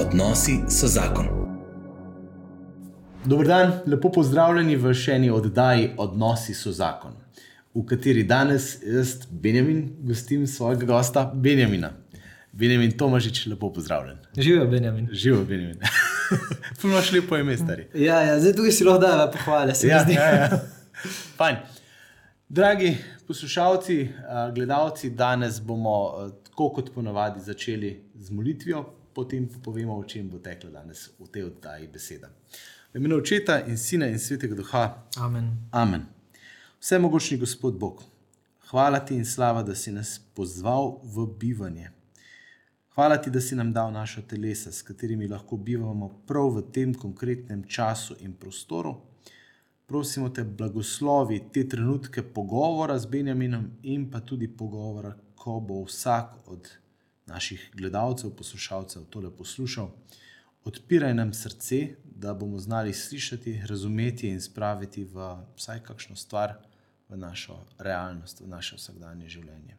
Odnosi 0.00 0.58
so 0.68 0.86
zakon. 0.86 1.26
Dobro 3.24 3.48
dan, 3.48 3.72
lepo 3.86 4.10
pozdravljeni 4.12 4.74
v 4.76 4.90
še 4.92 5.14
eni 5.16 5.30
oddaji 5.32 5.86
Odnosi 5.96 6.52
so 6.54 6.68
zakon, 6.72 7.14
v 7.72 7.84
kateri 7.88 8.24
danes 8.28 8.66
jaz, 8.84 9.14
Benjamin, 9.30 9.86
gostim 10.04 10.44
svojega 10.46 10.84
gosta 10.90 11.22
Benjamina. 11.34 11.94
Benjamin 12.52 12.92
Tomažič, 12.98 13.46
lepo 13.46 13.70
pozdravljen. 13.72 14.18
Živijo, 14.36 14.66
Benjamin. 14.74 15.08
Živijo, 15.12 15.44
Benjamin. 15.44 15.80
Punoš 16.82 17.12
lepo 17.16 17.40
ime, 17.40 17.56
stari. 17.56 17.88
Ja, 17.94 18.20
ja, 18.20 18.36
zdaj 18.40 18.52
tukaj 18.58 18.76
si 18.76 18.84
lahko 18.84 19.06
da 19.06 19.30
pohvale. 19.32 19.74
se 19.74 19.88
Ja, 19.88 20.02
zdi. 20.04 20.18
ja, 20.20 20.28
ja. 20.34 20.60
Fajn. 21.40 21.64
Dragi 22.48 22.92
poslušalci, 23.26 23.98
a, 24.28 24.50
gledalci, 24.50 25.10
danes 25.10 25.62
bomo 25.62 25.96
a, 26.04 26.28
tako 26.50 26.68
kot 26.76 26.92
ponavadi 26.94 27.40
začeli 27.40 27.96
z 28.14 28.30
molitvijo, 28.30 28.84
potem 29.16 29.48
povemo, 29.48 29.96
o 29.96 30.04
čem 30.04 30.28
bo 30.28 30.38
tekla 30.44 30.70
danes 30.70 31.08
v 31.16 31.28
tej 31.32 31.48
oddaji 31.48 31.88
beseda. 31.88 32.28
V 32.92 33.00
imenu 33.00 33.16
Očeta 33.16 33.64
in 33.64 33.78
Sina 33.80 34.06
in 34.06 34.18
Svetega 34.20 34.54
Duha. 34.54 35.08
Amen. 35.16 35.56
Amen. 35.72 36.04
Vsemogočni 36.80 37.38
Gospod 37.40 37.80
Bog, 37.80 38.04
hvala 38.68 39.00
ti 39.00 39.16
in 39.16 39.24
slava, 39.24 39.62
da 39.62 39.74
si 39.74 39.92
nas 39.92 40.20
pozval 40.34 41.00
v 41.00 41.26
bivanje. 41.38 41.90
Hvala 42.92 43.16
ti, 43.16 43.30
da 43.30 43.40
si 43.40 43.56
nam 43.56 43.72
dal 43.72 43.92
naša 43.92 44.22
telesa, 44.22 44.72
s 44.72 44.84
katerimi 44.84 45.28
lahko 45.28 45.56
bivamo 45.56 46.08
prav 46.28 46.52
v 46.56 46.62
tem 46.72 46.94
konkretnem 46.94 47.64
času 47.64 48.16
in 48.20 48.36
prostoru. 48.36 48.94
Prosimo 49.86 50.28
te, 50.28 50.44
blagoslovi 50.44 51.40
te 51.52 51.64
trenutke 51.68 52.22
pogovora 52.22 52.98
z 52.98 53.06
Benjaminom 53.06 53.70
in 53.82 54.10
pa 54.10 54.20
tudi 54.20 54.48
pogovora, 54.48 55.12
ko 55.34 55.60
bo 55.60 55.84
vsak 55.84 56.48
od 56.52 56.68
naših 57.26 57.70
gledalcev, 57.74 58.30
poslušalcev 58.36 59.04
tole 59.10 59.30
poslušal. 59.36 59.90
Odpiraj 60.64 61.14
nam 61.14 61.32
srce, 61.34 61.94
da 62.04 62.34
bomo 62.34 62.58
znali 62.58 62.92
slišati, 62.92 63.62
razumeti 63.66 64.28
in 64.28 64.40
spraviti 64.40 65.04
v 65.04 65.36
vsaj 65.56 65.82
kakšno 65.82 66.16
stvar 66.16 66.54
v 67.08 67.16
našo 67.16 67.66
realnost, 67.78 68.40
v 68.40 68.48
naše 68.48 68.76
vsakdanje 68.76 69.28
življenje. 69.28 69.76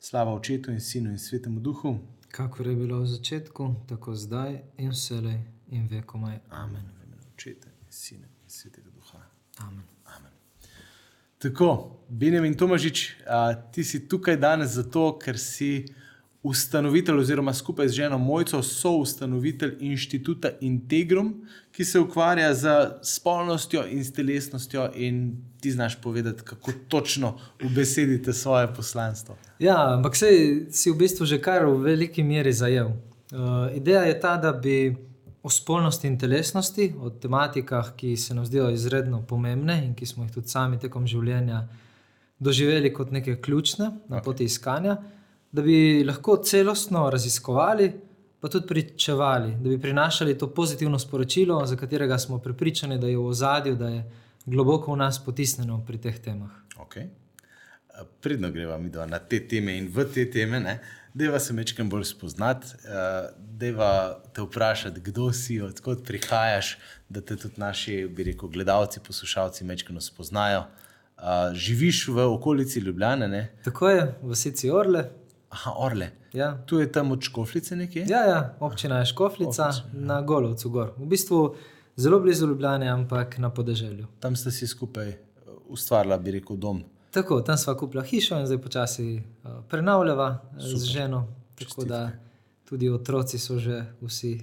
Slava 0.00 0.34
Očetu 0.34 0.72
in 0.72 0.80
Sinu 0.80 1.10
in 1.10 1.18
Svetemu 1.18 1.60
Duhu. 1.60 1.98
Kakor 2.28 2.66
je 2.66 2.76
bilo 2.76 3.00
v 3.00 3.06
začetku, 3.06 3.74
tako 3.88 4.14
zdaj 4.16 4.62
in 4.78 4.90
vselej 4.90 5.38
in 5.68 5.88
vekomaj. 5.88 6.40
Amen. 6.50 6.84
V 7.00 7.04
imenu 7.04 7.28
Očeta 7.34 7.68
in 7.68 7.92
Sina 7.92 8.26
in 8.26 8.50
Svetega 8.50 8.90
Duha. 8.90 9.20
Amen. 9.58 9.84
Amen. 10.16 10.32
Tako, 11.38 12.00
Benjamin 12.08 12.56
Tomažič, 12.56 13.10
a, 13.26 13.54
ti 13.72 13.84
si 13.84 14.08
tukaj 14.08 14.36
danes 14.36 14.76
zato, 14.76 15.18
ker 15.18 15.38
si 15.38 15.86
ustanovitelj, 16.44 17.18
oziroma 17.18 17.54
skupaj 17.54 17.88
z 17.88 17.92
ženo 17.92 18.18
Mojco, 18.18 18.62
soustanovitelj 18.62 19.76
inštituta 19.80 20.50
Integrum, 20.60 21.34
ki 21.72 21.84
se 21.84 22.00
ukvarja 22.00 22.54
z 22.54 22.74
spolnostjo 23.02 23.86
in 23.90 24.04
s 24.04 24.12
telesnostjo, 24.12 24.90
in 24.94 25.36
ti 25.60 25.72
znaš 25.72 25.96
povedati, 26.02 26.42
kako 26.42 26.72
točno 26.88 27.38
ubesedite 27.64 28.32
svoje 28.32 28.74
poslanstvo. 28.74 29.36
Ja, 29.58 29.94
ampak 29.94 30.16
sej 30.16 30.66
si 30.70 30.90
v 30.90 30.98
bistvu 31.00 31.26
že 31.26 31.40
kar 31.40 31.64
v 31.66 31.80
veliki 31.80 32.22
meri 32.22 32.52
zajel. 32.52 32.92
Uh, 33.32 33.72
ideja 33.76 34.02
je 34.02 34.20
ta, 34.20 34.36
da 34.36 34.52
bi 34.52 34.96
o 35.42 35.50
spolnosti 35.50 36.06
in 36.06 36.18
telesnosti, 36.18 36.92
o 37.00 37.10
tematikah, 37.10 37.92
ki 37.96 38.16
se 38.16 38.34
nam 38.34 38.46
zdijo 38.46 38.70
izredno 38.70 39.22
pomembne 39.26 39.80
in 39.86 39.94
ki 39.94 40.06
smo 40.06 40.24
jih 40.24 40.32
tudi 40.32 40.48
sami 40.48 40.78
tekom 40.78 41.06
življenja 41.06 41.66
doživeli 42.38 42.92
kot 42.92 43.10
neke 43.10 43.40
ključne 43.40 43.90
na 44.08 44.16
Ok. 44.16 44.24
poti 44.24 44.44
iskanja, 44.44 44.96
da 45.54 45.62
bi 45.62 46.04
lahko 46.04 46.36
celostno 46.42 47.10
raziskovali, 47.10 47.92
pa 48.40 48.48
tudi 48.48 48.66
pričevali, 48.66 49.54
da 49.60 49.68
bi 49.68 49.80
prinašali 49.80 50.38
to 50.38 50.48
pozitivno 50.54 50.98
sporočilo, 50.98 51.66
za 51.66 51.76
katerega 51.76 52.18
smo 52.18 52.38
prepričani, 52.38 52.98
da 52.98 53.06
je 53.06 53.16
v 53.16 53.26
ozadju, 53.26 53.76
da 53.76 53.88
je 53.88 54.10
globoko 54.46 54.92
v 54.92 54.96
nas 54.96 55.24
potisnjeno 55.24 55.78
pri 55.86 55.98
teh 55.98 56.18
temah. 56.18 56.50
Okay. 56.76 57.06
Predno 58.20 58.50
greva 58.50 58.78
mi 58.78 58.90
na 58.90 59.18
te 59.18 59.40
teme 59.48 59.78
in 59.78 59.88
v 59.94 60.04
te 60.14 60.26
teme, 60.30 60.60
ne, 60.60 60.80
deva 61.14 61.38
se 61.38 61.54
mečem 61.54 61.88
bolj 61.88 62.04
spoznati, 62.04 62.74
uh, 62.74 63.30
deva 63.38 64.20
te 64.34 64.42
vprašati, 64.42 65.00
kdo 65.00 65.32
si, 65.32 65.60
odkot 65.62 66.02
prihajaš, 66.04 66.78
da 67.08 67.20
te 67.20 67.36
tudi 67.36 67.62
naši, 67.62 68.06
bi 68.10 68.32
rekel, 68.32 68.48
gledalci, 68.48 69.00
poslušalci 69.06 69.64
mečem 69.64 70.00
spoznajo. 70.00 70.66
Uh, 71.14 71.54
živiš 71.54 72.08
v 72.08 72.26
okolici 72.26 72.80
Ljubljane, 72.80 73.28
ne? 73.28 73.52
Tako 73.64 73.88
je, 73.88 74.14
v 74.22 74.34
Sici 74.34 74.70
Orle. 74.70 75.23
Aha, 75.54 75.74
Orle. 75.78 76.10
Ja. 76.32 76.58
Tu 76.66 76.78
je 76.78 76.92
tam 76.92 77.12
od 77.12 77.22
Škoflice 77.22 77.76
nekje? 77.76 78.06
Ja, 78.08 78.24
ja, 78.26 78.56
občina 78.60 78.98
je 78.98 79.06
Škoflica 79.06 79.70
na 79.92 80.20
Golovcu 80.22 80.70
gor. 80.70 80.90
V 80.96 81.06
bistvu 81.06 81.54
zelo 81.96 82.18
blizu 82.20 82.46
Ljubljane, 82.46 82.88
ampak 82.88 83.38
na 83.38 83.50
podeželju. 83.50 84.06
Tam 84.20 84.36
ste 84.36 84.50
si 84.50 84.66
skupaj 84.66 85.08
uh, 85.08 85.14
ustvarila, 85.70 86.18
bi 86.18 86.34
rekel, 86.34 86.56
dom. 86.56 86.82
Tako, 87.14 87.40
tam 87.46 87.58
sva 87.58 87.76
kupila 87.78 88.02
hišo 88.02 88.40
in 88.42 88.48
zdaj 88.50 88.58
počasi 88.62 89.06
uh, 89.14 89.62
prenavljava 89.70 90.28
eh, 90.42 90.60
z 90.60 90.70
Super. 90.70 90.92
ženo. 90.92 91.26
Tako 91.58 91.84
da 91.84 92.10
tudi 92.64 92.90
otroci 92.90 93.38
so 93.38 93.58
že 93.58 93.84
vsi, 94.00 94.40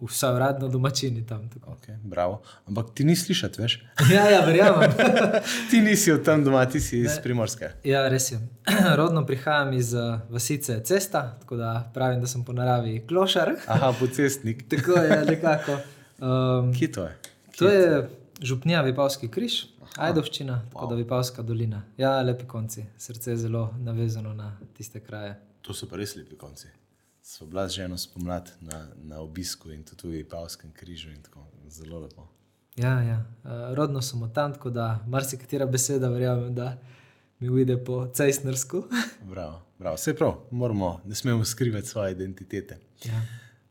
vsa 0.00 0.32
uradno 0.34 0.68
domačini 0.68 1.26
tam. 1.26 1.48
tako. 1.50 1.70
Okay, 1.70 1.96
bravo. 2.02 2.42
Ampak 2.66 2.86
ti 2.94 3.04
ni 3.04 3.16
slišati, 3.16 3.62
veš? 3.62 3.84
Ja, 4.12 4.30
ja, 4.30 4.44
verjamem. 4.46 4.90
ti 5.70 5.80
nisi 5.80 6.12
od 6.12 6.24
tam 6.24 6.44
doma, 6.44 6.64
ti 6.66 6.80
si 6.80 6.98
iz 6.98 7.18
Primorske. 7.22 7.70
Ja, 7.84 8.08
res 8.08 8.32
je. 8.32 8.40
Rodno 8.98 9.26
prihajam 9.26 9.72
iz 9.72 9.94
uh, 9.94 10.20
vasice 10.30 10.80
Cesta, 10.84 11.38
tako 11.40 11.56
da 11.56 11.90
pravim, 11.94 12.20
da 12.20 12.26
sem 12.26 12.44
po 12.44 12.52
naravi 12.52 13.06
klošar. 13.08 13.54
Aha, 13.66 13.94
pocestnik. 14.00 14.68
Tako 14.68 14.92
je 14.92 15.24
nekako. 15.24 15.78
Um, 16.18 16.74
Kje 16.74 16.92
to 16.92 17.04
je? 17.04 17.16
To 17.58 17.68
je 17.68 18.08
župnija 18.42 18.82
Vipavski 18.82 19.28
križ, 19.28 19.64
Ajdovščina, 19.96 20.62
tako 20.72 20.86
da 20.86 20.94
Vipavska 20.94 21.42
dolina. 21.42 21.82
Ja, 21.96 22.20
lepi 22.22 22.44
konci, 22.44 22.84
srce 22.98 23.30
je 23.30 23.36
zelo 23.36 23.74
navezano 23.78 24.34
na 24.34 24.58
tiste 24.76 25.00
kraje. 25.00 25.38
To 25.62 25.74
so 25.74 25.88
pa 25.88 25.96
res 25.96 26.16
lepi 26.16 26.36
konci. 26.36 26.68
Sva 27.26 27.46
bila 27.46 27.68
z 27.68 27.72
ženo 27.72 27.98
spomladi 27.98 28.50
na, 28.60 28.86
na 29.02 29.20
obisku 29.20 29.70
in 29.72 29.82
tudi 29.84 30.22
v 30.22 30.28
Pavskem 30.28 30.72
križu 30.72 31.10
in 31.10 31.22
tako 31.22 31.42
zelo 31.68 31.98
lepo. 31.98 32.28
Ja, 32.76 33.02
ja. 33.02 33.16
Uh, 33.44 33.74
rodno 33.74 34.02
sem 34.02 34.22
od 34.22 34.34
tam, 34.34 34.52
tako 34.52 34.70
da 34.70 35.00
marsikatera 35.06 35.66
beseda, 35.66 36.08
verjamem, 36.08 36.54
da 36.54 36.76
mi 37.38 37.50
uide 37.50 37.84
po 37.84 38.06
cejsnersku. 38.14 38.84
Bravo, 39.32 39.62
bravo. 39.78 39.96
Vse 39.96 40.14
prav, 40.14 40.36
moramo, 40.50 41.00
ne 41.04 41.14
smemo 41.14 41.44
skrivati 41.44 41.86
svoje 41.86 42.12
identitete. 42.12 42.78
ja. 43.04 43.22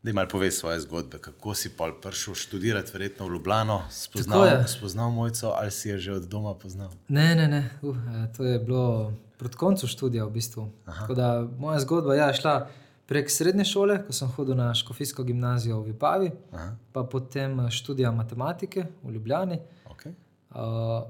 Da 0.04 0.10
jim 0.10 0.28
povej 0.32 0.52
svoje 0.52 0.80
zgodbe, 0.80 1.18
kako 1.18 1.56
si 1.56 1.70
pol 1.70 1.94
prišel 2.02 2.36
študirati, 2.36 2.92
verjetno 2.94 3.28
v 3.28 3.34
Ljubljano, 3.34 3.84
spoznal, 3.90 4.68
spoznal 4.68 5.12
mojco 5.12 5.48
ali 5.56 5.72
si 5.72 5.90
jo 5.90 5.98
že 5.98 6.14
od 6.14 6.28
doma 6.28 6.54
poznal. 6.54 6.92
Ne, 7.08 7.36
ne, 7.36 7.48
ne. 7.48 7.70
Uh, 7.82 7.98
eh, 7.98 8.34
to 8.38 8.44
je 8.44 8.60
bilo 8.60 9.14
proti 9.38 9.58
koncu 9.58 9.88
študija 9.88 10.26
v 10.26 10.32
bistvu. 10.32 10.72
Tako 10.86 11.14
da 11.14 11.48
moja 11.58 11.80
zgodba 11.80 12.16
ja, 12.16 12.28
je 12.28 12.34
šla 12.34 12.68
prek 13.06 13.32
srednje 13.32 13.66
šole, 13.66 14.00
ko 14.06 14.14
sem 14.14 14.28
hodil 14.28 14.56
na 14.56 14.74
Škofijsko 14.74 15.24
gimnazijo 15.24 15.80
v 15.80 15.92
Vipavi, 15.92 16.32
Aha, 16.52 16.76
pa 16.92 17.04
potem 17.04 17.60
eh, 17.60 17.72
študija 17.72 18.12
matematike 18.12 18.86
v 19.04 19.12
Ljubljani. 19.12 19.60
okay. 19.86 20.14
Uh, 20.56 21.04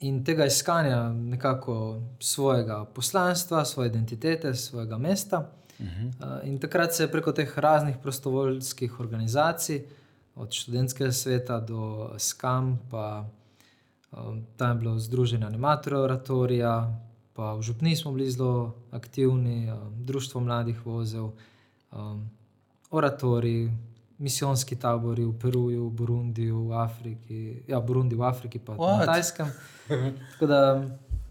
in 0.00 0.24
tega 0.24 0.44
iskanja 0.44 1.12
nekako 1.12 2.00
svojega 2.18 2.84
poslanstva, 2.84 3.64
svoje 3.64 3.88
identitete, 3.88 4.54
svojega 4.54 4.98
mesta. 4.98 5.38
uh 5.78 5.86
-huh. 5.86 6.06
Uh, 6.06 6.48
in 6.48 6.58
takrat 6.58 6.94
se 6.94 7.02
je 7.02 7.10
preko 7.12 7.32
teh 7.32 7.58
raznih 7.58 7.96
prostovoljskih 8.02 9.00
organizacij, 9.00 9.84
od 10.34 10.52
študentskega 10.52 11.12
sveta 11.12 11.60
do 11.60 12.10
SKAM, 12.18 12.78
pa 12.90 13.24
um, 14.12 14.46
tam 14.56 14.70
je 14.70 14.74
bilo 14.74 14.98
Združenje 14.98 15.46
animatorjev 15.46 16.00
Oratorija, 16.00 17.00
pa 17.34 17.54
v 17.54 17.62
Župni 17.62 17.96
smo 17.96 18.12
bili 18.12 18.30
zelo 18.30 18.74
aktivni, 18.90 19.70
um, 19.72 20.04
Društvo 20.04 20.40
mladih 20.40 20.86
vozev, 20.86 21.30
um, 21.92 22.30
oratoriji, 22.90 23.70
misijonski 24.18 24.76
tabori 24.76 25.24
v 25.24 25.32
Peruju, 25.38 25.86
v 25.86 25.90
Burundiju, 25.90 26.68
v 26.68 26.72
Afriki, 26.72 27.62
ja, 27.68 27.80
Burundi 27.80 28.16
v 28.16 28.22
Afriki, 28.22 28.58
pa 28.58 28.72
What? 28.72 28.98
na 28.98 29.06
Tajskem. 29.06 29.52
Tako 30.32 30.46
da 30.46 30.60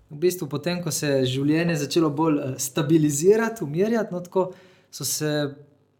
v 0.10 0.18
bistvu, 0.18 0.48
potem, 0.50 0.82
ko 0.84 0.92
se 0.92 1.08
je 1.08 1.26
življenje 1.36 1.76
začelo 1.84 2.10
bolj 2.10 2.40
eh, 2.40 2.54
stabilizirati, 2.60 3.64
umirjati, 3.64 4.14
no, 4.14 4.22
tako 4.26 4.52
so 4.92 5.06
se 5.06 5.30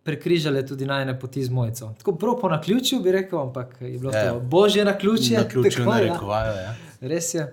prekrižale 0.04 0.64
tudi 0.66 0.88
najne 0.90 1.14
poti 1.20 1.44
z 1.46 1.54
mojico. 1.54 1.94
Tako 2.00 2.16
prav 2.18 2.40
po 2.42 2.50
naključju 2.50 3.00
bi 3.06 3.12
rekel, 3.12 3.40
ampak 3.40 3.76
je 3.82 3.98
bilo 4.00 4.12
Ja, 4.14 4.24
ja. 4.24 4.32
to 4.34 4.40
božje 4.40 4.86
naključje. 4.86 5.38
Na 5.38 5.48
ključu 5.48 5.84
tako, 5.86 6.32
ja. 6.34 6.54
Ja. 6.62 6.76
Res 7.02 7.34
je. 7.34 7.46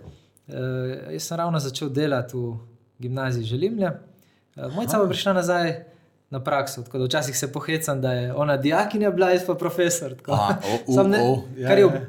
Uh, 0.47 1.13
jaz 1.13 1.23
sem 1.23 1.37
ravno 1.37 1.59
začel 1.59 1.89
delati 1.89 2.37
v 2.37 2.57
gimnaziji 2.99 3.45
Želimlja. 3.45 3.93
Uh, 4.57 4.75
Mojca 4.75 4.99
pa 4.99 5.03
je 5.03 5.09
prišla 5.09 5.33
nazaj 5.33 5.73
na 6.31 6.41
prakso, 6.45 6.83
tako 6.83 6.99
da 6.99 7.05
včasih 7.05 7.39
se 7.39 7.53
pohecam, 7.53 8.01
da 8.01 8.13
je 8.13 8.35
ona 8.35 8.57
dijakinja 8.57 9.11
bila, 9.11 9.31
jaz 9.31 9.47
pa 9.47 9.55
profesor. 9.55 10.15
Aha, 10.27 10.59
o, 10.87 11.01
u, 11.03 11.09
ne- 11.09 11.23
o, 11.23 11.45
ja, 11.57 11.69
kar 11.69 11.79
je 11.79 11.85
ja. 11.85 12.07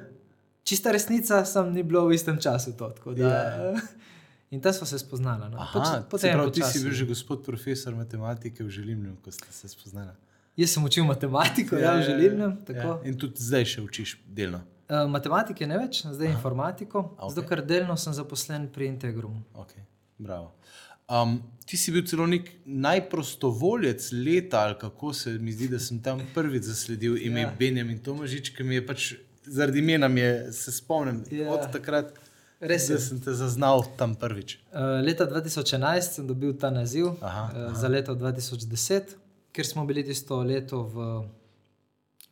čista 0.63 0.92
resnica, 0.92 1.45
sem 1.45 1.74
ni 1.74 1.84
bilo 1.84 2.06
v 2.06 2.13
istem 2.13 2.38
času. 2.42 2.78
To, 2.78 2.94
da, 3.16 3.28
Ja. 3.28 3.74
In 4.51 4.62
tam 4.62 4.74
smo 4.74 4.88
se 4.88 5.00
spoznali. 5.00 5.51
No. 5.51 5.57
Aha, 5.60 6.04
potem 6.10 6.33
prav, 6.33 6.51
ti 6.51 6.63
si 6.63 6.80
bil 6.80 6.94
že 6.95 7.06
gospod 7.06 7.44
profesor 7.44 7.95
matematike 7.95 8.63
v 8.63 8.69
Želimlju, 8.69 9.18
ko 9.22 9.31
ste 9.31 9.51
se 9.51 9.68
spoznali. 9.68 10.16
Jaz 10.57 10.72
sem 10.74 10.83
učil 10.83 11.04
matematiko, 11.06 11.75
ja, 11.78 11.94
v 12.00 12.01
želilnem. 12.01 12.57
Ja. 12.74 12.95
In 13.06 13.18
tudi 13.19 13.44
zdaj 13.44 13.66
še 13.66 13.81
učiš 13.86 14.16
delno. 14.25 14.63
Uh, 14.88 15.04
matematike 15.12 15.68
ne 15.68 15.78
več, 15.81 16.06
zdaj 16.06 16.30
Aha. 16.30 16.36
informatiko, 16.38 17.01
okay. 17.18 17.34
zato 17.34 17.48
ker 17.50 17.62
delno 17.68 17.98
sem 18.00 18.13
zaposlen 18.16 18.69
pri 18.72 18.88
Integrumu. 18.88 19.42
Okay. 19.66 19.84
Bravo. 20.18 20.54
Um, 21.07 21.42
ti 21.66 21.78
si 21.78 21.92
bil 21.92 22.06
celo 22.07 22.25
nek 22.28 22.50
najprostovoljec 22.66 24.10
leta, 24.12 24.62
ali 24.63 24.75
kako 24.80 25.13
se 25.13 25.34
mi 25.39 25.51
zdi, 25.51 25.68
da 25.72 25.80
sem 25.80 26.00
tam 26.04 26.19
prvič 26.34 26.63
zasledil 26.68 27.18
ime 27.19 27.45
ja. 27.45 27.51
Benjamin 27.60 28.00
Tomažič, 28.04 28.54
ki 28.56 28.63
mi 28.63 28.75
je 28.75 28.86
pač 28.88 29.10
zaradi 29.44 29.80
imena, 29.80 30.10
se 30.51 30.72
spomnim 30.72 31.24
ja. 31.31 31.51
od 31.51 31.72
takrat. 31.72 32.12
Res 32.60 32.90
je. 32.90 32.95
Da 32.98 33.01
sem 33.01 33.19
te 33.22 33.36
zaznal 33.38 33.83
tam 33.98 34.16
prvič. 34.16 34.57
Uh, 34.72 34.98
leta 35.06 35.28
2011 35.30 36.18
sem 36.18 36.28
dobil 36.28 36.56
ta 36.57 36.72
naziv 36.74 37.12
aha, 37.22 37.44
uh, 37.54 37.57
aha. 37.68 37.74
za 37.78 37.88
leto 37.88 38.16
2010, 38.16 39.13
ker 39.54 39.68
smo 39.68 39.86
bili 39.86 40.04
tisto 40.04 40.42
leto 40.44 40.81
v 40.90 41.07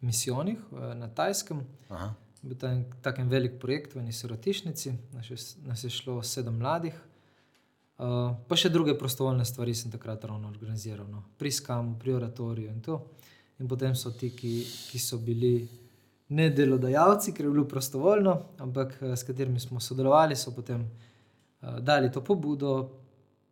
misijonih 0.01 0.57
uh, 0.71 0.93
na 0.97 1.07
Tajskem. 1.07 1.61
Aha. 1.89 2.15
Bil 2.45 2.57
tako 3.01 3.21
en 3.21 3.29
velik 3.29 3.57
projekt 3.59 3.95
v 3.95 4.03
eni 4.03 4.13
sirotišnici, 4.13 4.91
nas 5.15 5.29
je, 5.31 5.37
nas 5.65 5.83
je 5.83 5.89
šlo 5.89 6.19
sedem 6.23 6.59
mladih. 6.61 6.97
Uh, 7.95 8.35
pa 8.45 8.57
še 8.59 8.69
druge 8.69 8.93
prostovoljne 8.99 9.45
stvari 9.47 9.71
sem 9.73 9.91
takrat 9.91 10.25
ravno 10.27 10.49
organiziral, 10.51 11.07
no. 11.07 11.23
pri 11.39 11.51
skamu, 11.55 11.95
pri 11.97 12.13
oratoriju 12.17 12.67
in 12.69 12.81
to. 12.83 12.99
In 13.63 13.69
potem 13.71 13.95
so 13.95 14.11
ti, 14.11 14.33
ki, 14.35 14.51
ki 14.91 14.99
so 14.99 15.17
bili 15.23 15.53
ne 16.35 16.49
delodajalci, 16.51 17.31
ker 17.31 17.47
je 17.47 17.53
bilo 17.53 17.63
prostovoljno, 17.71 18.35
ampak 18.65 18.97
eh, 18.99 19.15
s 19.15 19.23
katerimi 19.23 19.63
smo 19.63 19.79
sodelovali, 19.79 20.35
so 20.35 20.51
potem 20.51 20.83
uh, 20.83 21.79
dali 21.79 22.11
to 22.11 22.23
pobudo, 22.23 22.75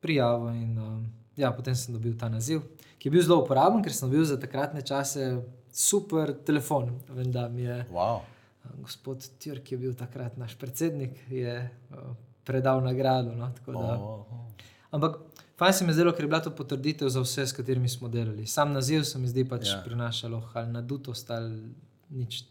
prijavo. 0.03 0.51
In 0.51 0.75
uh, 0.77 0.99
ja, 1.39 1.53
potem 1.55 1.75
sem 1.75 1.95
dobil 1.95 2.17
ta 2.19 2.27
naziv, 2.29 2.65
ki 2.99 3.07
je 3.07 3.15
bil 3.15 3.23
zelo 3.23 3.39
uporaben, 3.45 3.81
ker 3.81 3.95
sem 3.95 4.11
bil 4.11 4.27
za 4.27 4.35
takratne 4.37 4.83
čase 4.83 5.37
super 5.71 6.35
telefon. 6.45 6.91
Vem, 7.09 7.31
da 7.31 7.47
mi 7.49 7.63
je 7.63 7.79
wow. 7.95 8.19
Uh, 8.63 8.75
gospod 8.81 9.23
Tjörk, 9.39 9.63
ki 9.63 9.75
je 9.75 9.79
bil 9.79 9.95
takrat 9.95 10.37
naš 10.37 10.55
predsednik. 10.59 11.17
Je, 11.29 11.57
uh, 11.91 12.13
predal 12.43 12.83
nagrado. 12.83 13.35
No, 13.35 13.51
da, 13.65 13.97
oh, 13.99 14.31
oh. 14.31 14.47
Ampak 14.91 15.17
fajn 15.57 15.73
se 15.73 15.85
mi 15.85 15.89
je 15.89 15.93
zdelo, 15.93 16.11
ker 16.11 16.25
je 16.25 16.27
bila 16.27 16.41
to 16.41 16.55
potrditev 16.55 17.09
za 17.09 17.21
vse, 17.21 17.47
s 17.47 17.53
katerimi 17.53 17.89
smo 17.89 18.09
delali. 18.09 18.47
Sam 18.47 18.73
naziv 18.73 19.03
se 19.03 19.19
mi 19.19 19.27
zdi 19.27 19.45
pač 19.49 19.67
ja. 19.67 19.81
prinašalo 19.85 20.43
ali 20.53 20.71
nadutost 20.71 21.31
ali 21.31 21.73
nič. 22.09 22.43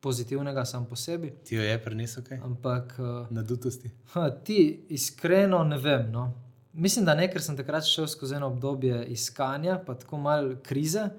Pozitivnega 0.00 0.64
sam 0.64 0.86
po 0.88 0.96
sebi. 0.96 1.30
Ti 1.44 1.56
jo 1.56 1.62
je 1.62 1.82
prinesel 1.82 2.24
kaj? 2.24 2.38
Ampak. 2.44 2.94
Na 3.30 3.42
dutosti. 3.42 3.90
Ha, 4.14 4.30
ti, 4.30 4.86
iskreno, 4.88 5.64
ne 5.64 5.76
vem. 5.78 6.06
No. 6.12 6.30
Mislim, 6.72 7.04
da 7.04 7.14
ne, 7.14 7.26
ker 7.28 7.42
sem 7.44 7.56
takrat 7.56 7.84
šel 7.84 8.06
skozi 8.08 8.38
eno 8.38 8.48
obdobje 8.48 9.02
iskanja, 9.12 9.76
pa 9.86 9.94
tako 9.94 10.18
malo 10.18 10.54
krize, 10.64 11.10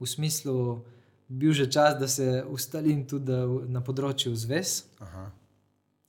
v 0.00 0.06
smislu, 0.06 0.84
bil 1.28 1.52
že 1.52 1.70
čas, 1.70 1.98
da 1.98 2.08
se 2.08 2.44
ustalim 2.48 3.06
tudi 3.06 3.32
na 3.68 3.80
področju 3.80 4.34
zvez. 4.36 4.84
Aha 5.00 5.30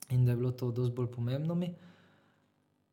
in 0.08 0.24
da 0.24 0.32
je 0.32 0.36
bilo 0.36 0.50
to 0.50 0.70
dosti 0.70 0.94
bolj 0.94 1.06
pomembno 1.12 1.54
mi. 1.54 1.74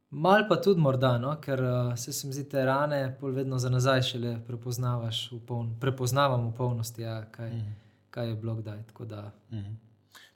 Mal 0.09 0.47
pa 0.49 0.55
tudi 0.61 0.81
morda, 0.81 1.17
no? 1.17 1.33
ker 1.41 1.61
uh, 1.63 1.95
se 1.97 2.27
mi 2.27 2.33
zdi, 2.33 2.45
te 2.49 2.65
rane 2.65 3.17
pol 3.19 3.33
vedno 3.35 3.59
za 3.59 3.69
nazaj 3.69 4.01
šele 4.11 4.35
prepoznavaš 4.47 5.31
v 5.31 5.39
poln, 5.47 5.73
prepoznavam 5.79 6.47
v 6.49 6.53
polnosti, 6.55 7.01
ja, 7.01 7.17
kaj, 7.31 7.51
mm. 7.51 7.73
kaj 8.09 8.29
je 8.29 8.35
bilo 8.35 8.55
kdaj. 8.55 8.83
Da... 9.09 9.31
Mm. 9.51 9.75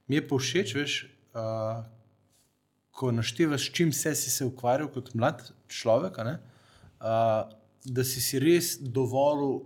Mi 0.07 0.19
je 0.19 0.25
povšeč, 0.27 0.75
veš, 0.75 0.97
uh, 1.37 1.85
ko 2.91 3.11
naštevaš, 3.15 3.69
čim 3.71 3.93
vse 3.93 4.15
si 4.15 4.33
se 4.33 4.45
ukvarjal 4.45 4.89
kot 4.91 5.13
mlad 5.13 5.45
človek, 5.67 6.19
uh, 6.19 6.35
da 7.85 8.03
si 8.03 8.21
si 8.21 8.41
res 8.41 8.75
dovolj 8.81 9.61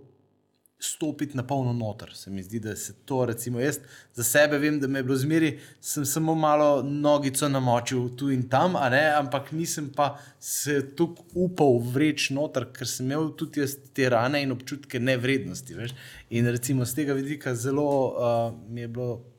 stopiti 0.84 1.36
na 1.36 1.42
polno 1.46 1.72
noter. 1.72 2.12
Se 2.14 2.30
mi 2.30 2.42
zdi, 2.42 2.60
da 2.60 2.76
se 2.76 2.92
to, 3.04 3.24
recimo, 3.26 3.60
jaz 3.60 3.78
za 4.14 4.24
sebe 4.24 4.58
vem, 4.58 4.80
da 4.80 4.88
me 4.88 4.98
je 4.98 5.02
bilo 5.02 5.16
zmeri, 5.16 5.58
sem 5.80 6.04
samo 6.04 6.34
malo 6.34 6.82
nogico 6.82 7.48
namočil 7.48 8.08
tu 8.16 8.30
in 8.30 8.48
tam, 8.48 8.76
ampak 8.76 9.52
nisem 9.52 9.90
pa 9.96 10.14
se 10.40 10.80
tukaj 10.96 11.24
upal 11.34 11.78
vreči 11.92 12.34
noter, 12.34 12.68
ker 12.72 12.88
sem 12.88 13.06
imel 13.06 13.32
tudi 13.38 13.60
jaz 13.64 13.76
te 13.94 14.08
rane 14.08 14.42
in 14.42 14.52
občutke 14.52 15.00
nevrednosti. 15.00 15.74
Veš? 15.74 15.94
In 16.30 16.50
recimo 16.50 16.84
z 16.84 17.00
tega 17.00 17.14
vidika 17.14 17.54
zelo 17.54 17.88
uh, 18.08 18.52
mi 18.68 18.80
je 18.80 18.88
bilo. 18.88 19.33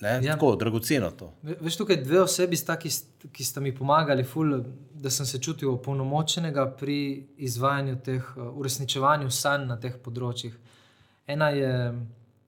Ne, 0.00 0.20
ja. 0.22 0.32
Tako 0.32 0.56
dragoceno 0.56 1.10
to. 1.10 1.32
Veš, 1.42 1.76
tukaj 1.76 1.96
dve 2.04 2.20
osebi, 2.22 2.56
sta, 2.56 2.76
ki, 2.78 2.90
ki 3.34 3.44
sta 3.44 3.60
mi 3.60 3.72
pomagali, 3.74 4.22
ful, 4.24 4.60
da 4.94 5.10
sem 5.10 5.26
se 5.26 5.40
čutil 5.42 5.72
opolnomočenega 5.72 6.68
pri 6.78 6.98
izvajanju 7.48 7.96
teh, 8.06 8.28
uresničevanju 8.36 9.30
sanj 9.30 9.66
na 9.66 9.76
teh 9.80 9.96
področjih. 10.04 10.54
Ena 11.26 11.50
je 11.50 11.72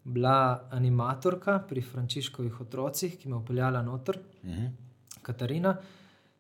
bila 0.04 0.68
animatorka 0.70 1.58
pri 1.68 1.82
Frančiškovih 1.82 2.60
otrocih, 2.60 3.18
ki 3.18 3.28
me 3.28 3.36
je 3.36 3.42
upeljala 3.42 3.82
noter, 3.82 4.20
uh 4.42 4.48
mhm. 4.48 4.66
-huh. 4.66 4.70
Katarina, 5.22 5.76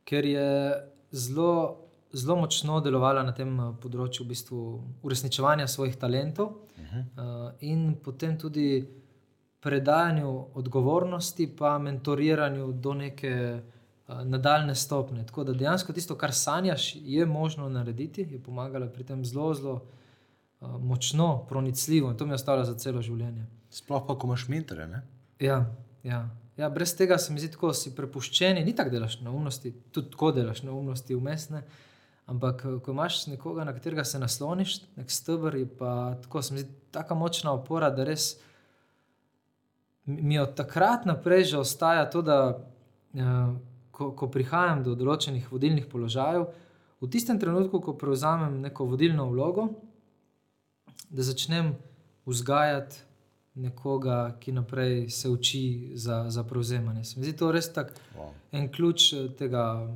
ker 0.04 0.24
je 0.24 0.74
zelo, 1.12 1.76
zelo 2.12 2.36
močno 2.36 2.80
delovala 2.80 3.22
na 3.22 3.32
tem 3.32 3.58
področju 3.82 4.24
v 4.24 4.28
bistvu 4.28 4.60
uresničevanja 5.02 5.66
svojih 5.66 5.96
talentov 5.96 6.46
uh 6.46 6.54
-huh. 6.78 7.04
uh, 7.16 7.52
in 7.60 7.94
potem 8.04 8.38
tudi 8.38 8.86
predajanju 9.60 10.46
odgovornosti, 10.54 11.56
pa 11.58 11.78
mentoriranju 11.78 12.72
do 12.72 12.94
neke 12.94 13.60
uh, 14.08 14.22
nadaljne 14.24 14.74
stopne. 14.74 15.26
Tako 15.26 15.44
da 15.44 15.52
dejansko 15.52 15.92
tisto, 15.92 16.16
kar 16.18 16.34
sanjaš, 16.34 16.96
je 16.96 17.26
možno 17.26 17.68
narediti, 17.68 18.26
je 18.30 18.42
pomagalo 18.42 18.88
pri 18.88 19.04
tem 19.04 19.24
zelo, 19.24 19.54
zelo 19.54 19.74
uh, 19.74 20.80
močno, 20.80 21.46
pronicljivo 21.48 22.10
in 22.10 22.16
to 22.16 22.26
mi 22.26 22.30
je 22.30 22.40
ostalo 22.42 22.64
za 22.64 22.74
celo 22.74 23.02
življenje. 23.02 23.46
Sploh 23.70 24.04
pa, 24.06 24.18
ko 24.18 24.26
imaš 24.26 24.48
mentorje. 24.48 25.02
Ja, 25.38 25.64
ja. 26.02 26.28
Ja, 26.60 26.68
brez 26.68 26.92
tega 26.96 27.18
se 27.18 27.32
mi 27.32 27.40
zdi, 27.40 27.54
da 27.62 27.72
si 27.72 27.94
prepuščen, 27.96 28.58
ni 28.64 28.74
tako 28.76 28.90
delaš 28.92 29.20
na 29.24 29.30
umnosti, 29.32 29.70
tudi 29.94 30.10
tako 30.12 30.32
delaš 30.36 30.62
na 30.62 30.74
umnosti 30.76 31.14
umestne. 31.16 31.62
Ampak, 32.28 32.66
ko 32.84 32.92
imaš 32.92 33.22
nekoga, 33.26 33.64
na 33.64 33.72
katerega 33.72 34.04
se 34.04 34.18
nasloniš, 34.18 34.74
nek 34.98 35.10
stebr, 35.10 35.56
je 35.56 35.68
pa 35.78 36.18
tako, 36.22 36.42
se 36.42 36.54
mi 36.54 36.60
zdi, 36.60 36.74
tako 36.92 37.16
močna 37.22 37.54
opora, 37.56 37.88
da 37.90 38.04
res 38.04 38.34
mi 40.18 40.38
od 40.38 40.54
takrat 40.56 41.06
naprej 41.06 41.44
že 41.44 41.58
ostaja 41.58 42.04
to, 42.10 42.22
da 42.22 42.38
uh, 42.56 43.54
ko, 43.90 44.10
ko 44.16 44.30
prihajam 44.32 44.82
do 44.82 44.94
določenih 44.98 45.46
vodilnih 45.52 45.86
položajev, 45.86 46.48
v 47.00 47.08
tistem 47.08 47.40
trenutku, 47.40 47.80
ko 47.80 47.96
prevzamem 47.96 48.60
neko 48.60 48.84
vodilno 48.84 49.28
vlogo, 49.30 49.70
da 51.10 51.24
začnem 51.24 51.72
vzgajati 52.28 52.96
nekoga, 53.54 54.36
ki 54.40 54.52
naprej 54.52 55.08
se 55.10 55.28
uči 55.28 55.92
za, 55.94 56.30
za 56.30 56.44
prevzemanje. 56.44 57.04
Se 57.04 57.20
mi 57.20 57.26
zdi 57.26 57.36
to 57.36 57.50
res 57.52 57.72
tak 57.72 57.92
wow. 58.16 58.30
en 58.52 58.70
ključ 58.72 59.12
eh, 59.12 59.28
tega. 59.38 59.88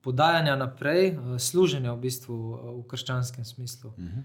Podajanja 0.00 0.54
naprej, 0.56 1.10
eh, 1.12 1.38
služenja 1.38 1.92
v 1.92 2.00
bistvu 2.00 2.36
v 2.80 2.84
krščanskem 2.88 3.44
smislu. 3.44 3.90
Uh 3.90 3.98
mhm. 3.98 4.18
-huh. 4.18 4.22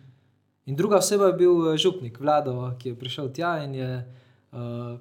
In 0.66 0.76
druga 0.76 0.98
oseba 0.98 1.26
je 1.26 1.34
bil 1.34 1.78
župnik, 1.78 2.20
vlado, 2.20 2.74
ki 2.80 2.90
je 2.90 3.00
prišel 3.00 3.30
tja 3.30 3.64
in 3.64 3.76
je 3.76 3.90
uh, 4.56 4.96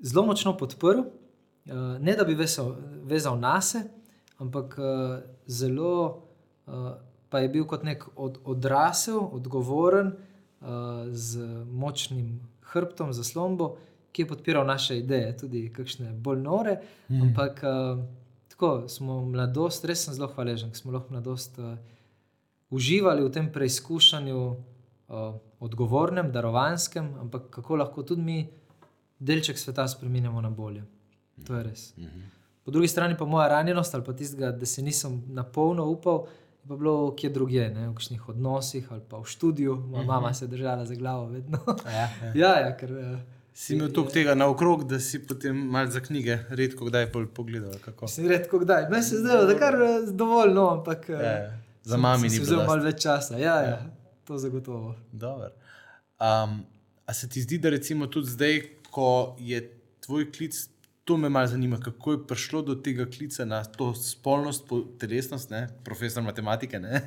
zelo 0.00 0.26
močno 0.26 0.56
podprl, 0.56 1.04
uh, 1.04 2.00
ne 2.00 2.16
da 2.16 2.24
bi 2.24 2.34
vesel, 2.34 2.72
vezal 3.04 3.38
na 3.38 3.60
sebe, 3.60 3.92
ampak 4.40 4.78
uh, 4.80 5.18
zelo 5.46 6.22
uh, 6.66 6.96
pa 7.28 7.38
je 7.38 7.48
bil 7.48 7.66
kot 7.68 7.84
nek 7.84 8.04
od, 8.16 8.38
odrasel, 8.44 9.18
odgovoren, 9.32 10.12
uh, 10.60 11.06
z 11.12 11.44
močnim 11.70 12.40
hrbtom, 12.72 13.12
za 13.12 13.24
slombo, 13.24 13.76
ki 14.12 14.22
je 14.22 14.28
podpiral 14.28 14.66
naše 14.66 14.98
ideje, 14.98 15.36
tudi 15.36 15.66
kakšne 15.72 16.12
bolj 16.12 16.40
nore. 16.40 16.78
Mm. 17.08 17.22
Ampak 17.22 17.60
uh, 17.62 18.04
tako 18.48 18.88
smo 18.88 19.20
mladost, 19.24 19.84
res 19.84 20.06
sem 20.06 20.14
zelo 20.16 20.30
hvaležen, 20.32 20.72
da 20.72 20.80
smo 20.80 20.94
lahko 20.94 21.12
mladost. 21.12 21.58
Uh, 21.58 21.76
Uživali 22.70 23.22
v 23.22 23.30
tem 23.30 23.46
preizkušanju, 23.52 24.38
uh, 24.42 25.36
odgovornem, 25.60 26.32
darovanskem, 26.32 27.14
ampak 27.20 27.50
kako 27.50 27.76
lahko 27.76 28.02
tudi 28.02 28.22
mi 28.22 28.48
delček 29.18 29.58
sveta 29.58 29.88
spremenimo 29.88 30.40
na 30.40 30.50
bolje. 30.50 30.84
To 31.46 31.56
je 31.56 31.62
res. 31.62 31.92
Po 32.64 32.70
drugi 32.70 32.88
strani 32.88 33.16
pa 33.18 33.24
moja 33.24 33.48
ranjenost 33.48 33.94
ali 33.94 34.04
pa 34.04 34.12
tistega, 34.12 34.50
da 34.50 34.66
se 34.66 34.82
nisem 34.82 35.22
na 35.28 35.44
polno 35.44 35.86
upal. 35.86 36.26
Pa 36.68 36.74
bilo 36.76 37.14
kje 37.14 37.28
drugje, 37.30 37.68
ne? 37.70 37.88
v 37.88 37.94
kakšnih 37.94 38.28
odnosih 38.28 38.86
ali 38.92 39.02
pa 39.08 39.20
v 39.22 39.24
študiju, 39.24 39.76
moja 39.76 40.02
uh 40.02 40.06
-huh. 40.06 40.06
mama 40.06 40.34
se 40.34 40.44
je 40.44 40.48
držala 40.48 40.84
za 40.84 40.94
glavo. 40.94 41.30
Ja, 41.32 41.92
ja. 41.92 42.32
ja, 42.42 42.60
ja, 42.60 42.76
ker, 42.76 42.92
uh, 42.92 43.18
si 43.56 43.74
imel 43.74 43.92
toliko 43.92 44.12
tega 44.12 44.34
naokrog, 44.34 44.84
da 44.84 44.98
si 45.00 45.26
potem 45.26 45.56
malo 45.56 45.90
za 45.90 46.00
knjige, 46.00 46.38
redko 46.48 46.84
kdaj 46.84 47.06
pogledal. 47.34 47.72
Si 48.08 48.28
redko 48.28 48.58
kdaj. 48.58 48.88
Meni 48.90 49.02
se 49.02 49.14
je 49.14 49.20
zdelo, 49.20 49.44
da 49.44 49.52
je 49.52 49.58
kar 49.58 49.74
eh, 49.74 50.10
dovolj, 50.12 50.52
no, 50.54 50.68
ampak 50.70 51.08
ja, 51.08 51.22
ja. 51.22 51.58
za 51.82 51.96
mami 51.96 52.28
ni 52.28 52.34
bilo. 52.36 52.44
Zelo 52.44 52.66
malo 52.66 52.84
več 52.84 53.02
časa, 53.02 53.38
ja, 53.38 53.54
ja. 53.54 53.68
ja. 53.68 53.78
To 54.26 54.38
zagotovo. 54.38 54.94
Um, 55.12 56.64
a 57.06 57.14
se 57.14 57.28
ti 57.28 57.42
zdi, 57.42 57.58
da 57.58 57.70
recimo 57.70 58.06
tudi 58.06 58.30
zdaj, 58.30 58.62
ko 58.90 59.36
je 59.38 59.62
tvoj 60.00 60.32
klic 60.32 60.68
to 61.06 61.16
me 61.16 61.28
malo 61.28 61.46
zanima, 61.46 61.80
kako 61.80 62.12
je 62.12 62.26
prišlo 62.26 62.62
do 62.62 62.74
tega 62.74 63.06
klica 63.06 63.44
na 63.44 63.64
to 63.64 63.94
spolnost, 63.94 64.66
po- 64.68 64.84
telesnost, 64.98 65.50
ne? 65.50 65.68
profesor 65.84 66.22
matematike. 66.22 66.78
ne. 66.78 67.02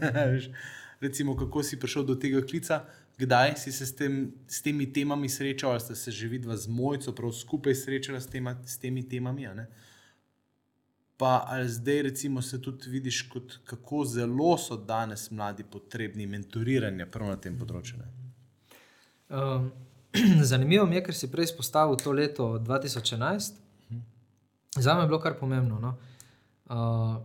Recimo, 1.01 1.35
kako 1.35 1.63
si 1.63 1.79
prišel 1.79 2.03
do 2.03 2.15
tega 2.15 2.41
klica, 2.41 2.85
kdaj 3.17 3.57
si 3.57 3.71
se 3.71 3.85
s, 3.85 3.95
tem, 3.95 4.31
s 4.47 4.61
temi 4.61 4.88
temami 4.93 5.29
srečal, 5.29 5.71
ali 5.71 5.79
ste 5.79 5.95
se 5.95 6.11
že 6.11 6.27
vidva 6.27 6.55
z 6.57 6.67
mojco, 6.67 7.11
prav 7.11 7.31
skupaj 7.31 7.75
srečala 7.75 8.21
s, 8.21 8.27
tema, 8.27 8.55
s 8.65 8.77
temi 8.77 9.03
temami. 9.03 9.47
a 9.47 9.53
ne? 9.53 9.67
Pa 11.19 11.43
ali 11.47 11.69
zdaj, 11.69 12.01
recimo, 12.01 12.41
se 12.41 12.61
tudi 12.61 12.89
vidiš, 12.89 13.21
kot, 13.27 13.57
kako 13.67 14.05
zelo 14.05 14.57
so 14.57 14.77
danes 14.77 15.31
mladi 15.31 15.63
potrebni 15.63 16.27
mentoriranja 16.27 17.09
prav 17.11 17.33
na 17.33 17.35
tem 17.35 17.57
področju. 17.59 17.99
Um, 19.27 19.65
zanimivo 20.51 20.85
mi 20.88 20.95
je, 20.95 21.03
ker 21.09 21.17
si 21.17 21.27
prej 21.27 21.49
izpostavil 21.49 21.99
to 21.99 22.15
leto 22.15 22.47
2011. 22.63 23.59
Za 24.79 24.95
me 24.95 25.03
je 25.03 25.11
bilo 25.11 25.19
kar 25.19 25.35
pomembno. 25.35 25.81
No? 25.83 25.91
Uh, 26.71 27.19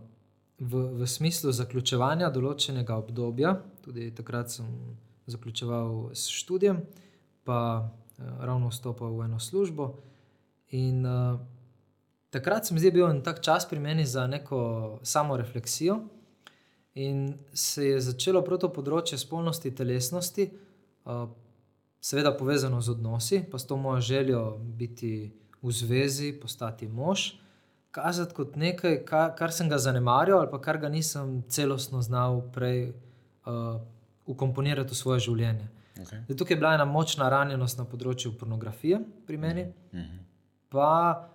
v, 0.59 0.83
v 0.99 1.07
smislu 1.07 1.55
zaključevanja 1.55 2.33
določenega 2.35 2.99
obdobja, 2.99 3.55
tudi 3.85 4.11
takrat 4.11 4.51
sem 4.57 4.67
zaključeval 5.31 6.09
s 6.11 6.27
študijem, 6.35 6.83
pa 7.47 7.59
uh, 7.79 8.37
ravno 8.43 8.75
vstopil 8.75 9.15
v 9.21 9.31
eno 9.31 9.39
službo. 9.39 9.93
In 10.75 11.05
uh, 11.07 11.39
takrat 12.35 12.67
se 12.67 12.73
mi 12.75 12.83
zdi 12.83 12.91
bil 12.91 13.07
en 13.07 13.21
tak 13.23 13.39
čas 13.43 13.65
pri 13.69 13.79
meni 13.79 14.05
za 14.05 14.27
neko 14.27 14.99
samorefleksijo. 15.03 15.99
In 16.95 17.37
se 17.53 17.87
je 17.87 18.01
začelo 18.01 18.41
prav 18.43 18.59
to 18.63 18.69
področje 18.71 19.17
spolnosti, 19.19 19.71
telesnosti, 19.75 20.45
uh, 21.05 21.25
seveda 21.99 22.31
povezano 22.37 22.79
z 22.81 22.93
odnosi, 22.93 23.41
pa 23.51 23.59
s 23.59 23.67
to 23.67 23.75
mojo 23.77 23.99
željo 24.01 24.43
biti 24.79 25.33
v 25.59 25.71
zvezi, 25.75 26.31
postati 26.39 26.87
mož, 26.87 27.33
kazati 27.91 28.35
kot 28.35 28.55
nekaj, 28.55 29.01
kar, 29.07 29.33
kar 29.35 29.51
sem 29.51 29.69
ga 29.71 29.79
zanemarjal 29.81 30.39
ali 30.43 30.51
pa 30.51 30.59
kar 30.61 30.77
ga 30.79 30.89
nisem 30.91 31.41
celostno 31.51 32.01
znal 32.03 32.41
prej 32.55 32.91
uh, 32.91 33.79
ukomponirati 34.25 34.91
v 34.91 34.97
svoje 34.99 35.25
življenje. 35.27 35.67
Okay. 35.95 36.23
Zdaj, 36.27 36.37
tukaj 36.37 36.55
je 36.55 36.59
bila 36.59 36.73
ena 36.75 36.85
močna 36.85 37.29
ranjenost 37.31 37.79
na 37.79 37.85
področju 37.87 38.33
pornografije 38.39 38.99
pri 39.27 39.37
meni, 39.37 39.67
Mhm. 39.91 40.17
pa 40.69 41.29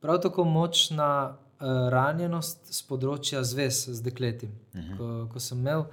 prav 0.00 0.20
tako 0.20 0.44
močna 0.44 1.10
uh, 1.30 1.88
ranjenost 1.92 2.72
z 2.72 2.82
področja 2.88 3.42
zvez 3.44 3.84
z 3.88 4.00
dekleti. 4.04 4.48
Ko, 4.96 5.28
ko 5.32 5.42
sem 5.42 5.60
imel 5.60 5.86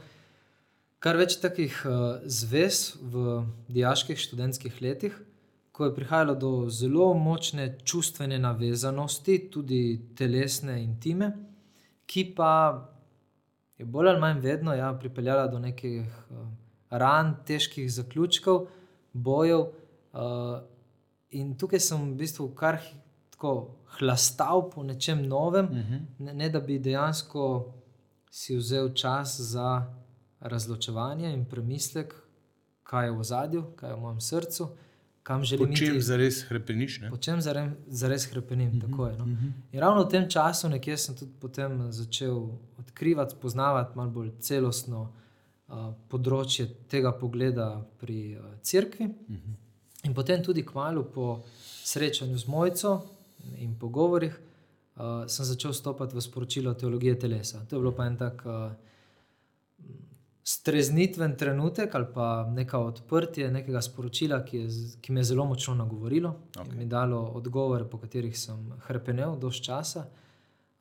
kar 1.03 1.19
več 1.19 1.37
takih 1.43 1.75
uh, 1.85 2.19
zvez 2.25 2.97
v 3.01 3.41
diaških 3.71 4.19
študentskih 4.19 4.81
letih, 4.81 5.17
ko 5.71 5.85
je 5.85 5.93
prihajalo 5.93 6.33
do 6.35 6.51
zelo 6.73 7.11
močne 7.13 7.75
čustvene 7.85 8.39
navezanosti, 8.41 9.37
tudi 9.53 9.81
telesne 10.17 10.79
intime, 10.81 11.29
ki 12.09 12.31
pa 12.33 12.53
je 13.77 13.85
bolj 13.85 14.09
ali 14.09 14.23
manj 14.23 14.39
vedno 14.41 14.73
ja, 14.73 14.89
pripeljala 14.97 15.45
do 15.51 15.59
nekih 15.61 16.07
uh, 16.07 16.47
ran, 16.89 17.35
težkih 17.45 17.91
zaključkov, 17.93 18.65
bojev. 19.13 19.67
Uh, 20.17 20.63
in 21.35 21.51
tukaj 21.59 21.83
sem 21.83 21.99
v 21.99 22.15
bistvu 22.23 22.47
kar 22.57 22.79
tako 23.37 23.77
hlastal 23.85 24.69
po 24.69 24.83
nečem 24.83 25.25
novem, 25.27 25.65
uh 25.65 25.71
-huh. 25.71 25.99
ne, 26.19 26.33
ne 26.33 26.49
da 26.49 26.59
bi 26.59 26.79
dejansko 26.79 27.73
si 28.31 28.55
vzel 28.55 28.93
čas 28.93 29.39
za 29.39 29.93
razločevanje 30.39 31.33
in 31.33 31.45
premislek, 31.45 32.15
kaj 32.83 33.05
je 33.05 33.11
v 33.11 33.23
zadju, 33.23 33.63
kaj 33.75 33.89
je 33.89 33.95
v 33.95 33.99
mojem 33.99 34.21
srcu, 34.21 34.69
kam 35.23 35.41
Po 35.41 35.45
želim 35.45 35.75
čem 35.75 35.87
iti. 35.87 36.01
zares 36.01 36.43
hrepeniš? 36.47 36.99
Ne? 37.01 37.09
Po 37.09 37.17
čem 37.17 37.41
zares, 37.41 37.71
zares 37.87 38.31
hrepenim. 38.31 38.67
Mhm, 38.67 38.77
Mm 38.77 38.81
-hmm. 38.81 38.91
Tako 38.91 39.07
je. 39.07 39.17
No? 39.17 39.25
In 39.71 39.79
ravno 39.79 40.03
v 40.03 40.09
tem 40.09 40.29
času 40.29 40.69
nekje 40.69 40.97
sem 40.97 41.15
tudi 41.15 41.31
potem 41.39 41.91
začel 41.91 42.49
odkrivati, 42.77 43.35
spoznavati 43.35 43.97
malo 43.97 44.09
bolj 44.09 44.31
celostno 44.39 45.13
uh, 45.67 45.75
področje 46.09 46.67
tega 46.87 47.11
pogleda 47.11 47.85
pri 47.99 48.37
uh, 48.37 48.45
cerkvi. 48.61 49.05
Mhm. 49.05 49.33
-hmm. 49.33 49.55
In 50.03 50.13
potem 50.13 50.43
tudi 50.43 50.65
kmalo 50.65 51.03
po 51.03 51.43
srečanju 51.83 52.37
z 52.37 52.47
mojco 52.47 53.16
in 53.57 53.77
pogovorih 53.79 54.33
uh, 54.33 55.25
sem 55.27 55.45
začel 55.45 55.73
stopati 55.73 56.15
v 56.15 56.21
sporočilo 56.21 56.73
teologije 56.73 57.19
telesa. 57.19 57.65
To 57.65 57.75
je 57.75 57.79
bilo 57.79 57.95
pa 57.95 58.05
en 58.05 58.17
tak. 58.17 58.45
Uh, 58.45 58.71
Streznitven 60.47 61.33
trenutek 61.35 61.95
ali 61.95 62.05
pa 62.13 62.47
neka 62.47 62.79
odprtje 62.79 63.49
nekega 63.51 63.81
sporočila, 63.81 64.45
ki, 64.45 64.57
je, 64.57 64.67
ki 65.01 65.11
me 65.11 65.19
je 65.19 65.23
zelo 65.33 65.45
močno 65.45 65.73
nagovorilo 65.75 66.29
okay. 66.55 66.71
In 66.71 66.77
mi 66.77 66.85
dalo 66.85 67.19
odgovore, 67.35 67.83
po 67.83 67.99
katerih 67.99 68.37
sem 68.39 68.71
hrepenel 68.87 69.35
dož 69.35 69.59
časa. 69.61 70.05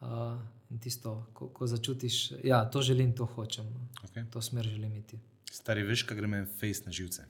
Uh, 0.00 0.38
in 0.70 0.78
tisto, 0.78 1.26
ko, 1.32 1.48
ko 1.48 1.66
začutiš, 1.66 2.30
da 2.30 2.38
ja, 2.44 2.64
to 2.70 2.82
želim, 2.82 3.12
to 3.12 3.26
hočem, 3.26 3.66
Okay. 4.04 4.30
to 4.30 4.42
smer 4.42 4.64
želim 4.64 4.96
iti. 4.96 5.18
Stari, 5.50 5.82
veš, 5.82 6.02
kaj 6.02 6.16
gre 6.16 6.26
meni 6.26 6.46
face 6.46 6.82
na 6.86 6.92
živce. 6.92 7.26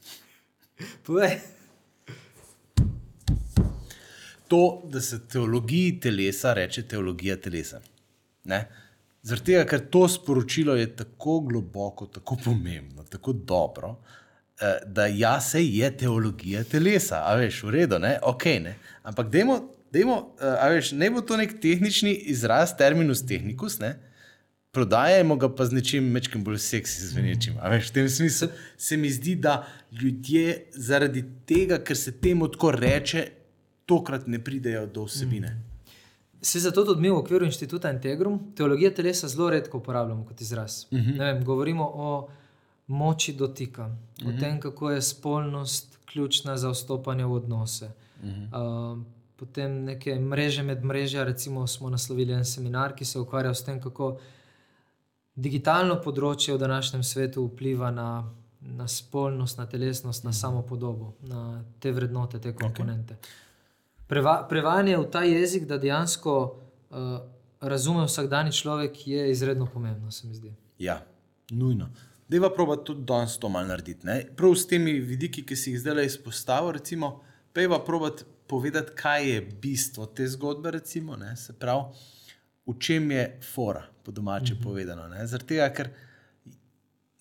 Povej. 1.06 1.40
To, 4.48 4.82
da 4.92 5.00
se 5.00 5.18
teologiji 5.28 6.00
telesa 6.00 6.52
reče 6.54 6.82
teologija 6.88 7.36
telesa. 7.36 7.80
Ne? 8.44 8.66
Zaradi 9.26 9.52
tega, 9.52 9.64
ker 9.66 9.82
to 9.90 10.04
sporočilo 10.08 10.76
je 10.78 10.86
tako 10.96 11.40
globoko, 11.48 12.06
tako 12.06 12.36
pomembno, 12.44 13.02
tako 13.10 13.32
dobro, 13.32 13.96
eh, 14.60 14.78
da 14.86 15.06
ja, 15.06 15.40
se 15.40 15.64
je 15.64 15.90
teologija 15.96 16.62
telesa, 16.64 17.24
a 17.26 17.34
veš, 17.40 17.62
v 17.66 17.72
redu, 17.74 17.98
ne, 17.98 18.18
ok, 18.22 18.44
ne. 18.62 18.76
Ampak 19.02 19.32
dajmo, 19.32 19.56
dajmo 19.92 20.18
eh, 20.38 20.52
a 20.60 20.68
veš, 20.70 20.92
ne 20.94 21.10
bo 21.10 21.24
to 21.26 21.38
nek 21.40 21.56
tehnični 21.62 22.12
izraz, 22.30 22.76
terminus 22.78 23.24
technicus, 23.26 23.80
ne. 23.82 23.96
Prodajemo 24.76 25.38
ga 25.40 25.48
pa 25.56 25.66
z 25.66 25.74
nečim 25.74 26.12
večkim 26.14 26.44
bolj 26.44 26.60
seksi 26.62 27.08
zvenečim. 27.10 27.56
A 27.58 27.72
veš, 27.72 27.90
v 27.90 27.94
tem 27.96 28.08
smislu 28.12 28.48
se 28.76 28.96
mi 29.00 29.10
zdi, 29.10 29.34
da 29.34 29.64
ljudje 29.90 30.68
zaradi 30.70 31.24
tega, 31.48 31.80
ker 31.82 31.98
se 31.98 32.14
temu 32.20 32.46
tako 32.52 32.76
reče, 32.76 33.26
tokrat 33.86 34.26
ne 34.26 34.44
pridejo 34.44 34.86
do 34.86 35.04
vsebine. 35.04 35.48
Mm. 35.48 35.76
Se 36.40 36.60
zato 36.60 36.84
tudi 36.84 37.00
mi 37.00 37.10
v 37.10 37.16
okviru 37.16 37.44
inštituta 37.44 37.90
Integrum 37.90 38.52
teologijo 38.54 38.90
telesa 38.90 39.28
zelo 39.28 39.50
redko 39.50 39.78
uporabljamo 39.78 40.24
kot 40.24 40.40
izraz. 40.40 40.84
Uh 40.90 40.98
-huh. 40.98 41.18
vem, 41.18 41.44
govorimo 41.44 41.90
o 41.94 42.28
moči 42.86 43.32
dotika, 43.32 43.86
uh 43.86 43.92
-huh. 44.26 44.36
o 44.36 44.40
tem, 44.40 44.60
kako 44.60 44.90
je 44.90 45.02
spolnost 45.02 45.98
ključna 46.04 46.56
za 46.56 46.70
vstopanje 46.70 47.24
v 47.24 47.32
odnose. 47.32 47.90
Uh 48.22 48.28
-huh. 48.28 48.92
uh, 48.96 49.02
potem 49.36 49.84
neke 49.84 50.14
mreže 50.20 50.62
med 50.62 50.84
mrežja, 50.84 51.24
recimo 51.24 51.66
smo 51.66 51.90
naslovili 51.90 52.32
en 52.32 52.44
seminar, 52.44 52.94
ki 52.94 53.04
se 53.04 53.18
ukvarja 53.18 53.54
s 53.54 53.64
tem, 53.64 53.80
kako 53.80 54.18
digitalno 55.34 56.00
področje 56.04 56.54
v 56.54 56.58
današnjem 56.58 57.02
svetu 57.02 57.44
vpliva 57.46 57.90
na, 57.90 58.32
na 58.60 58.88
spolnost, 58.88 59.58
na 59.58 59.66
telesnost, 59.66 60.24
na 60.24 60.32
samo 60.32 60.62
podobo, 60.62 61.14
na 61.20 61.64
te 61.80 61.92
vrednote, 61.92 62.38
te 62.38 62.54
komponente. 62.54 63.14
Okay. 63.14 63.46
Preva, 64.06 64.46
prevajanje 64.48 64.96
v 64.96 65.10
ta 65.10 65.22
jezik, 65.26 65.66
da 65.66 65.78
dejansko 65.78 66.34
uh, 66.90 67.18
razume 67.60 68.04
vsakdanji 68.06 68.52
človek, 68.52 69.06
je 69.06 69.30
izredno 69.30 69.66
pomembno, 69.66 70.10
se 70.10 70.26
mi 70.26 70.34
zdi. 70.34 70.54
Ja, 70.78 71.00
nujno. 71.50 71.88
Deva 72.28 72.50
proba 72.54 72.76
tudi 72.76 73.04
danes 73.06 73.38
to 73.38 73.48
malo 73.48 73.66
narediti. 73.66 74.06
Ne? 74.06 74.22
Prav 74.36 74.54
s 74.54 74.66
temi 74.66 74.92
vidiki, 75.00 75.44
ki 75.46 75.56
si 75.56 75.72
jih 75.72 75.80
zdaj 75.80 76.06
izpostavil, 76.06 76.72
recimo, 76.78 77.20
pejva 77.54 77.78
probati 77.84 78.24
povedati, 78.46 78.94
kaj 78.94 79.30
je 79.30 79.40
bistvo 79.62 80.06
te 80.06 80.26
zgodbe, 80.28 80.70
recimo, 80.70 81.16
ne? 81.16 81.36
se 81.36 81.52
pravi, 81.58 81.84
v 82.66 82.78
čem 82.78 83.10
je 83.10 83.40
fora, 83.54 83.84
po 84.02 84.12
domače 84.12 84.54
mm 84.54 84.56
-hmm. 84.56 84.62
povedano. 84.62 85.26
Zaradi 85.26 85.48
tega, 85.48 85.68
ker 85.72 85.90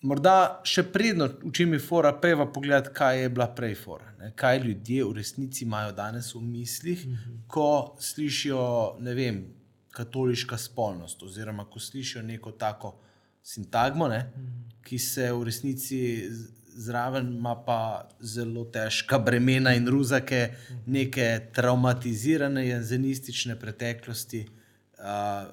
morda 0.02 0.60
še 0.64 0.82
predno, 0.92 1.28
v 1.42 1.52
čem 1.56 1.72
je 1.76 1.80
fora, 1.80 2.12
pejva 2.20 2.46
pogledati, 2.52 2.92
kaj 2.94 3.22
je 3.22 3.28
bila 3.32 3.46
prej 3.54 3.74
fora. 3.74 4.12
Ne? 4.20 4.32
Kaj 4.36 4.60
ljudje 4.64 5.04
v 5.04 5.16
resnici 5.16 5.64
imajo 5.64 5.92
danes 5.92 6.34
v 6.34 6.42
mislih, 6.42 7.06
mm 7.06 7.12
-hmm. 7.12 7.38
ko 7.46 7.96
slišijo, 8.00 8.96
ne 9.00 9.14
vem, 9.14 9.44
katoliška 9.90 10.58
spolnost, 10.58 11.22
oziroma 11.22 11.64
ko 11.64 11.80
slišijo 11.80 12.22
neko 12.22 12.52
tako 12.52 12.94
sintagmo, 13.42 14.08
ne, 14.08 14.32
ki 14.82 14.98
se 14.98 15.32
v 15.32 15.44
resnici 15.44 16.28
zraven 16.76 17.30
ima 17.36 17.54
pa 17.66 18.08
zelo 18.20 18.64
težka 18.64 19.18
bremena 19.18 19.74
in 19.74 19.88
ruzake, 19.88 20.50
neke 20.86 21.48
traumatizirane 21.52 22.66
jezenistične 22.66 23.56
preteklosti, 23.60 24.46
uh, 24.98 25.48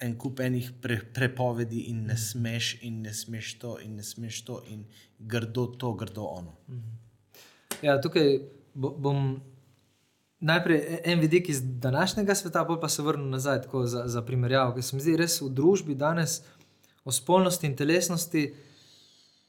en 0.00 0.18
kup 0.18 0.40
enih 0.40 0.70
pre, 0.82 0.98
prepovedi 1.14 1.86
in 1.90 2.04
ne 2.06 2.16
smeš, 2.16 2.76
in 2.84 3.00
ne 3.02 3.14
smeš 3.14 3.58
to, 3.58 3.76
in 3.80 3.96
ne 3.96 4.04
smeš 4.04 4.42
to, 4.44 4.60
in 4.68 4.84
grdo 5.18 5.66
to, 5.66 5.92
grdo 5.94 6.22
ono. 6.22 6.56
Ja, 7.82 8.00
tukaj 8.00 8.38
bo, 8.74 8.90
bom 8.90 9.40
najprej 10.40 10.78
e- 10.78 11.00
en 11.04 11.20
vidik 11.20 11.48
iz 11.48 11.62
današnjega 11.62 12.34
sveta, 12.34 12.66
pa 12.80 12.88
se 12.88 13.02
vrnil 13.02 13.28
nazaj 13.28 13.60
za, 13.84 14.08
za 14.08 14.22
primerjavo, 14.22 14.74
ker 14.74 14.82
se 14.82 14.96
mi 14.96 15.02
zdi 15.02 15.16
res 15.16 15.40
v 15.40 15.48
družbi 15.48 15.94
danes 15.94 16.42
o 17.04 17.12
spolnosti 17.12 17.66
in 17.66 17.76
telesnosti. 17.76 18.54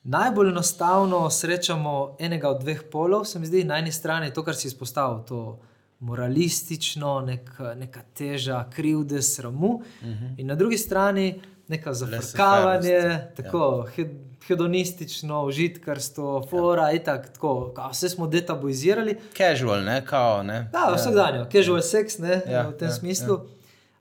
Najbolj 0.03 0.49
enostavno 0.49 1.29
srečamo 1.29 2.15
enega 2.19 2.49
od 2.49 2.61
dveh 2.61 2.83
polov, 2.91 3.25
se 3.25 3.39
mi 3.39 3.45
zdi, 3.45 3.63
na 3.63 3.77
eni 3.77 3.91
strani 3.91 4.31
to, 4.33 4.43
kar 4.43 4.55
si 4.55 4.67
izpostavil, 4.67 5.25
to 5.27 5.59
moralistično, 5.99 7.21
nek, 7.21 7.49
neka 7.75 8.01
teža 8.13 8.69
krivde, 8.73 9.21
sramu, 9.21 9.67
uh 9.67 10.07
-huh. 10.07 10.33
in 10.37 10.47
na 10.47 10.55
drugi 10.55 10.77
strani 10.77 11.41
neka 11.67 11.93
zafrkavanje, 11.93 12.89
Laissez-faire-nost, 12.89 13.35
tako 13.35 13.87
hed, 13.95 14.11
hedonistično, 14.47 15.45
užitkarstvo, 15.45 16.47
fora 16.49 16.91
in 16.91 17.03
tako, 17.03 17.27
tako 17.33 17.73
kao, 17.75 17.89
vse 17.89 18.09
smo 18.09 18.27
detabuizirali. 18.27 19.17
Casual, 19.37 19.83
ne, 19.83 20.05
kao, 20.05 20.43
ne. 20.43 20.69
Ja, 20.73 20.93
vsakdanjo, 20.95 21.45
casual 21.51 21.81
sex, 21.81 22.19
ne, 22.19 22.41
Ja, 22.51 22.67
v 22.69 22.77
tem 22.77 22.87
ja, 22.87 22.93
smislu. 22.93 23.39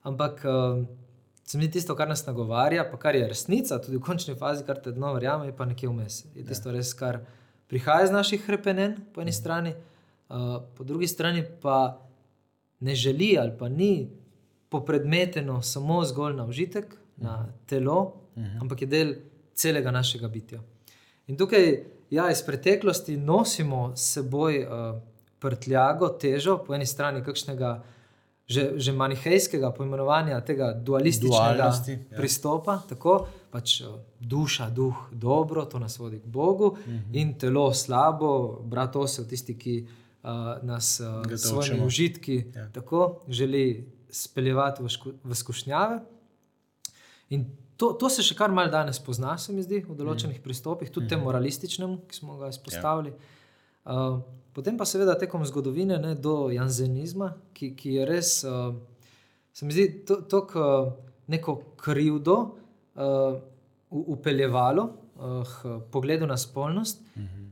Ampak 0.03 0.45
um, 0.45 0.87
se 1.45 1.59
mi 1.59 1.71
tisto, 1.71 1.97
kar 1.97 2.09
nas 2.09 2.27
nagovarja, 2.27 2.91
pa 2.91 2.99
kar 2.99 3.17
je 3.17 3.29
resnica, 3.29 3.81
tudi 3.83 3.97
v 3.97 4.01
končni 4.01 4.35
fazi, 4.35 4.65
kar 4.65 4.79
te 4.83 4.93
dno 4.93 5.13
verjame, 5.15 5.47
je 5.47 5.57
pa 5.57 5.65
nekje 5.65 5.89
vmes. 5.89 6.25
Je 6.35 6.45
tisto 6.45 6.71
res, 6.73 6.95
kar 6.95 7.19
prihaja 7.67 8.05
iz 8.05 8.11
naših 8.11 8.47
hrepenenj, 8.47 8.95
po 9.15 9.21
eni 9.21 9.33
strani, 9.33 9.71
uh, 9.71 9.96
po 10.77 10.85
drugi 10.85 11.07
strani 11.07 11.45
pa 11.63 12.07
ne 12.81 12.95
želi 12.95 13.37
ali 13.41 13.53
pa 13.59 13.69
ni 13.69 14.11
popredmeteno 14.69 15.63
samo 15.63 16.05
zgolj 16.05 16.35
na 16.37 16.45
užitek, 16.45 16.97
na 17.17 17.49
telo, 17.67 18.15
ampak 18.61 18.83
je 18.83 18.87
del 18.87 19.15
celega 19.55 19.91
našega 19.91 20.29
bitja. 20.29 20.61
In 21.27 21.37
tukaj, 21.37 21.85
ja, 22.11 22.31
iz 22.31 22.43
preteklosti 22.43 23.17
nosimo 23.17 23.93
s 23.97 24.13
seboj 24.13 24.59
uh, 24.63 24.99
prtljago, 25.39 26.09
težo, 26.09 26.59
po 26.67 26.75
eni 26.75 26.87
strani 26.87 27.25
kakšnega 27.25 27.83
že, 28.47 28.79
že 28.79 28.93
manihejskega 28.95 29.73
pojmenovanja 29.75 30.37
tega 30.47 30.69
dualističnega 30.71 31.65
ja. 31.67 31.97
pristopa, 32.17 32.77
tako 32.89 33.17
pač 33.51 33.81
uh, 33.81 33.97
duša, 34.21 34.69
duh, 34.71 35.09
dobro, 35.11 35.65
to 35.65 35.79
nas 35.83 35.99
vodi 35.99 36.21
k 36.21 36.27
Bogu, 36.27 36.67
uh 36.67 36.79
-huh. 36.79 37.01
in 37.13 37.35
telo 37.39 37.73
slabo, 37.75 38.61
brat 38.63 38.97
osel, 38.97 39.25
tisti, 39.27 39.59
ki 39.59 39.83
uh, 39.83 40.06
nas 40.63 41.01
uh, 41.01 41.23
s 41.33 41.49
svojimi 41.49 41.87
užitki 41.87 42.45
Ja. 42.55 42.69
tako 42.73 43.23
želi 43.29 43.93
speljevati 44.11 44.83
v, 45.25 45.35
skušnjave. 45.35 46.01
In 47.31 47.45
to, 47.77 47.93
to 47.93 48.09
se 48.11 48.25
še 48.25 48.35
kar 48.39 48.53
malce 48.55 48.73
danes 48.73 48.99
pozna, 49.03 49.37
se 49.39 49.53
mi 49.53 49.63
zdi, 49.63 49.83
v 49.85 49.97
določenih 49.99 50.39
mm. 50.39 50.45
pristopih, 50.45 50.91
tudi 50.91 51.11
tem 51.13 51.23
moralističnem, 51.23 51.99
ki 52.09 52.19
smo 52.19 52.39
ga 52.41 52.51
izpostavili. 52.53 53.13
Ja. 53.13 53.97
Uh, 53.97 54.21
potem 54.57 54.79
pa 54.79 54.87
seveda 54.89 55.15
tekom 55.21 55.45
zgodovine 55.47 55.99
ne, 56.03 56.15
do 56.19 56.49
janzenizma, 56.55 57.35
ki, 57.55 57.75
ki 57.79 57.99
je 57.99 58.07
res, 58.09 58.39
uh, 58.49 58.73
se 59.53 59.69
mi 59.69 59.77
zdi, 59.77 59.89
tako 60.07 60.63
uh, 60.63 60.95
neko 61.31 61.59
krivdo 61.83 62.39
uh, 62.97 63.37
upeljevalo 63.91 64.87
uh, 64.87 65.43
k 65.45 65.77
pogledu 65.93 66.27
na 66.27 66.39
spolnost. 66.41 67.03
Mm 67.15 67.23
-hmm. 67.23 67.46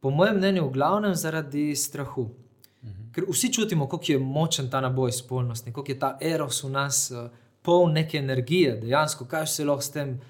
Po 0.00 0.10
mojem 0.10 0.36
mnenju, 0.36 0.68
v 0.68 0.72
glavnem 0.72 1.14
zaradi 1.14 1.76
strahu. 1.76 2.28
Ker 3.14 3.24
vsi 3.26 3.52
čutimo, 3.52 3.88
kako 3.88 4.12
je 4.12 4.18
močen 4.18 4.70
ta 4.70 4.80
naboj 4.80 5.12
spolnosti, 5.12 5.72
kako 5.72 5.90
je 5.90 5.98
ta 5.98 6.16
eros 6.20 6.62
v 6.62 6.70
nas 6.70 7.10
uh, 7.10 7.30
poln 7.62 7.92
neke 7.92 8.18
energije, 8.18 8.76
dejansko, 8.80 9.24
kaj 9.24 9.46
se 9.46 9.64
lahko 9.64 9.82
s 9.82 9.90
tem. 9.90 10.20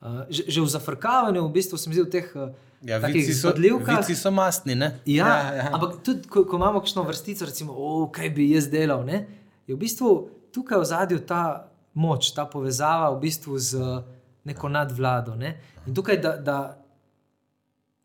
Uh, 0.00 0.26
že, 0.28 0.44
že 0.48 0.60
v 0.60 0.68
zafrkavanju, 0.68 1.46
v 1.46 1.52
bistvu, 1.52 1.78
se 1.78 1.88
mi 1.88 1.96
zdi, 1.96 2.04
v 2.04 2.12
teh 2.12 2.36
uh, 2.36 2.52
Ja, 2.84 2.98
vici 2.98 3.32
so, 3.32 3.52
vici 3.56 4.14
so 4.14 4.30
mastni, 4.30 4.74
ne? 4.74 5.00
Ja, 5.08 5.28
ja, 5.28 5.54
ja. 5.54 5.68
Ampak 5.72 6.02
tudi, 6.04 6.28
ko, 6.28 6.42
ko 6.44 6.58
imamo 6.60 6.82
kakšno 6.84 7.02
vrstico, 7.08 7.46
recimo, 7.48 7.72
o, 7.72 8.10
kaj 8.12 8.28
bi 8.36 8.50
jaz 8.50 8.68
delal, 8.68 9.06
ne, 9.08 9.22
je 9.64 9.72
v 9.72 9.78
bistvu 9.80 10.10
tukaj 10.52 10.82
v 10.82 10.88
zadju 10.90 11.22
ta 11.24 11.70
moč, 11.96 12.34
ta 12.36 12.44
povezava 12.44 13.08
v 13.14 13.22
bistvu 13.24 13.56
z 13.56 13.80
neko 14.44 14.68
nadvlado. 14.68 15.32
Ne. 15.40 15.54
In 15.88 15.96
tukaj, 15.96 16.20
da, 16.20 16.36
da, 16.36 16.58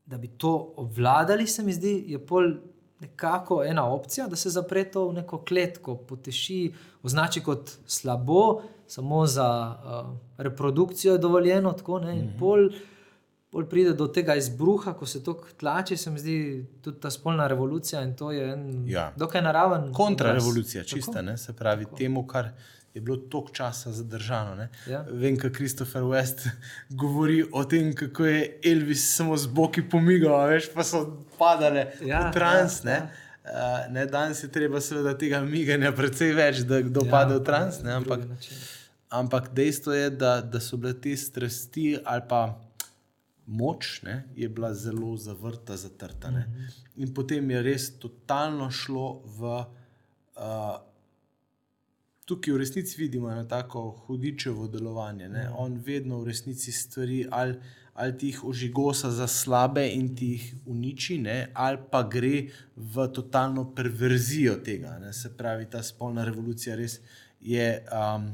da 0.10 0.18
bi 0.18 0.28
to 0.30 0.52
obvladali, 0.76 1.48
se 1.48 1.64
mi 1.64 1.74
zdi, 1.74 2.04
je 2.08 2.20
pol 2.20 2.54
nekako 3.00 3.64
ena 3.64 3.86
opcija, 3.86 4.28
da 4.28 4.36
se 4.36 4.50
zapre 4.50 4.82
to 4.86 5.08
v 5.08 5.14
neko 5.14 5.38
kletko, 5.40 5.96
poteši, 5.98 6.74
označi 7.04 7.42
kot 7.42 7.70
slabo, 7.88 8.62
samo 8.88 9.26
za 9.28 9.46
uh, 9.70 10.10
reprodukcijo 10.38 11.14
je 11.14 11.20
dovoljeno. 11.20 11.72
Tako, 11.74 12.00
ne, 12.00 12.16
in 12.16 12.32
pol, 12.40 12.66
pol 13.50 13.66
pride 13.66 13.94
do 13.94 14.08
tega 14.10 14.36
izbruha, 14.36 14.94
ko 14.94 15.06
se 15.06 15.24
to 15.24 15.38
tlači, 15.58 15.98
se 15.98 16.12
mi 16.12 16.20
zdi 16.20 16.38
tudi 16.82 17.00
ta 17.00 17.10
spolna 17.10 17.48
revolucija 17.48 18.02
in 18.02 18.16
to 18.16 18.32
je 18.32 18.50
en 18.54 18.84
Ja. 18.88 19.14
dokaj 19.16 19.42
naraven. 19.42 19.94
Kontrarevolucija, 19.94 20.82
obraz. 20.82 20.90
čista, 20.90 21.12
Tako. 21.14 21.26
ne? 21.26 21.38
se 21.38 21.54
pravi 21.54 21.86
Tako. 21.86 21.96
temu, 21.98 22.28
kar 22.28 22.50
je 23.00 23.06
bilo 23.06 23.18
toliko 23.32 23.54
časa 23.56 23.92
zadržano. 23.96 24.56
Ne? 24.56 24.68
Ja. 24.88 25.06
Vem, 25.10 25.38
kako 25.40 25.56
Christopher 25.56 26.04
West 26.04 26.46
govori 27.02 27.44
o 27.52 27.64
tem, 27.64 27.94
kako 27.96 28.26
je 28.26 28.60
Elvis 28.66 29.08
samo 29.16 29.38
z 29.38 29.48
boki 29.48 29.84
pomigal, 29.90 30.48
veš, 30.52 30.70
pa 30.76 30.84
so 30.84 31.06
padale 31.40 31.88
Ja, 32.04 32.28
v 32.28 32.34
trans. 32.36 32.84
ja, 32.84 32.92
Ja, 32.92 32.98
ja. 32.98 33.26
Uh, 33.50 33.94
ne, 33.94 34.04
danes 34.06 34.44
je 34.44 34.50
treba 34.52 34.78
seveda 34.84 35.16
tega 35.18 35.40
miganja 35.42 35.90
precej 35.96 36.36
več, 36.38 36.60
da 36.70 36.84
kdo 36.86 37.02
ja, 37.08 37.10
pade 37.10 37.38
v 37.40 37.44
trans. 37.48 37.80
Ne, 37.82 37.96
ampak, 37.98 38.28
ampak 39.10 39.48
dejstvo 39.58 39.96
je, 39.96 40.10
da, 40.14 40.36
da 40.42 40.60
so 40.62 40.78
bile 40.78 40.94
te 40.94 41.16
strasti 41.18 41.96
ali 42.04 42.22
pa 42.30 42.44
moč, 43.50 44.04
ne, 44.06 44.20
je 44.38 44.50
bila 44.50 44.70
zelo 44.78 45.16
zavrta, 45.18 45.80
zatrta. 45.82 46.30
Ne. 46.36 46.46
In 47.02 47.10
potem 47.16 47.50
je 47.50 47.64
res 47.66 47.88
totalno 47.98 48.70
šlo 48.70 49.08
v. 49.40 49.56
Uh, 50.38 50.78
Tukaj 52.30 52.54
v 52.54 52.58
resnici 52.62 53.00
vidimo 53.02 53.32
eno 53.32 53.44
tako 53.50 53.88
hudičevo 54.06 54.68
delovanje. 54.70 55.30
Ne? 55.30 55.48
On 55.58 55.78
vedno 55.86 56.20
v 56.22 56.28
resnici 56.30 56.72
stvari 56.72 57.24
ali, 57.32 57.56
ali 57.94 58.18
ti 58.18 58.30
jih 58.30 58.44
ožigosa 58.52 59.10
za 59.12 59.28
slabe 59.28 59.88
in 59.90 60.12
ti 60.16 60.28
jih 60.36 60.46
uniči, 60.66 61.18
ne? 61.18 61.48
ali 61.54 61.82
pa 61.92 62.04
gre 62.04 62.44
v 62.76 63.08
totalno 63.16 63.66
perverzijo 63.76 64.60
tega. 64.66 65.00
Ne? 65.02 65.14
Se 65.14 65.34
pravi, 65.38 65.66
ta 65.74 65.82
spolna 65.84 66.26
revolucija 66.26 66.78
res 66.78 67.00
je. 67.42 67.66
Um, 67.90 68.30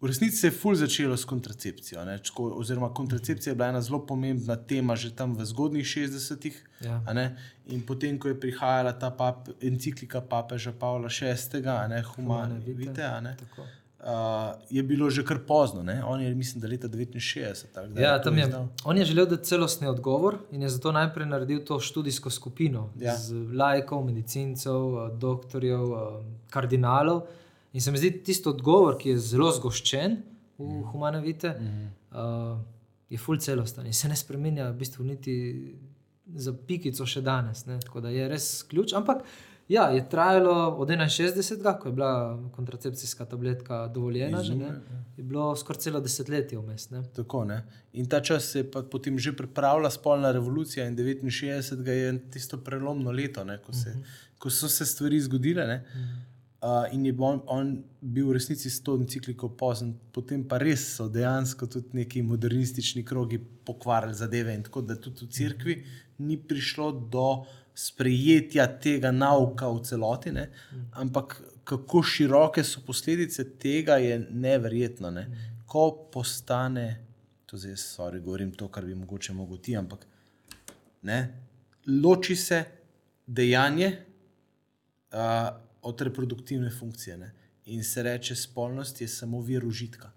V 0.00 0.06
resnici 0.06 0.36
se 0.36 0.46
je 0.46 0.50
ful 0.52 0.74
začelo 0.74 1.16
s 1.16 1.24
kontracepcijo. 1.24 2.04
Ne? 2.04 2.18
Čko, 2.18 2.42
oziroma, 2.50 2.88
kontracepcija 2.88 3.50
je 3.50 3.54
bila 3.54 3.68
ena 3.68 3.80
zelo 3.80 4.06
pomembna 4.06 4.56
tema 4.56 4.96
že 4.96 5.10
tam 5.10 5.34
v 5.34 5.44
zgodnjih 5.44 5.84
60-ih. 5.86 6.56
Ja. 6.80 7.02
ne. 7.12 7.36
In 7.66 7.82
potem, 7.82 8.18
ko 8.18 8.28
je 8.28 8.40
prihajala 8.40 8.92
ta 8.92 9.10
pap, 9.10 9.48
enciklika 9.60 10.20
papeža 10.20 10.72
Pavla 10.72 11.08
VI, 11.10 11.60
ne 11.88 12.02
Humane 12.04 12.60
Humane 12.60 13.04
a 13.06 13.20
ne, 13.20 13.36
tako. 13.36 13.62
uh, 13.62 14.08
je 14.70 14.82
bilo 14.82 15.10
že 15.10 15.20
kar 15.22 15.38
pozno. 15.38 15.82
Ne? 15.82 16.04
On 16.04 16.20
je, 16.20 16.34
mislim, 16.34 16.60
da 16.60 16.68
leta 16.68 16.88
69. 16.88 17.64
Tak, 17.72 17.88
da 17.88 18.00
Ja, 18.00 18.22
tam 18.22 18.38
je, 18.38 18.44
izdal. 18.44 18.68
on 18.84 18.96
je 18.96 19.04
želel 19.04 19.26
dati 19.26 19.44
celostni 19.44 19.86
odgovor 19.86 20.38
in 20.50 20.62
je 20.62 20.68
zato 20.68 20.92
najprej 20.92 21.26
naredil 21.26 21.60
to 21.60 21.80
študijsko 21.80 22.30
skupino 22.30 22.88
Ja. 22.98 23.16
z 23.16 23.34
laikov, 23.52 24.04
medicincev, 24.04 24.80
doktorjev, 25.12 25.84
kardinalov. 26.50 27.22
In 27.72 27.80
se 27.80 27.90
mi 27.90 27.98
zdi 27.98 28.10
tisti 28.22 28.48
odgovor, 28.48 28.98
ki 28.98 29.10
je 29.14 29.18
zelo 29.18 29.50
zgoščen 29.52 30.16
v 30.58 30.64
Mhm. 30.64 30.82
humane 30.92 31.20
vite, 31.20 31.54
uh, 32.12 32.58
je 33.10 33.18
full 33.18 33.38
celosten 33.38 33.86
in 33.86 33.92
se 33.92 34.08
ne 34.08 34.16
spremenja 34.16 34.70
v 34.70 34.76
bistvu 34.76 35.04
niti 35.04 35.34
za 36.34 36.52
pikico 36.52 37.06
še 37.06 37.20
danes. 37.20 37.66
Ne? 37.66 37.78
Tako 37.80 38.00
da 38.00 38.08
je 38.08 38.28
res 38.28 38.62
ključ. 38.62 38.92
Ampak 38.92 39.22
ja, 39.68 39.88
je 39.90 40.08
trajalo 40.08 40.76
od 40.78 40.88
61, 40.88 41.78
ko 41.78 41.88
je 41.88 41.92
bila 41.92 42.38
kontracepcijska 42.52 43.24
tabletka 43.24 43.86
dovoljena, 43.88 44.42
že, 44.42 44.54
ne, 44.54 44.70
je 45.16 45.24
bilo 45.24 45.56
skoraj 45.56 45.80
celo 45.80 46.00
desetletje 46.00 46.58
vmes. 46.58 46.88
Tako, 47.14 47.44
ne. 47.44 47.64
in 47.92 48.06
ta 48.06 48.20
čas 48.20 48.44
se 48.44 48.58
je 48.58 48.70
pa 48.70 48.82
potem 48.82 49.18
že 49.18 49.32
pripravila 49.32 49.90
spolna 49.90 50.32
revolucija, 50.32 50.86
in 50.86 50.96
69 50.96 51.86
je 51.88 52.30
tisto 52.30 52.58
prelomno 52.58 53.10
leto, 53.10 53.44
ne, 53.44 53.58
ko, 53.58 53.72
se, 53.72 53.94
ko 54.38 54.50
so 54.50 54.68
se 54.68 54.86
stvari 54.86 55.20
zgodile. 55.20 55.66
Ne. 55.66 55.84
Uh, 55.94 56.29
in 56.92 57.06
je 57.06 57.14
on, 57.18 57.40
on 57.46 57.84
bil 58.00 58.26
v 58.28 58.32
resnici 58.36 58.70
s 58.70 58.82
to 58.84 58.94
encikliko 59.00 59.48
pozen, 59.48 59.94
potem 60.12 60.42
pa 60.44 60.58
res 60.60 60.82
so 60.96 61.08
dejansko 61.08 61.66
tudi 61.66 61.96
neki 62.02 62.22
modernistični 62.22 63.04
krogi 63.04 63.38
pokvarili 63.38 64.14
zadeve. 64.14 64.54
In 64.54 64.62
tako 64.62 64.82
da 64.84 64.96
tudi 64.96 65.24
v 65.24 65.30
cerkvi 65.32 65.76
ni 66.18 66.36
prišlo 66.36 66.90
do 66.92 67.46
sprejetja 67.74 68.66
tega 68.80 69.10
nauka 69.10 69.70
v 69.72 69.80
celoti, 69.88 70.32
ne? 70.36 70.50
ampak 70.92 71.38
kako 71.64 72.02
široke 72.02 72.64
so 72.64 72.82
posledice 72.84 73.46
tega, 73.58 73.96
je 73.96 74.18
neverjetno. 74.30 75.10
Ne? 75.10 75.24
Ko 75.66 76.10
postane, 76.12 77.00
to 77.46 77.56
zdaj 77.56 77.78
sorry, 77.80 78.20
govorim 78.20 78.52
to, 78.52 78.68
kar 78.68 78.84
bi 78.84 78.94
mogoče 78.94 79.32
mogel 79.32 79.62
ti, 79.64 79.76
ampak 79.78 80.04
ne, 81.08 81.20
loči 81.88 82.36
se 82.36 82.64
dejanje 83.26 83.94
uh, 85.14 85.69
od 85.82 86.00
reproduktivne 86.00 86.70
funkcije 86.70 87.16
ne? 87.16 87.32
in 87.64 87.84
se 87.84 88.02
reče, 88.02 88.34
spolnost 88.34 89.00
je 89.00 89.08
samo 89.08 89.40
vir 89.40 89.66
užitka. 89.66 90.10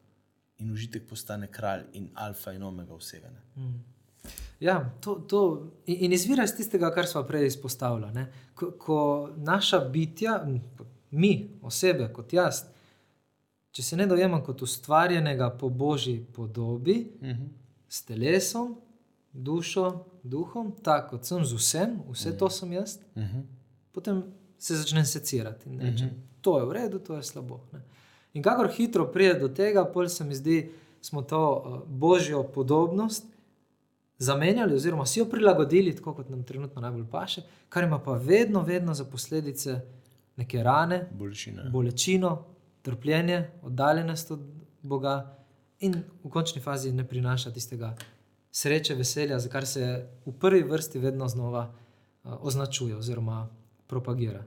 In 0.58 0.72
užitek 0.72 1.10
postane 1.10 1.48
kralj 1.52 1.84
in 1.94 2.10
alfa 2.14 2.52
in 2.52 2.64
omega 2.64 2.96
vsega. 2.96 3.30
Ne? 3.30 3.74
Ja, 4.60 4.94
to, 5.02 5.16
to 5.16 5.72
in, 5.86 6.14
izvira 6.14 6.44
iz 6.44 6.56
tistega, 6.56 6.92
kar 6.94 7.08
smo 7.08 7.24
prej 7.28 7.48
izpostavili. 7.48 8.26
Ko, 8.56 8.72
ko 8.80 9.00
naša 9.38 9.80
bitja, 9.80 10.46
mi, 11.12 11.34
osebe, 11.62 12.08
kot 12.14 12.34
jaz, 12.34 12.64
če 13.72 13.84
se 13.84 13.98
ne 13.98 14.08
dojemam 14.08 14.44
kot 14.46 14.62
ustvarjenega 14.62 15.50
po 15.60 15.70
božji 15.70 16.24
podobi, 16.34 17.12
Uh 17.22 17.28
-huh. 17.28 17.50
s 17.90 18.06
telesom, 18.06 18.76
dušo, 19.34 20.06
duhom, 20.24 20.72
tako 20.84 21.10
kot 21.10 21.26
sem 21.26 21.46
z 21.46 21.54
vsem, 21.54 22.00
vse 22.12 22.38
to 22.38 22.50
sem 22.50 22.74
jaz, 22.74 23.00
Uh 23.16 23.24
-huh. 23.24 23.44
potem 23.92 24.24
se 24.64 24.76
začnem 24.76 25.06
secirati 25.06 25.70
in 25.70 25.80
rečem, 25.80 26.08
uh 26.08 26.14
-huh. 26.14 26.42
to 26.42 26.60
je 26.60 26.66
v 26.66 26.72
redu, 26.72 27.00
to 27.00 27.16
je 27.16 27.24
slabo. 27.24 27.60
Ne. 27.74 27.82
In 28.34 28.44
kakor 28.44 28.72
hitro 28.78 29.12
pride 29.12 29.40
do 29.40 29.48
tega, 29.48 29.86
pol 29.86 30.10
se 30.10 30.24
mi 30.24 30.36
zdi, 30.36 30.72
smo 31.02 31.22
to 31.22 31.64
uh, 31.66 31.90
božjo 31.90 32.44
podobnost 32.44 33.26
zamenjali, 34.18 34.76
oziroma 34.76 35.06
si 35.06 35.20
jo 35.20 35.26
prilagodili, 35.26 35.96
tako 35.96 36.14
kot 36.14 36.30
nam 36.30 36.44
trenutno 36.44 36.82
najbolj 36.82 37.06
paše, 37.12 37.42
kar 37.70 37.84
ima 37.84 38.00
pa 38.00 38.14
vedno, 38.14 38.62
vedno 38.64 38.94
za 38.94 39.06
posledice 39.06 39.82
neke 40.36 40.64
rane, 40.64 41.10
Bolečina. 41.12 41.70
bolečino, 41.70 42.46
trpljenje, 42.82 43.50
oddaljenost 43.62 44.32
od 44.32 44.40
Boga 44.82 45.38
in 45.80 46.04
v 46.24 46.30
končni 46.30 46.62
fazi 46.62 46.92
ne 46.92 47.08
prinaša 47.08 47.52
tistega 47.52 47.96
sreče, 48.52 48.96
veselja, 48.96 49.40
za 49.40 49.50
kar 49.50 49.68
se 49.68 50.08
v 50.26 50.32
prvi 50.40 50.64
vrsti 50.64 51.00
vedno 51.00 51.28
znova 51.28 51.74
uh, 52.24 52.34
označuje 52.40 52.96
oziroma 52.96 53.50
propagira. 53.94 54.44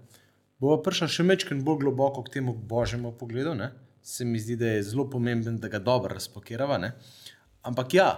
Bova 0.58 0.80
prišla 0.82 1.08
še 1.12 1.24
mečken 1.26 1.62
bolj 1.64 1.84
globoko 1.84 2.24
k 2.26 2.38
temu 2.38 2.54
božjemu 2.56 3.12
pogledu. 3.20 3.54
Ne? 3.54 3.70
Se 4.02 4.24
mi 4.24 4.40
zdi, 4.40 4.56
da 4.58 4.74
je 4.74 4.84
zelo 4.90 5.06
pomemben, 5.10 5.60
da 5.62 5.70
ga 5.72 5.78
dobro 5.78 6.14
razpakirava. 6.16 6.78
Ne? 6.82 6.92
Ampak 7.66 7.94
ja, 7.94 8.08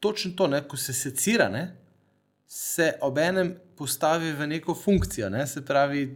točno 0.00 0.34
to, 0.36 0.48
ne? 0.52 0.62
ko 0.68 0.76
se 0.76 0.94
secira, 0.96 1.48
ne? 1.48 1.70
se 2.50 2.96
obenem 3.06 3.54
postavi 3.78 4.32
v 4.34 4.46
neko 4.50 4.74
funkcijo. 4.74 5.30
Ne? 5.30 5.46
Se 5.46 5.62
pravi, 5.64 6.08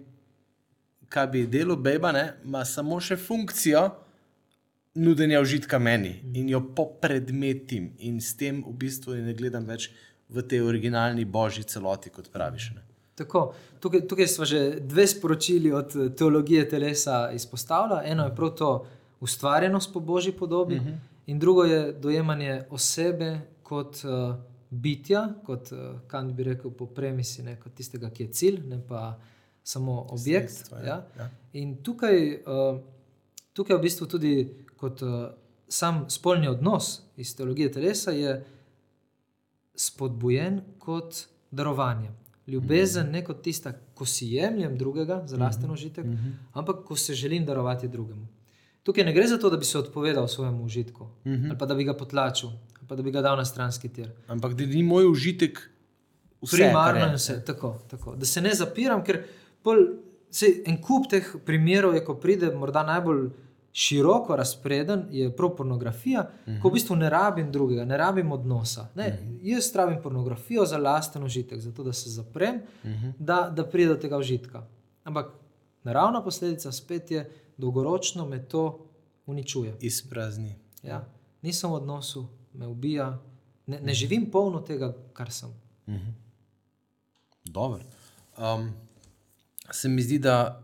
kaj 1.09 1.29
bi 1.33 1.47
delo 1.47 1.77
beba, 1.77 2.13
ima 2.45 2.65
samo 2.69 3.01
še 3.01 3.17
funkcijo 3.17 3.89
nudenja 4.95 5.41
užitka 5.41 5.79
meni 5.79 6.21
in 6.35 6.49
jo 6.49 6.61
popredmetim, 6.75 7.93
in 7.99 8.21
s 8.21 8.37
tem 8.37 8.63
v 8.67 8.75
bistvu 8.79 9.17
ne 9.23 9.35
gledam 9.35 9.67
več 9.67 9.91
v 10.31 10.43
tej 10.43 10.63
originalni 10.63 11.25
božji 11.25 11.65
celoti, 11.65 12.11
kot 12.11 12.31
praviš. 12.33 12.71
Ne? 12.75 12.85
Tako, 13.15 13.55
tukaj, 13.81 14.07
tukaj 14.09 14.27
smo 14.27 14.45
že 14.45 14.81
dve 14.81 15.07
sporočili 15.07 15.73
od 15.73 15.97
eh, 15.97 16.11
teologije 16.17 16.69
telesa 16.69 17.31
izpostavili. 17.35 18.01
Eno 18.05 18.25
je 18.25 18.35
prav 18.35 18.51
to 18.51 18.87
ustvarjenost 19.21 19.93
po 19.93 20.01
božji 20.01 20.33
podobi, 20.33 20.77
uh 20.77 20.83
-huh. 20.83 20.97
in 21.27 21.39
drugo 21.39 21.65
je 21.65 21.93
dojemanje 21.93 22.65
osebe 22.71 23.41
kot 23.63 23.97
uh, 24.05 24.35
bitja, 24.71 25.29
kot 25.45 25.73
uh, 25.73 25.79
Kant 26.07 26.33
bi 26.33 26.43
rekel, 26.43 26.71
po 26.71 26.87
premisi, 26.87 27.43
ne, 27.43 27.57
kot 27.61 27.75
tistega, 27.75 28.11
ki 28.11 28.23
je 28.23 28.33
cilj, 28.33 28.61
ne 28.69 28.81
pa 28.89 29.19
samo 29.63 30.07
objekt. 30.11 30.51
Sredstvo, 30.51 30.79
ja. 30.79 30.85
Ja. 30.85 31.07
Ja. 31.19 31.31
In 31.53 31.77
tukaj, 31.83 32.43
uh, 32.47 32.81
tukaj 33.53 33.77
v 33.77 33.81
bistvu 33.81 34.07
tudi 34.07 34.35
kot 34.77 35.03
uh, 35.03 35.29
sam 35.69 36.05
spolni 36.11 36.49
odnos 36.49 37.03
iz 37.17 37.37
teologije 37.37 37.73
telesa 37.73 38.11
je 38.11 38.45
spodbujen 39.75 40.61
kot 40.79 41.27
darovanje. 41.51 42.11
Ljubezen 42.47 43.11
ne 43.11 43.25
kot 43.25 43.43
tista, 43.43 43.73
ko 43.95 44.05
si 44.07 44.27
jemljem 44.35 44.79
drugega 44.79 45.23
za 45.27 45.37
lasten 45.37 45.71
užitek, 45.71 46.05
ampak 46.53 46.85
ko 46.85 46.97
se 46.97 47.15
želim 47.15 47.47
darovati 47.47 47.89
drugemu. 47.89 48.27
Tukaj 48.83 49.05
ne 49.05 49.13
gre 49.13 49.27
za 49.27 49.39
to, 49.39 49.51
da 49.51 49.57
bi 49.57 49.65
se 49.65 49.79
odpovedal 49.79 50.29
svojemu 50.29 50.65
užitku 50.65 51.07
ali 51.25 51.59
pa 51.59 51.67
da 51.67 51.75
bi 51.75 51.85
ga 51.85 51.95
potlačil 51.97 52.49
ali 52.49 52.89
pa 52.89 52.97
da 52.97 53.03
bi 53.03 53.11
ga 53.11 53.23
dal 53.23 53.37
na 53.37 53.45
stranski 53.45 53.89
tir. 53.89 54.11
Ampak 54.29 54.55
da 54.55 54.67
ni 54.67 54.83
moj 54.83 55.07
užitek 55.09 55.59
vse, 56.43 56.57
Primarno 56.57 57.01
je 57.01 57.11
je. 57.11 57.17
vse, 57.17 57.45
tako, 57.47 57.79
tako. 57.91 58.17
Da 58.17 58.27
se 58.27 58.41
ne 58.41 58.55
zapiram, 58.55 59.05
ker 59.05 59.23
pol, 59.63 59.77
sej, 60.31 60.63
en 60.67 60.77
kup 60.83 61.09
teh 61.11 61.25
primerov 61.47 61.95
je, 61.95 62.05
ko 62.05 62.15
pride 62.21 62.51
morda 62.53 62.83
najbolj 62.85 63.31
široko 63.75 64.37
razpreden, 64.37 65.07
je 65.11 65.37
prav 65.37 65.57
pornografija, 65.57 66.21
uh 66.21 66.53
-huh. 66.53 66.63
ko 66.63 66.69
v 66.69 66.73
bistvu 66.73 66.97
ne 66.97 67.11
rabim 67.11 67.53
drugega, 67.53 67.85
ne 67.85 67.97
rabim 67.97 68.33
odnosa. 68.33 68.89
Ne, 68.95 69.09
uh 69.09 69.27
-huh. 69.27 69.39
Jaz 69.43 69.75
rabim 69.75 70.03
pornografijo 70.03 70.67
za 70.67 70.79
lasten 70.79 71.25
užitek, 71.25 71.61
zato 71.61 71.83
da 71.83 71.93
se 71.93 72.11
zaprem, 72.11 72.55
uh 72.55 72.91
-huh. 72.91 73.13
da, 73.19 73.53
da 73.57 73.67
pride 73.67 73.89
do 73.89 74.01
tega 74.01 74.17
užitka. 74.17 74.67
Ampak 75.05 75.27
naravna 75.85 76.25
posledica 76.25 76.73
spet 76.73 77.11
je, 77.11 77.31
dolgoročno 77.57 78.27
me 78.27 78.45
to 78.45 78.87
uničuje. 79.27 79.77
Izprazni. 79.81 80.55
Ja. 80.83 81.05
Nisem 81.43 81.71
v 81.71 81.75
odnosu, 81.75 82.27
me 82.53 82.67
ubija, 82.67 83.19
ne, 83.67 83.81
ne 83.81 83.95
živim 83.95 84.31
polno 84.31 84.61
tega, 84.61 84.95
kar 85.13 85.33
sem. 85.33 85.51
Dobro. 87.45 87.81
Um, 88.39 88.73
se 89.71 89.89
mi 89.89 90.03
zdi, 90.03 90.19
da 90.19 90.64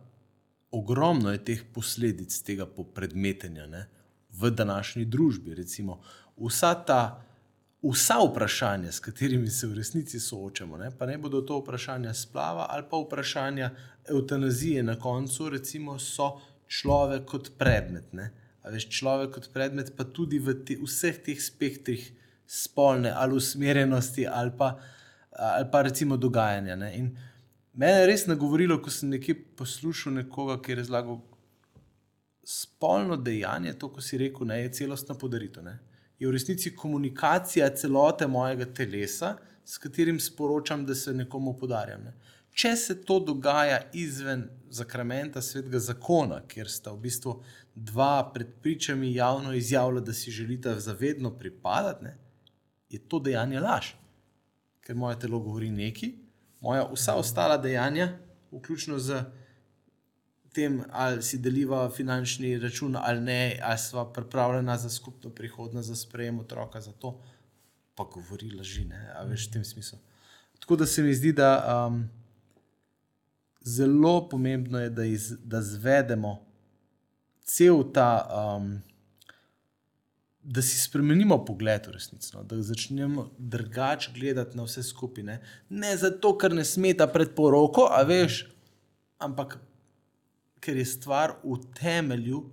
ogromno 0.70 1.33
je 1.33 1.44
teh 1.44 1.64
posledic 1.74 2.35
tega 2.46 2.66
popredmetenja 2.66 3.66
ne, 3.66 3.87
v 4.30 4.50
današnji 4.50 5.04
družbi. 5.04 5.54
Recimo, 5.54 6.00
vsa 6.37 6.74
ta 6.87 7.02
vsa 7.83 8.14
vprašanja, 8.30 8.92
s 8.92 9.00
katerimi 9.00 9.50
se 9.50 9.66
v 9.66 9.74
resnici 9.74 10.20
soočamo, 10.20 10.76
ne, 10.76 10.90
pa 10.98 11.06
ne 11.06 11.18
bodo 11.18 11.40
to 11.40 11.59
vprašanja 11.61 12.14
splava 12.14 12.66
ali 12.70 12.85
pa 12.90 12.96
vprašanja 12.96 13.70
eutanazije 14.09 14.83
na 14.83 14.98
koncu, 14.98 15.48
recimo, 15.48 15.98
so 15.98 16.40
človek 16.66 17.24
kot 17.24 17.50
predmet. 17.59 18.12
Ne. 18.12 18.30
A 18.62 18.70
veš, 18.70 18.88
človek 18.92 19.35
kot 19.35 19.48
predmet, 19.52 19.94
pa 19.96 20.04
tudi 20.04 20.38
v 20.38 20.54
te, 20.64 20.76
vseh 20.83 21.22
teh 21.24 21.40
spektrih 21.40 22.04
spolne 22.46 23.12
ali 23.16 23.37
usmerjenosti, 23.37 24.26
ali 24.26 24.52
pa, 24.59 24.74
ali 25.33 25.68
pa 25.72 25.83
recimo 25.83 26.16
dogajanja. 26.16 26.76
Ne. 26.76 26.92
In 26.98 27.11
mene 27.72 28.00
je 28.00 28.06
res 28.06 28.26
nagovorilo, 28.26 28.78
ko 28.83 28.90
sem 28.90 29.12
nekje 29.14 29.37
poslušal 29.56 30.14
nekoga, 30.20 30.59
ki 30.62 30.72
je 30.72 30.80
razlagal, 30.83 31.20
spolno 32.44 33.16
dejanje, 33.16 33.76
to, 33.78 33.90
ko 33.92 34.02
si 34.02 34.18
rekel, 34.18 34.46
ne, 34.46 34.62
je 34.64 34.72
celostna 34.80 35.14
podaritev. 35.14 35.64
Ne. 35.64 35.78
Je 36.18 36.28
v 36.28 36.35
resnici 36.35 36.74
komunikacija 36.76 37.68
celote 37.76 38.26
mojega 38.26 38.66
telesa, 38.74 39.37
s 39.64 39.78
katerim 39.78 40.18
sporočam, 40.20 40.85
da 40.87 40.94
se 40.94 41.14
nekomu 41.14 41.54
podarjam. 41.56 42.09
Ne. 42.09 42.14
Če 42.50 42.72
se 42.76 42.96
to 43.06 43.20
dogaja 43.22 43.78
izven 43.94 44.48
zakramenta 44.74 45.42
svetega 45.42 45.78
zakona, 45.78 46.40
kjer 46.50 46.68
sta 46.68 46.92
v 46.92 47.04
bistvu 47.06 47.37
dva 47.74 48.24
pred 48.35 48.50
pričami 48.62 49.14
javno 49.14 49.54
izjavila, 49.54 50.02
da 50.02 50.12
si 50.12 50.35
želita 50.35 50.74
zavedno 50.80 51.30
pripadati, 51.38 52.04
ne, 52.04 52.16
je 52.90 52.98
to 52.98 53.20
dejanje 53.22 53.61
laž. 53.61 53.92
Ker 54.83 54.96
moje 54.98 55.20
telo 55.22 55.38
govori 55.38 55.70
nekaj, 55.70 56.11
moja 56.61 56.88
vsa 56.92 57.14
ostala 57.14 57.57
dejanja, 57.57 58.12
vključno 58.53 58.99
z 58.99 59.25
tem, 60.53 60.83
ali 60.90 61.23
si 61.23 61.38
deliva 61.38 61.90
finančni 61.90 62.59
račun 62.59 62.96
ali 62.96 63.20
ne, 63.20 63.59
ali 63.62 63.79
sva 63.79 64.12
pripravljena 64.12 64.77
za 64.79 64.90
skupno 64.90 65.31
prihodnost, 65.31 65.88
za 65.88 65.96
sprejem 65.96 66.40
otroka, 66.40 66.81
za 66.81 66.92
to, 66.92 67.20
pa 67.94 68.05
govori 68.05 68.51
laži, 68.51 68.85
ne, 68.85 69.12
a 69.16 69.25
veš 69.25 69.49
v 69.49 69.53
tem 69.53 69.64
smislu. 69.64 69.99
Tako 70.61 70.77
da 70.77 70.87
se 70.87 71.03
mi 71.03 71.14
zdi, 71.14 71.33
da 71.33 71.87
um, 71.88 72.09
zelo 73.61 74.29
pomembno 74.29 74.81
je, 74.81 74.90
da, 74.90 75.05
iz, 75.05 75.33
da 75.44 75.62
zvedemo 75.62 76.46
cel 77.42 77.92
ta, 77.92 78.11
um, 78.59 78.81
da 80.42 80.62
si 80.62 80.79
spremenimo 80.81 81.44
pogled 81.44 81.87
v 81.87 81.92
resnici, 81.92 82.31
no? 82.37 82.42
da 82.42 82.62
začnemo 82.62 83.31
drugače 83.38 84.12
gledati 84.14 84.57
na 84.57 84.64
vse 84.64 84.83
skupaj. 84.83 85.24
Ne? 85.24 85.40
ne 85.68 85.96
zato, 85.96 86.33
ker 86.38 86.55
ne 86.55 86.64
smeta 86.64 87.07
pred 87.12 87.35
poroko, 87.37 87.88
a 87.92 88.00
veš, 88.09 88.46
ampak 89.20 89.59
ker 90.61 90.76
je 90.76 90.87
stvar 90.88 91.37
v 91.44 91.59
temelju 91.76 92.44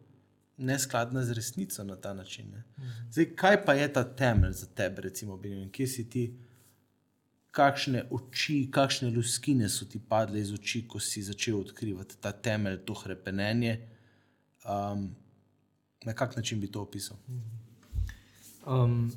neskladna 0.58 1.24
z 1.24 1.38
resnico 1.38 1.84
na 1.84 1.96
ta 1.96 2.14
način. 2.14 2.52
Ne? 2.52 2.64
Zdaj, 3.12 3.30
kaj 3.36 3.66
pa 3.66 3.74
je 3.74 3.94
ta 3.94 4.04
temelj 4.04 4.52
za 4.52 4.68
tebe, 4.68 5.02
recimo, 5.02 5.38
Benjamin, 5.38 5.72
kje 5.72 5.88
si 5.88 6.10
ti? 6.10 6.26
Kakšne 7.52 8.04
oči, 8.12 8.68
kakšne 8.72 9.10
luskine 9.10 9.70
so 9.70 9.86
ti 9.86 10.00
padle 10.00 10.42
iz 10.42 10.52
oči, 10.54 10.84
ko 10.88 11.00
si 11.00 11.24
začel 11.24 11.60
odkrivati 11.60 12.20
ta 12.22 12.32
temelj, 12.32 12.84
to 12.86 12.94
hrepenenje? 12.94 13.80
Um, 14.68 15.16
na 16.06 16.14
kak 16.14 16.36
način 16.36 16.60
bi 16.62 16.72
to 16.72 16.82
opisal? 16.82 17.18
Um, 18.68 19.12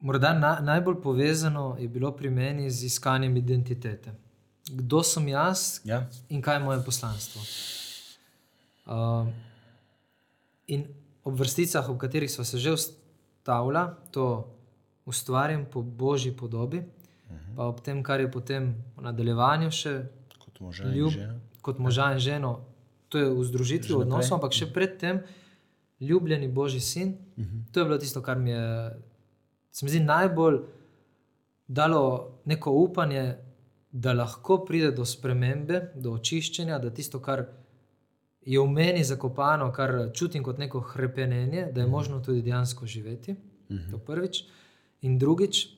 morda 0.00 0.32
na, 0.32 0.60
najbolj 0.60 1.02
povezano 1.02 1.76
je 1.78 1.88
bilo 1.88 2.12
pri 2.16 2.30
meni 2.30 2.70
z 2.70 2.84
iskanjem 2.84 3.36
identitete. 3.36 4.14
Kdo 4.70 5.02
sem 5.02 5.28
jaz 5.28 5.80
Ja? 5.84 6.08
in 6.28 6.42
kaj 6.42 6.56
je 6.56 6.64
moje 6.64 6.84
poslanstvo. 6.84 7.42
Um, 8.86 9.32
in 10.66 10.86
ob 11.24 11.38
vrsticah, 11.38 11.88
ob 11.88 11.98
katerih 11.98 12.30
smo 12.30 12.44
se 12.44 12.58
že 12.58 12.72
ustavili, 12.72 13.84
to 14.10 14.48
ustvarjam 15.06 15.66
po 15.70 15.82
božji 15.82 16.36
podobi, 16.36 16.78
uh 16.78 16.84
-huh. 17.36 17.56
pa 17.56 17.62
ob 17.64 17.80
tem, 17.80 18.02
kar 18.02 18.20
je 18.20 18.30
potem 18.30 18.74
v 18.96 19.02
nadaljevanju 19.02 19.70
še 19.70 20.06
Kot 20.38 20.60
moža 20.60 20.84
in 20.84 20.90
ljub, 20.94 21.10
žena. 21.10 21.40
kot 21.60 21.78
moža 21.78 22.12
in 22.12 22.18
ženo, 22.18 22.60
to 23.08 23.18
je 23.18 23.30
v 23.30 23.44
združitvi 23.44 23.94
odnosov, 23.94 24.34
ampak 24.34 24.52
še 24.52 24.72
predtem, 24.72 25.20
ljubljeni 26.02 26.48
Božji 26.48 26.80
sin. 26.80 27.08
Uh 27.36 27.44
-huh. 27.44 27.72
To 27.72 27.80
je 27.80 27.84
bilo 27.84 27.98
tisto, 27.98 28.22
kar 28.22 28.38
mi 28.38 28.50
je, 28.50 28.90
se 29.70 29.84
mi 29.84 29.90
zdi, 29.90 30.00
najbolj 30.00 30.60
dalo 31.68 32.30
neko 32.44 32.70
upanje, 32.70 33.36
da 33.92 34.12
lahko 34.12 34.64
pride 34.64 34.90
do 34.90 35.04
spremembe, 35.04 35.92
do 35.94 36.12
očiščenja, 36.12 36.78
da 36.78 36.90
tisto, 36.90 37.20
kar 37.20 37.44
je 38.46 38.60
v 38.60 38.66
meni 38.66 39.04
zakopano, 39.04 39.72
kar 39.72 40.10
čutim 40.14 40.42
kot 40.42 40.58
neko 40.58 40.80
hrepenenje, 40.80 41.68
da 41.72 41.80
je 41.80 41.86
možno 41.86 42.20
tudi 42.20 42.42
dejansko 42.42 42.86
živeti. 42.86 43.32
Uh 43.32 43.76
-huh. 43.76 43.90
To 43.90 43.98
prvič. 43.98 44.44
In 45.00 45.18
drugič, 45.18 45.68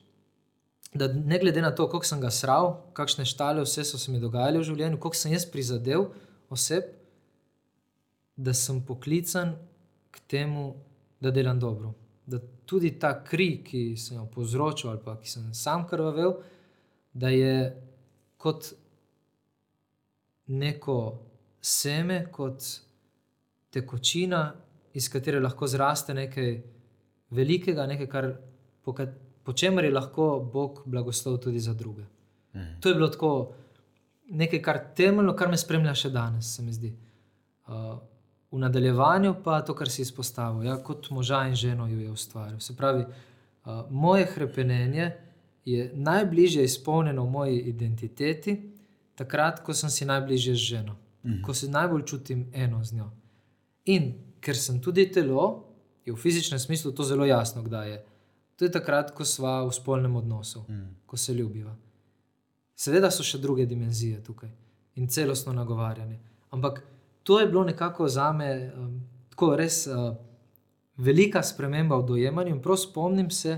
da 0.93 1.07
ne 1.07 1.39
glede 1.39 1.61
na 1.61 1.75
to, 1.75 1.89
koliko 1.89 2.05
sem 2.05 2.21
ga 2.21 2.31
sral, 2.31 2.81
kakšne 2.93 3.25
štale 3.25 3.61
vse 3.61 3.83
so 3.83 3.97
se 3.97 4.11
mi 4.11 4.19
dogajale 4.19 4.59
v 4.59 4.63
življenju, 4.63 4.99
koliko 4.99 5.15
sem 5.15 5.31
jaz 5.31 5.45
prizadel 5.45 6.05
oseb, 6.49 6.83
da 8.35 8.53
sem 8.53 8.81
poklican 8.85 9.55
k 10.15 10.23
temu, 10.27 10.69
da 11.19 11.31
delam 11.31 11.59
dobro. 11.59 11.93
Da 12.25 12.39
tudi 12.65 12.95
ta 12.99 13.11
kri, 13.23 13.59
ki 13.63 13.83
sem 13.99 14.17
jo 14.17 14.25
povzročil, 14.31 14.89
ali 14.89 15.01
pa 15.03 15.17
ki 15.19 15.29
sem 15.29 15.53
sam 15.53 15.85
krvavel, 15.87 16.39
da 17.13 17.29
je 17.29 17.55
kot 18.37 18.71
neko 20.47 20.97
seme, 21.61 22.25
kot 22.31 22.63
tekočina, 23.73 24.41
iz 24.95 25.09
katere 25.11 25.41
lahko 25.43 25.67
zraste 25.67 26.13
nekaj 26.15 26.51
velikega, 27.35 27.87
nekaj, 27.89 28.07
kar, 28.07 28.31
po, 28.83 28.95
po 29.43 29.53
čemer 29.53 29.85
je 29.85 29.91
lahko 29.91 30.27
Bog 30.53 30.83
blagoslov 30.85 31.39
tudi 31.43 31.59
za 31.59 31.73
druge. 31.73 32.05
Mhm. 32.55 32.79
To 32.81 32.89
je 32.89 32.95
bilo 32.95 33.07
tako 33.07 33.31
nekaj, 34.29 34.61
kar 34.61 34.79
temeljno, 34.95 35.35
kar 35.35 35.49
me 35.49 35.57
spremlja 35.57 35.93
še 35.95 36.09
danes, 36.09 36.55
se 36.55 36.63
mi 36.63 36.73
zdi. 36.73 36.93
Uh, 37.67 37.97
v 38.51 38.57
nadaljevanju 38.57 39.35
pa 39.43 39.61
to, 39.61 39.73
kar 39.73 39.89
si 39.89 40.01
izpostavil, 40.01 40.63
ja, 40.63 40.77
kot 40.77 41.09
moža 41.09 41.47
in 41.47 41.55
ženo 41.55 41.87
jo 41.87 41.99
je 41.99 42.11
ustvaril. 42.11 42.59
Se 42.59 42.75
pravi, 42.75 43.03
uh, 43.03 43.71
moje 43.89 44.27
krepenenje 44.27 45.11
je 45.65 45.91
najbližje 45.95 46.63
izpolnjeno 46.63 47.23
v 47.23 47.29
moji 47.29 47.59
identiteti, 47.61 48.71
takrat, 49.15 49.59
ko 49.59 49.73
sem 49.73 49.89
si 49.89 50.05
najbližje 50.05 50.53
z 50.53 50.57
ženo, 50.59 50.95
Mhm. 51.23 51.41
ko 51.41 51.53
se 51.53 51.67
najbolj 51.67 52.03
čutim 52.03 52.49
eno 52.53 52.83
z 52.83 52.93
njo. 52.93 53.11
In 53.85 54.11
ker 54.39 54.55
sem 54.55 54.81
tudi 54.81 55.07
telo, 55.07 55.63
je 56.05 56.13
v 56.13 56.17
fizičnem 56.17 56.59
smislu 56.59 56.91
to 56.91 57.03
zelo 57.03 57.25
jasno, 57.25 57.63
kdaj 57.63 57.89
je. 57.89 58.05
To 58.55 58.65
je 58.65 58.71
takrat, 58.71 59.11
ko 59.11 59.25
smo 59.25 59.65
v 59.65 59.73
spolnem 59.73 60.15
odnosu, 60.15 60.61
Mhm. 60.61 60.85
ko 61.05 61.17
se 61.17 61.33
ljubiva. 61.33 61.75
Seveda 62.75 63.11
so 63.11 63.23
še 63.23 63.37
druge 63.37 63.65
dimenzije 63.65 64.23
tukaj 64.23 64.49
in 64.95 65.07
celostno 65.07 65.53
nagovarjanje. 65.53 66.19
Ampak 66.51 66.83
to 67.25 67.39
je 67.39 67.47
bilo 67.47 67.63
nekako 67.63 68.07
za 68.07 68.31
me 68.31 68.71
um, 68.77 69.01
tako 69.29 69.55
res 69.55 69.87
uh, 69.87 70.13
velika 70.97 71.43
sprememba 71.43 71.97
v 71.97 72.05
dojemanju. 72.05 72.53
In 72.55 72.61
prav 72.61 72.77
spomnim 72.77 73.31
se, 73.31 73.57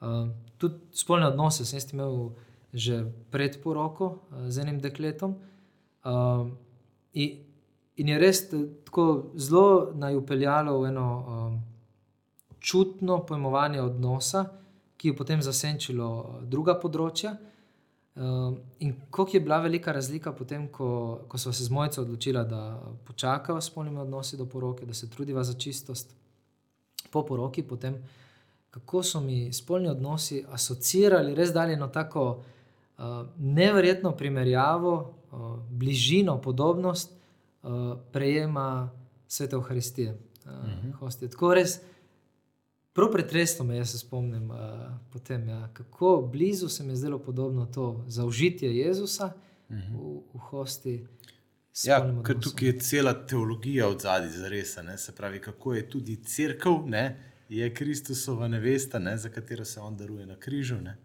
uh, 0.00 0.28
tudi 0.58 0.74
spolne 0.92 1.26
odnose 1.26 1.64
sem 1.64 1.80
imel 1.92 2.34
že 2.72 3.06
pred 3.30 3.62
poroko 3.62 4.06
uh, 4.06 4.48
z 4.50 4.58
enim 4.58 4.80
dekletom. 4.82 5.36
Uh, 6.04 6.50
in, 7.14 7.38
in 7.96 8.08
je 8.08 8.18
res 8.18 8.42
t- 8.50 8.66
tako 8.84 9.30
zelo 9.38 9.92
naj 9.94 10.16
upeljalo 10.16 10.80
v 10.80 10.88
eno 10.90 11.06
um, 11.06 11.60
čutno 12.58 13.22
pojmovanje 13.26 13.80
odnosa, 13.82 14.44
ki 14.96 15.08
je 15.08 15.16
potem 15.16 15.42
zasenčilo 15.42 16.10
uh, 16.18 16.42
druga 16.42 16.74
področja. 16.74 17.36
Um, 18.16 18.58
in 18.78 18.94
kako 19.10 19.30
je 19.36 19.40
bila 19.40 19.58
velika 19.60 19.92
razlika 19.92 20.32
potem, 20.32 20.68
ko, 20.68 21.20
ko 21.28 21.38
smo 21.38 21.52
se 21.52 21.64
z 21.64 21.70
mojco 21.70 22.00
odločili, 22.02 22.44
da 22.48 22.82
počakava 23.04 23.60
s 23.60 23.70
polnimi 23.70 23.98
odnosi 23.98 24.36
do 24.36 24.46
poroke, 24.46 24.86
da 24.86 24.94
se 24.94 25.10
trudiva 25.10 25.44
za 25.44 25.54
čistost 25.54 26.14
po 27.10 27.26
poroki, 27.26 27.62
potem 27.62 27.96
kako 28.70 29.02
so 29.02 29.20
mi 29.20 29.52
spolni 29.52 29.88
odnosi 29.88 30.44
asociirali, 30.50 31.34
res 31.34 31.52
dali 31.52 31.72
eno 31.72 31.88
tako 31.88 32.42
uh, 32.98 33.04
neverjetno 33.38 34.12
primerjavo, 34.12 35.14
uh, 35.32 35.58
bližino, 35.70 36.40
podobnost 36.40 37.12
uh, 37.62 37.70
prejema 38.12 38.90
svete 39.28 39.56
Euharistije. 39.56 40.10
Uh, 40.44 40.50
uh 40.52 40.68
Mhm. 40.68 40.92
-huh. 41.00 41.30
Tako 41.30 41.54
res. 41.54 41.80
Prav 42.96 43.10
pretresno 43.12 43.64
me 43.64 43.76
je, 43.76 43.84
se 43.86 43.98
spomnim, 43.98 44.50
uh, 44.50 44.56
potem, 45.12 45.48
ja, 45.48 45.68
kako 45.72 46.28
blizu 46.32 46.68
se 46.68 46.84
mi 46.84 46.92
je 46.92 46.96
zdelo 46.96 47.18
podobno 47.18 47.66
to 47.66 48.04
zaužitje 48.08 48.76
Jezusa 48.78 49.32
v, 49.68 49.74
v 50.34 50.38
hosti. 50.38 50.94
Mhm. 50.94 51.16
Ja, 51.84 51.98
ker 52.24 52.38
tukaj 52.40 52.68
je 52.68 52.78
cela 52.80 53.12
teologija 53.26 53.88
od 53.88 54.00
zadaj, 54.00 54.30
zares. 54.30 54.78
Se 54.96 55.12
pravi, 55.12 55.40
kako 55.40 55.74
je 55.74 55.90
tudi 55.90 56.16
crkva, 56.24 56.82
ne? 56.86 57.04
je 57.48 57.74
Kristusova 57.74 58.48
nevesta, 58.48 58.98
ne? 58.98 59.16
za 59.16 59.28
katero 59.28 59.64
se 59.64 59.80
on 59.80 59.96
daruje 59.96 60.26
na 60.26 60.36
križu. 60.36 60.80
Ne? 60.80 60.96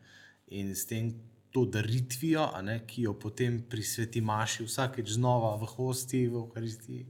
In 0.48 0.76
s 0.76 0.86
tem 0.86 1.12
to 1.52 1.66
daritvijo, 1.66 2.48
ne? 2.62 2.80
ki 2.88 3.02
jo 3.02 3.14
potem 3.20 3.62
pri 3.70 3.84
sveti 3.84 4.22
Maši 4.22 4.64
vsakeč 4.64 5.12
znova 5.12 5.56
v 5.56 5.68
hosti, 5.76 6.28
v 6.28 6.34
Euharistiji. 6.36 7.06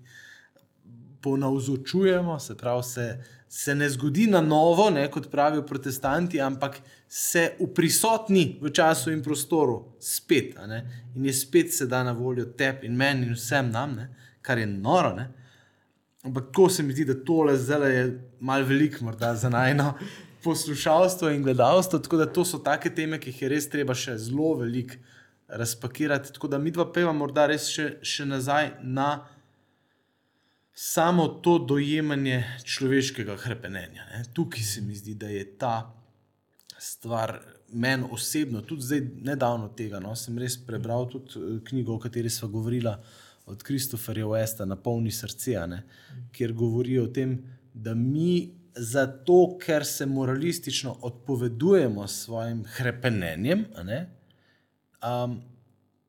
Ponavzočujemo, 1.21 2.39
se 2.39 2.55
pravi, 2.57 2.83
se, 2.83 3.23
se 3.49 3.75
ne 3.75 3.89
zgodi 3.89 4.27
na 4.27 4.41
novo, 4.41 4.89
ne, 4.89 5.05
kot 5.11 5.29
pravijo 5.31 5.65
protestanti, 5.67 6.41
ampak 6.41 6.79
se 7.07 7.51
uprisotni 7.59 8.57
v 8.61 8.71
času 8.71 9.11
in 9.11 9.21
prostoru, 9.23 9.97
spet. 9.99 10.55
In 11.15 11.25
je 11.25 11.33
spet 11.33 11.73
se 11.73 11.85
da 11.85 12.03
na 12.03 12.11
voljo 12.11 12.45
tebi 12.45 12.87
in 12.87 12.95
meni 12.95 13.27
in 13.27 13.35
vsem 13.35 13.69
nam, 13.71 13.95
ne, 13.95 14.09
kar 14.41 14.57
je 14.57 14.67
noro. 14.67 15.13
Ne. 15.15 15.29
Ampak 16.23 16.45
tako 16.45 16.69
se 16.69 16.83
mi 16.83 16.93
zdi, 16.93 17.05
da 17.05 17.15
tole 17.25 17.57
zdaj 17.57 17.95
je 17.95 18.05
malo 18.39 18.65
veliko, 18.65 19.05
morda 19.05 19.35
za 19.35 19.49
najno 19.49 19.93
poslušalstvo 20.43 21.29
in 21.29 21.43
gledalstvo. 21.43 21.99
Tako 21.99 22.17
da 22.17 22.25
to 22.25 22.45
so 22.45 22.57
take 22.57 22.93
teme, 22.95 23.19
ki 23.19 23.29
jih 23.29 23.41
je 23.41 23.49
res 23.49 23.69
treba 23.69 23.93
še 23.93 24.17
zelo 24.17 24.53
veliko 24.61 24.95
razpakirati. 25.47 26.33
Tako 26.33 26.47
da 26.47 26.57
mi 26.57 26.71
dva 26.71 26.91
peva 26.93 27.13
morda 27.13 27.47
res 27.51 27.67
še, 27.69 27.97
še 28.01 28.25
nazaj 28.25 28.71
na 28.81 29.25
samo 30.73 31.27
to 31.27 31.57
dojemanje 31.59 32.43
človeškega 32.63 33.37
krepenja. 33.37 34.05
Ne. 34.11 34.23
Tukaj 34.33 34.63
se 34.63 34.81
mi 34.81 34.95
zdi, 34.95 35.15
da 35.15 35.27
je 35.27 35.57
ta 35.57 35.93
stvar 36.79 37.39
meni 37.73 38.07
osebno, 38.11 38.61
tudi 38.61 38.81
zdaj, 38.81 39.01
nedavno 39.21 39.67
tega. 39.77 39.99
No, 39.99 40.15
sem 40.15 40.37
res 40.37 40.57
prebral 40.65 41.07
tudi 41.09 41.39
eh, 41.39 41.59
knjigo, 41.67 41.95
o 41.95 41.99
kateri 41.99 42.29
smo 42.29 42.49
govorili 42.49 42.93
od 43.45 43.63
Kristoferja 43.63 44.25
Westa, 44.25 44.65
Na 44.65 44.75
polni 44.75 45.11
srce, 45.11 45.55
a 45.57 45.65
ne, 45.67 45.83
kjer 46.31 46.53
govori 46.53 46.99
o 46.99 47.07
tem, 47.07 47.37
da 47.73 47.93
mi 47.95 48.61
zato, 48.75 49.57
ker 49.59 49.85
se 49.85 50.05
moralistično 50.05 50.97
odpovedujemo 51.01 52.07
svojim 52.07 52.63
krepenjem, 52.77 53.65
um, 53.75 55.41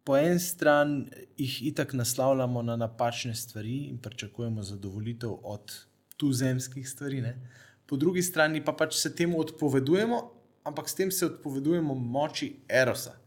po 0.04 0.16
eni 0.16 0.38
strani 0.40 1.06
jih 1.36 1.62
itak 1.66 1.92
naslavljamo 1.92 2.62
na 2.62 2.76
napačne 2.76 3.34
stvari 3.34 3.76
in 3.76 3.98
pričakujemo 3.98 4.62
zadovoljitev 4.62 5.30
od 5.42 5.72
tuzemskih 6.16 6.88
stvari, 6.88 7.20
ne? 7.20 7.50
po 7.86 7.96
drugi 7.96 8.22
strani 8.22 8.64
pa 8.64 8.72
pač 8.72 8.94
se 8.94 9.14
temu 9.16 9.40
odpovedujemo, 9.40 10.20
ampak 10.64 10.88
s 10.88 10.94
tem 10.94 11.10
se 11.10 11.26
odpovedujemo 11.26 11.94
moči 11.94 12.56
Erosa. 12.68 13.18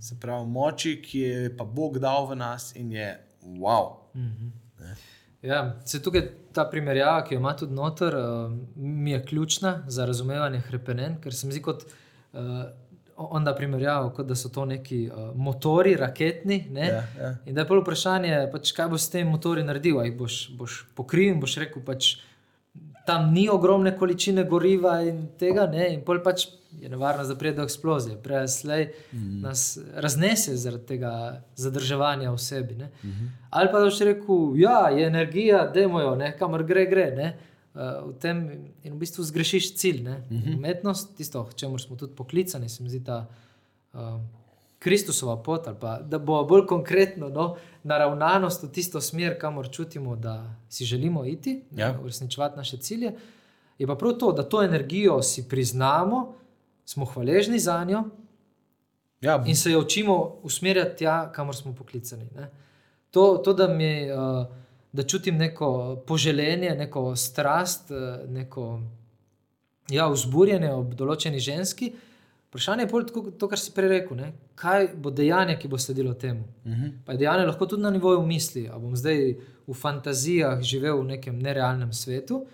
Se 0.00 0.18
pravi, 0.20 0.46
moči, 0.46 0.98
ki 1.02 1.18
je 1.18 1.56
pa 1.56 1.64
Bog 1.64 1.98
dal 1.98 2.26
v 2.28 2.36
nas 2.36 2.74
in 2.76 2.92
je 2.92 3.06
wow. 3.56 3.94
Ja, 5.42 5.80
se 5.88 6.02
tukaj 6.02 6.26
ta 6.52 6.66
primerjava, 6.68 7.22
ki 7.24 7.34
jo 7.34 7.40
ima 7.40 7.54
tudi 7.56 7.72
noter, 7.72 8.16
uh, 8.16 8.52
mi 8.76 9.14
je 9.14 9.22
ključna 9.24 9.84
za 9.88 10.04
razumevanje 10.04 10.60
krepenja, 10.68 11.14
ker 11.22 11.34
se 11.34 11.46
mi 11.46 11.56
zdi 11.56 11.62
kot. 11.64 11.86
Uh, 12.32 12.66
On 13.20 13.44
da 13.44 13.52
primerjavo, 13.54 14.10
kot 14.16 14.26
da 14.26 14.34
so 14.34 14.48
to 14.48 14.64
neki 14.64 15.02
uh, 15.08 15.30
motori, 15.36 15.92
raketni. 15.96 16.62
Ne? 16.72 16.86
Ja, 16.86 17.02
ja. 17.18 17.34
In 17.46 17.54
da 17.54 17.60
je 17.60 17.68
prvo 17.68 17.82
vprašanje, 17.82 18.46
pač, 18.52 18.72
kaj 18.72 18.88
boš 18.94 19.02
s 19.04 19.12
tem 19.12 19.28
motorjem 19.28 19.68
naredil. 19.68 19.98
A 20.00 20.06
jih 20.08 20.16
boš, 20.16 20.38
boš 20.56 20.78
pokril 20.96 21.34
in 21.34 21.42
boš 21.42 21.58
rekel, 21.60 21.84
pač, 21.84 22.14
tam 23.06 23.32
ni 23.34 23.44
ogromne 23.52 23.92
količine 23.98 24.44
goriva 24.48 25.00
in 25.04 25.26
tega, 25.38 25.66
ne? 25.68 25.90
in 25.94 26.00
pol 26.06 26.22
pač 26.24 26.46
je 26.80 26.88
nevarno, 26.88 27.26
da 27.26 27.36
pride 27.36 27.56
do 27.56 27.66
eksplozije. 27.66 28.16
Prej 28.22 28.48
slej 28.48 28.86
mm. 29.12 29.40
nas 29.42 29.78
raznese 29.94 30.56
zaradi 30.56 30.86
tega 30.94 31.12
zadrževanja 31.56 32.30
v 32.30 32.38
sebi. 32.38 32.74
Mm 32.74 32.88
-hmm. 33.02 33.28
Ali 33.50 33.68
pa 33.72 33.78
da 33.78 33.84
boš 33.84 34.00
rekel, 34.00 34.52
ja, 34.56 34.88
je 34.88 35.06
energija, 35.06 35.66
demo 35.74 36.00
jo, 36.00 36.14
ne? 36.14 36.36
kamor 36.38 36.64
gre, 36.64 36.86
gre. 36.86 37.10
Ne? 37.16 37.36
Uh, 37.74 38.10
v 38.10 38.18
tem 38.18 38.38
in 38.82 38.94
v 38.94 38.98
bistvu 38.98 39.22
zgrešiš 39.24 39.74
cilj. 39.76 40.08
Uh 40.08 40.14
-huh. 40.30 40.56
Umetnost, 40.56 41.16
tisto, 41.16 41.48
čemu 41.56 41.78
smo 41.78 41.96
tudi 41.96 42.14
poklicani, 42.14 42.68
se 42.68 42.82
mi 42.82 42.88
zdi 42.88 43.04
ta 43.04 43.26
uh, 43.92 44.00
Kristusova 44.78 45.42
pot, 45.42 45.68
ali 45.68 45.76
pa 45.80 45.98
da 45.98 46.18
bo 46.18 46.44
bolj 46.44 46.66
konkretno 46.66 47.28
no, 47.28 47.56
naravnanost 47.82 48.62
v 48.62 48.72
tisto 48.72 49.00
smer, 49.00 49.38
kamor 49.40 49.70
čutimo, 49.70 50.16
da 50.16 50.54
si 50.68 50.84
želimo 50.84 51.24
iti, 51.24 51.62
Ja. 51.76 51.98
uresničevati 52.02 52.56
naše 52.56 52.76
cilje. 52.76 53.12
Je 53.78 53.86
pa 53.86 53.94
prav 53.94 54.12
to, 54.12 54.32
da 54.32 54.42
to 54.42 54.62
energijo 54.62 55.22
si 55.22 55.48
priznamo, 55.48 56.34
smo 56.84 57.04
hvaležni 57.04 57.58
za 57.58 57.84
njo 57.84 58.04
Ja, 59.20 59.44
in 59.46 59.56
se 59.56 59.70
jo 59.70 59.80
učimo 59.80 60.38
usmerjati 60.42 60.98
tja, 60.98 61.32
kamor 61.32 61.56
smo 61.56 61.74
poklicani. 61.74 62.28
Ne. 62.34 62.50
To, 63.10 63.40
to 63.44 63.52
da, 63.52 63.68
mi, 63.68 64.12
uh, 64.12 64.46
da 64.92 65.02
čutim 65.02 65.36
neko 65.38 65.96
poželenje, 66.06 66.70
neko 66.74 67.16
strast, 67.16 67.90
uh, 67.90 68.30
neko 68.30 68.80
ja, 69.90 70.08
vzburjenje 70.08 70.72
ob 70.74 70.94
določeni 70.94 71.40
ženski. 71.40 71.92
Vprašanje 72.50 72.82
je 72.82 72.90
bolj 72.90 73.04
tako, 73.06 73.22
to, 73.38 73.48
kar 73.50 73.60
si 73.62 73.70
prej 73.74 73.92
rekel. 73.92 74.16
Ne? 74.18 74.32
Kaj 74.58 74.88
bo 74.98 75.12
dejanje, 75.14 75.54
ki 75.60 75.68
bo 75.70 75.78
sledilo 75.78 76.14
temu? 76.14 76.44
uh 76.64 76.72
-huh. 76.72 76.90
Pa 77.04 77.12
je 77.12 77.18
dejanje 77.18 77.46
lahko 77.46 77.66
tudi 77.66 77.82
na 77.82 77.90
nivoju 77.90 78.22
misli, 78.26 78.68
ali 78.68 78.82
bom 78.82 78.96
zdaj 78.96 79.36
v 79.66 79.74
fantazijah 79.74 80.62
živel 80.62 81.00
v 81.00 81.04
nekem 81.04 81.38
nerealnem 81.38 81.92
svetu, 81.92 82.46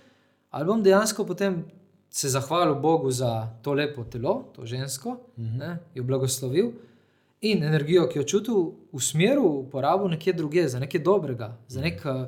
ali 0.51 0.66
bom 0.66 0.83
dejansko 0.83 1.25
potem 1.25 1.64
se 2.11 2.29
zahvalil 2.29 2.75
Bogu 2.75 3.11
za 3.11 3.49
to 3.62 3.72
lepo 3.72 4.05
telo, 4.05 4.53
to 4.53 4.66
žensko, 4.66 5.11
uh 5.11 5.44
-huh. 5.44 5.59
ne, 5.59 5.79
jo 5.94 6.05
blagoslovil 6.05 6.72
in 7.40 7.64
energijo, 7.64 8.09
ki 8.09 8.18
jo 8.18 8.25
čutil, 8.25 8.62
usmeril 8.92 9.42
v 9.42 9.59
uporabo 9.66 10.09
nekje 10.09 10.33
druge, 10.33 10.68
za 10.68 10.79
nekaj 10.81 11.01
dobrega, 11.01 11.57
za 11.68 11.81
nek 11.81 12.03
uh, 12.05 12.27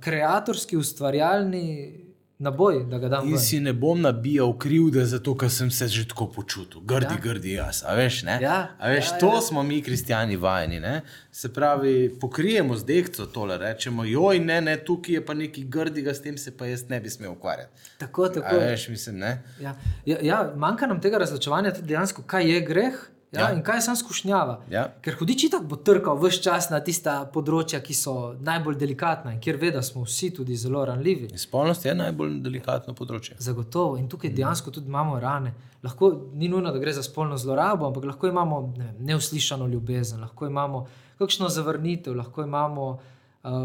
kreatorski, 0.00 0.76
ustvarjalni 0.76 1.98
naboj, 2.42 2.84
da 2.90 2.98
ga 2.98 3.08
dam. 3.08 3.26
In 3.26 3.34
ven. 3.34 3.40
si 3.40 3.60
ne 3.60 3.72
bom 3.72 4.00
nabijal 4.00 4.58
krivde, 4.58 5.04
zato 5.06 5.34
ker 5.38 5.50
sem 5.50 5.70
se 5.70 5.86
že 5.88 6.08
tako 6.08 6.26
počutil, 6.26 6.80
grdi, 6.80 7.14
Ja. 7.14 7.20
grdi 7.22 7.52
jaz. 7.52 7.82
A 7.86 7.94
veš, 7.94 8.22
ne? 8.22 8.38
Ja, 8.42 8.68
A 8.78 8.88
veš 8.88 9.10
ja, 9.12 9.18
to 9.18 9.34
ja. 9.34 9.40
smo 9.40 9.62
mi, 9.62 9.82
kristijani, 9.82 10.36
vajeni. 10.36 10.80
Ne? 10.80 11.02
Se 11.30 11.52
pravi, 11.52 12.10
pokrijemo 12.20 12.76
z 12.76 12.84
dekco 12.84 13.26
tole, 13.26 13.58
rečemo, 13.58 14.04
joj, 14.04 14.40
ne, 14.40 14.60
ne, 14.60 14.76
tukaj 14.84 15.14
je 15.14 15.26
pa 15.26 15.34
nekaj 15.34 15.64
grdiga, 15.64 16.14
s 16.14 16.22
tem 16.22 16.38
se 16.38 16.56
pa 16.56 16.66
jaz 16.66 16.88
ne 16.88 17.00
bi 17.00 17.10
smel 17.10 17.32
ukvarjati. 17.32 17.72
Tako, 17.98 18.24
A 18.24 18.32
tako. 18.32 18.56
veš, 18.56 18.88
mislim, 18.88 19.18
ne. 19.18 19.42
Ja, 19.60 19.76
ja, 20.06 20.16
ja, 20.22 20.52
manjka 20.56 20.86
nam 20.86 21.00
tega 21.00 21.18
razločevanja, 21.18 21.74
tudi 21.74 21.86
dejansko, 21.88 22.22
kaj 22.26 22.50
je 22.54 22.60
greh 22.60 22.94
ja, 23.32 23.40
ja. 23.40 23.52
In 23.56 23.62
kaj 23.62 23.76
je 23.76 23.82
sam 23.82 23.96
skušnjava. 23.96 24.58
Ja. 24.70 24.84
Ker 25.00 25.16
hudič 25.16 25.46
tako 25.50 25.64
bo 25.70 25.76
trkal 25.76 26.18
vse 26.20 26.42
čas 26.44 26.68
na 26.70 26.82
tista 26.84 27.14
področja, 27.32 27.80
ki 27.80 27.94
so 27.96 28.14
najbolj 28.44 28.76
delikatna 28.80 29.32
in 29.32 29.40
kjer 29.40 29.56
ve, 29.60 29.70
da 29.72 29.80
smo 29.82 30.04
vsi 30.04 30.30
tudi 30.36 30.56
zelo 30.56 30.84
ranljivi. 30.84 31.30
In 31.32 31.40
Spolnost 31.40 31.86
je 31.88 31.94
najbolj 31.96 32.38
delikatno 32.44 32.92
področje. 32.98 33.38
Zagotovo. 33.40 33.96
In 33.96 34.10
tukaj 34.12 34.34
dejansko 34.36 34.74
tudi 34.74 34.92
imamo 34.92 35.16
rane. 35.20 35.54
Lahko 35.82 36.12
ni 36.36 36.50
nujno, 36.52 36.74
da 36.74 36.82
gre 36.82 36.92
za 36.92 37.02
spolno 37.02 37.38
zlorabo, 37.40 37.88
ampak 37.88 38.04
lahko 38.12 38.28
imamo 38.28 38.60
ne, 38.76 38.90
vem, 38.90 39.00
neuslišano 39.08 39.66
ljubezen, 39.72 40.20
lahko 40.20 40.46
imamo 40.46 40.84
kakšno 41.18 41.48
zavrnitev, 41.48 42.14
lahko 42.20 42.44
imamo 42.44 42.86
uh, 42.92 43.58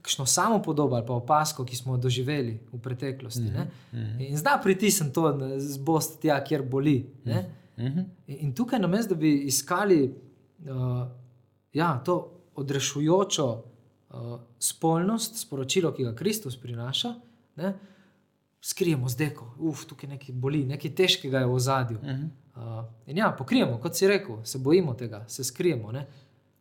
kakšno 0.00 0.26
samo 0.26 0.62
podobo 0.62 0.96
ali 0.96 1.06
pa 1.06 1.14
opasko, 1.20 1.68
ki 1.68 1.76
smo 1.76 1.94
jo 1.94 2.06
doživeli 2.08 2.58
v 2.72 2.80
preteklosti. 2.82 3.52
Mm 3.52 3.68
-hmm. 3.92 4.26
In 4.30 4.36
zdaj 4.38 4.62
pritisnem 4.62 5.12
to 5.12 5.32
ne, 5.36 5.60
z 5.60 5.78
bost 5.78 6.20
tja, 6.22 6.40
kjer 6.44 6.62
boli. 6.62 7.04
Mm 7.24 7.58
Mhm. 7.78 7.98
In, 8.26 8.36
in 8.40 8.54
tukaj, 8.54 8.78
namesto 8.78 9.14
da 9.14 9.20
bi 9.20 9.32
iskali 9.46 10.14
uh, 10.58 11.08
ja, 11.72 12.02
to 12.04 12.40
odrešujočo 12.54 13.46
uh, 14.10 14.40
spolnost, 14.58 15.40
sporočilo, 15.40 15.92
ki 15.94 16.04
ga 16.04 16.14
Kristus 16.14 16.56
prinaša, 16.60 17.14
ne, 17.56 17.74
skrijemo 18.60 19.08
z 19.08 19.16
deko, 19.16 19.54
uf, 19.58 19.84
tukaj 19.86 20.10
nekaj 20.10 20.34
boli, 20.34 20.64
nekaj 20.66 20.94
težkega 20.94 21.44
je 21.44 21.46
v 21.46 21.54
ozadju. 21.54 21.98
Mhm. 22.02 22.26
Uh, 22.58 22.84
in 23.06 23.16
ja, 23.16 23.30
pokrijemo, 23.38 23.78
kot 23.78 23.94
si 23.96 24.08
rekel, 24.08 24.44
se 24.44 24.58
bojimo 24.58 24.94
tega, 24.94 25.24
se 25.28 25.44
skrijemo. 25.44 25.92
Ne. 25.92 26.06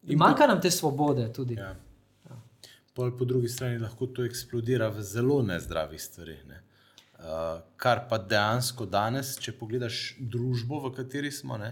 In 0.03 0.17
manjka 0.17 0.47
nam 0.47 0.61
te 0.61 0.71
svobode 0.71 1.33
tudi. 1.33 1.55
Ja. 1.57 1.75
Pol 2.93 3.17
po 3.17 3.25
drugi 3.25 3.47
strani 3.49 3.77
lahko 3.77 4.07
to 4.07 4.23
eksplodira 4.25 4.87
v 4.89 5.01
zelo 5.01 5.41
nezdravih 5.41 6.01
stvareh. 6.01 6.45
Ne? 6.47 6.61
Uh, 7.17 7.63
kar 7.81 8.03
pa 8.09 8.19
dejansko 8.21 8.85
danes, 8.85 9.33
če 9.41 9.55
pogledaš 9.57 10.17
družbo, 10.21 10.83
v 10.85 10.91
kateri 10.99 11.31
smo, 11.33 11.57
ne, 11.57 11.71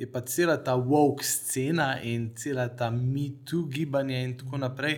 je 0.00 0.08
pa 0.10 0.22
cela 0.26 0.56
ta 0.58 0.74
woke 0.74 1.22
scena 1.22 1.92
in 2.02 2.32
cela 2.34 2.66
ta 2.74 2.88
MeToo 2.90 3.68
gibanje 3.70 4.22
in 4.24 4.34
tako 4.40 4.58
naprej 4.58 4.96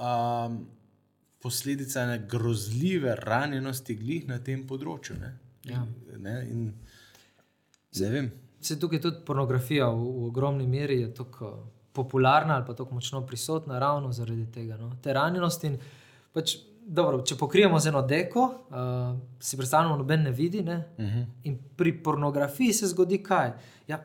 um, 0.00 0.64
posledica 1.44 2.02
ene 2.02 2.18
grozljive 2.30 3.14
ranjenosti 3.20 3.94
glih 4.00 4.26
na 4.26 4.40
tem 4.42 4.64
področju. 4.66 5.18
Ne? 5.20 5.30
Ja. 5.68 5.84
Ne? 6.18 6.36
In, 6.50 6.64
ne 8.00 8.10
vem. 8.16 8.30
Se 8.64 8.78
tukaj 8.80 9.02
tudi 9.04 9.22
pornografija 9.28 9.90
v, 9.92 10.08
v 10.08 10.28
ogromni 10.30 10.66
meri 10.66 11.02
je 11.02 11.12
tako 11.20 11.52
popularna 11.94 12.56
ali 12.56 12.66
pa 12.66 12.74
tako 12.74 12.96
močno 12.96 13.20
prisotna 13.28 13.78
ravno 13.78 14.10
zaradi 14.12 14.48
tega. 14.50 14.80
No? 14.80 14.94
Te 15.02 15.12
ranjenosti. 15.12 15.70
in 15.70 15.78
Pač, 16.34 16.56
dobro, 16.86 17.22
če 17.26 17.36
pokrijemo 17.36 17.78
z 17.80 17.88
eno 17.88 18.02
deko, 18.02 18.42
uh, 18.44 19.14
si 19.40 19.56
predstavljamo, 19.56 19.96
noben 19.96 20.22
ne 20.22 20.30
vidi. 20.30 20.62
Ne? 20.62 20.76
Uh 20.98 21.04
-huh. 21.04 21.24
In 21.42 21.58
pri 21.76 22.02
pornografiji 22.02 22.72
se 22.72 22.86
zgodi 22.86 23.22
kaj? 23.22 23.52
Ja, 23.88 24.04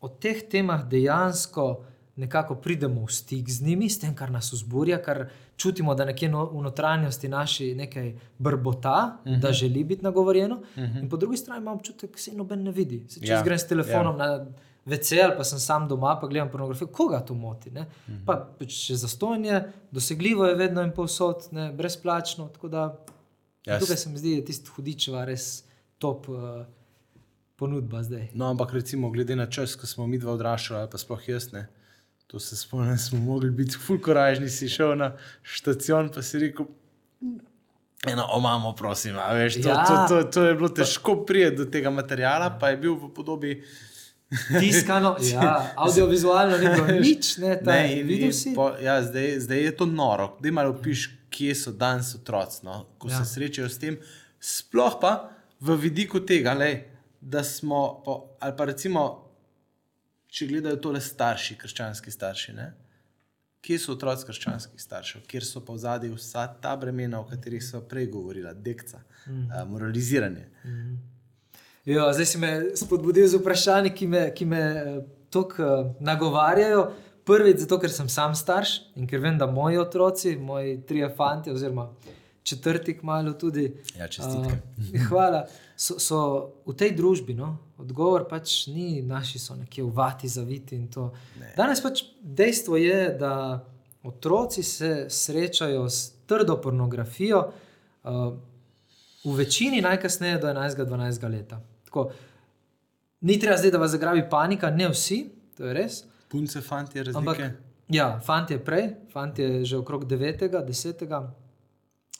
o 0.00 0.08
teh 0.08 0.42
temah 0.50 0.88
dejansko 0.88 1.84
nekako 2.16 2.54
pridemo 2.54 3.04
v 3.04 3.12
stik 3.12 3.50
z 3.50 3.62
njimi, 3.62 3.88
s 3.90 4.00
tem, 4.00 4.14
kar 4.14 4.30
nas 4.30 4.52
vzburja, 4.52 5.02
kar 5.02 5.28
čutimo, 5.56 5.94
da 5.94 6.04
nekje 6.04 6.28
no, 6.28 6.44
v 6.52 6.62
notranjosti 6.62 7.28
naši 7.28 7.74
nekaj 7.74 8.14
brbota, 8.38 9.18
uh 9.24 9.32
-huh. 9.32 9.40
da 9.40 9.52
želi 9.52 9.84
biti 9.84 10.02
nagovorjeno. 10.02 10.56
Uh 10.56 10.82
-huh. 10.82 11.02
In 11.02 11.08
po 11.08 11.16
drugi 11.16 11.36
strani 11.36 11.62
imamo 11.62 11.76
občutek, 11.76 12.10
da 12.10 12.18
se 12.18 12.32
noben 12.32 12.62
ne 12.62 12.70
vidi. 12.70 13.04
Se, 13.08 13.20
če 13.20 13.32
Ja, 13.32 13.42
grem 13.42 13.58
s 13.58 13.66
telefonom 13.66 14.18
ja. 14.18 14.26
na 14.26 14.46
VC 14.84 15.12
ali 15.24 15.36
pa 15.36 15.44
sem 15.44 15.58
sam 15.58 15.88
doma, 15.88 16.18
pa 16.20 16.26
gledam 16.26 16.50
pornografijo, 16.50 16.88
koga 16.88 17.20
to 17.20 17.34
moti. 17.34 17.70
Uh 17.70 17.76
-huh. 17.76 18.24
Pa 18.26 18.48
pač 18.58 18.72
še 18.72 18.96
zastonj 18.96 19.46
je, 19.46 19.72
dosegljivo 19.90 20.46
je 20.46 20.54
vedno 20.54 20.82
in 20.82 20.92
povsod, 20.92 21.48
ne, 21.50 21.72
brezplačno. 21.72 22.48
Tako 22.48 22.68
da 22.68 23.04
Ja, 23.66 23.78
tukaj 23.78 23.96
se 23.96 24.08
mi 24.08 24.18
zdi, 24.18 24.30
da 24.30 24.36
je 24.36 24.44
tisti 24.44 24.70
hudičeva 24.74 25.24
res 25.24 25.64
top. 25.98 26.28
Uh, 26.28 26.64
ponudba 27.60 28.02
zdaj. 28.02 28.30
No, 28.34 28.48
ampak 28.48 28.72
recimo, 28.72 29.10
glede 29.10 29.36
na 29.36 29.46
čas, 29.46 29.76
ko 29.76 29.86
smo 29.86 30.06
mi 30.08 30.18
dva 30.18 30.32
odraščali, 30.32 30.80
ali 30.80 30.90
pa 30.90 30.98
sploh 30.98 31.28
jaz 31.28 31.50
ne. 31.52 31.66
To 32.32 32.40
se 32.40 32.56
spomnim, 32.56 32.96
smo 32.98 33.18
mogli 33.20 33.50
biti 33.50 33.76
fulkoražni, 33.76 34.48
si 34.48 34.68
šel 34.70 34.94
na 34.96 35.10
stacion, 35.44 36.08
pa 36.14 36.22
si 36.22 36.40
rekel. 36.40 36.70
Eno, 38.08 38.24
o, 38.32 38.38
mamo, 38.40 38.72
prosim, 38.72 39.18
a 39.20 39.28
veš, 39.36 39.58
to, 39.60 39.68
Ja. 39.68 39.74
ja. 39.74 39.84
to, 39.84 39.96
to, 40.08 40.30
to 40.32 40.44
je 40.46 40.54
bilo 40.54 40.70
težko 40.72 41.18
prijeti 41.28 41.56
do 41.56 41.66
tega 41.68 41.90
materiala, 41.92 42.48
pa 42.60 42.70
je 42.72 42.78
bil 42.80 42.94
v 42.96 43.10
podobi. 43.12 43.58
Tiskano, 44.60 45.16
ja, 45.32 45.72
audiovizualno 45.76 46.58
ni 46.58 46.68
bilo 46.68 46.86
nič, 47.00 47.36
ne, 47.38 47.56
ta, 47.64 47.72
Ne, 47.72 48.00
in, 48.00 48.06
videl 48.06 48.32
si. 48.32 48.54
po, 48.54 48.70
ja, 48.82 49.00
zdaj, 49.02 49.40
zdaj 49.40 49.64
je 49.64 49.76
to 49.76 49.86
noro. 49.86 50.36
Da 50.40 50.52
malo 50.54 50.76
piš, 50.82 51.08
kje 51.30 51.54
so 51.54 51.72
danes 51.72 52.14
otroci, 52.14 52.62
no, 52.66 52.84
ko 52.98 53.08
Ja. 53.08 53.18
ja. 53.18 53.24
se 53.24 53.34
srečajo 53.34 53.68
s 53.68 53.78
tem. 53.78 53.98
Sploh 54.40 54.98
pa 55.00 55.30
v 55.60 55.76
vidiku 55.76 56.20
tega, 56.20 56.54
lej, 56.54 56.84
da 57.20 57.44
smo, 57.44 58.02
po, 58.04 58.36
ali 58.40 58.54
pa 58.56 58.64
recimo, 58.70 59.02
če 60.30 60.46
gledajo 60.46 60.78
tole 60.78 61.00
starši, 61.02 61.58
krščanski 61.58 62.10
starši. 62.10 62.54
Ne? 62.54 62.70
Kje 63.60 63.78
so 63.82 63.92
otroci 63.92 64.24
krščanskih 64.30 64.80
staršev, 64.80 65.26
kjer 65.28 65.44
so 65.44 65.60
pa 65.60 65.74
v 65.74 65.82
zadnji 65.82 66.14
vsa 66.14 66.46
ta 66.62 66.76
bremena, 66.80 67.20
o 67.20 67.26
katerih 67.28 67.62
smo 67.64 67.82
prej 67.84 68.06
govorili, 68.14 68.48
dekca, 68.54 69.02
mm. 69.26 69.42
uh, 69.50 69.64
moraliziranje. 69.68 70.46
Jo, 71.90 72.12
zdaj 72.12 72.26
si 72.26 72.38
me 72.38 72.50
spodbudil 72.76 73.26
z 73.28 73.38
vprašanji, 73.40 73.90
ki 73.90 74.06
me, 74.06 74.22
ki 74.34 74.44
me 74.46 74.62
tako 75.30 75.94
nagovarjajo. 76.00 76.84
Prvič, 77.26 77.64
zato 77.64 77.78
ker 77.82 77.90
sem 77.90 78.08
sam 78.08 78.34
starš 78.34 78.76
in 78.98 79.08
ker 79.10 79.18
vem, 79.22 79.38
da 79.38 79.48
moji 79.50 79.78
otroci, 79.78 80.36
moji 80.38 80.76
trije 80.86 81.08
fanti, 81.16 81.50
oziroma 81.50 81.88
četrti, 82.42 82.94
malo 83.02 83.32
tudi. 83.32 83.72
Ja, 83.98 84.06
čestitke. 84.08 84.60
Uh, 84.78 85.06
hvala. 85.08 85.44
So, 85.76 85.98
so 85.98 86.20
v 86.66 86.76
tej 86.78 86.94
družbi, 86.94 87.34
no? 87.34 87.56
odgovor 87.80 88.26
pač 88.28 88.68
ni, 88.70 89.02
naši 89.02 89.40
so 89.42 89.56
nekje 89.58 89.84
v 89.84 89.90
vati 89.96 90.28
zaviti 90.28 90.76
in 90.76 90.86
to. 90.92 91.08
Ne. 91.40 91.54
Danes 91.56 91.82
pač 91.82 92.04
dejstvo 92.22 92.78
je, 92.78 93.00
da 93.18 93.32
otroci 94.06 94.62
se 94.62 95.08
srečajo 95.10 95.88
s 95.88 96.12
trdo 96.30 96.60
pornografijo, 96.62 97.42
uh, 97.50 98.30
v 99.24 99.34
večini 99.36 99.82
najkasneje 99.82 100.38
do 100.38 100.48
11-12 100.54 101.28
leta. 101.32 101.60
Tako, 101.90 102.06
ni 103.26 103.38
treba 103.42 103.58
zdaj, 103.58 103.74
da 103.74 103.82
vas 103.82 103.90
zagrabi 103.90 104.22
panika, 104.30 104.70
ne 104.70 104.88
vsi, 104.88 105.24
to 105.58 105.66
je 105.66 105.74
res. 105.74 106.04
Punce, 106.30 106.62
fanti, 106.62 107.02
razlike. 107.02 107.18
Ampak, 107.18 107.62
ja, 107.90 108.12
fant 108.22 108.50
je 108.50 108.58
prej, 108.62 108.92
fant 109.12 109.38
je 109.38 109.64
že 109.66 109.80
okrog 109.82 110.06
9, 110.06 110.46
10, 110.46 111.06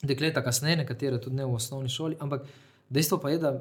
dekleta 0.03 0.43
kasneje, 0.43 0.81
nekatere 0.83 1.21
tudi 1.21 1.39
ne 1.39 1.45
v 1.45 1.55
osnovni 1.55 1.89
šoli. 1.89 2.17
Ampak 2.19 2.43
dejstvo 2.89 3.21
pa 3.23 3.31
je, 3.31 3.39
da 3.39 3.53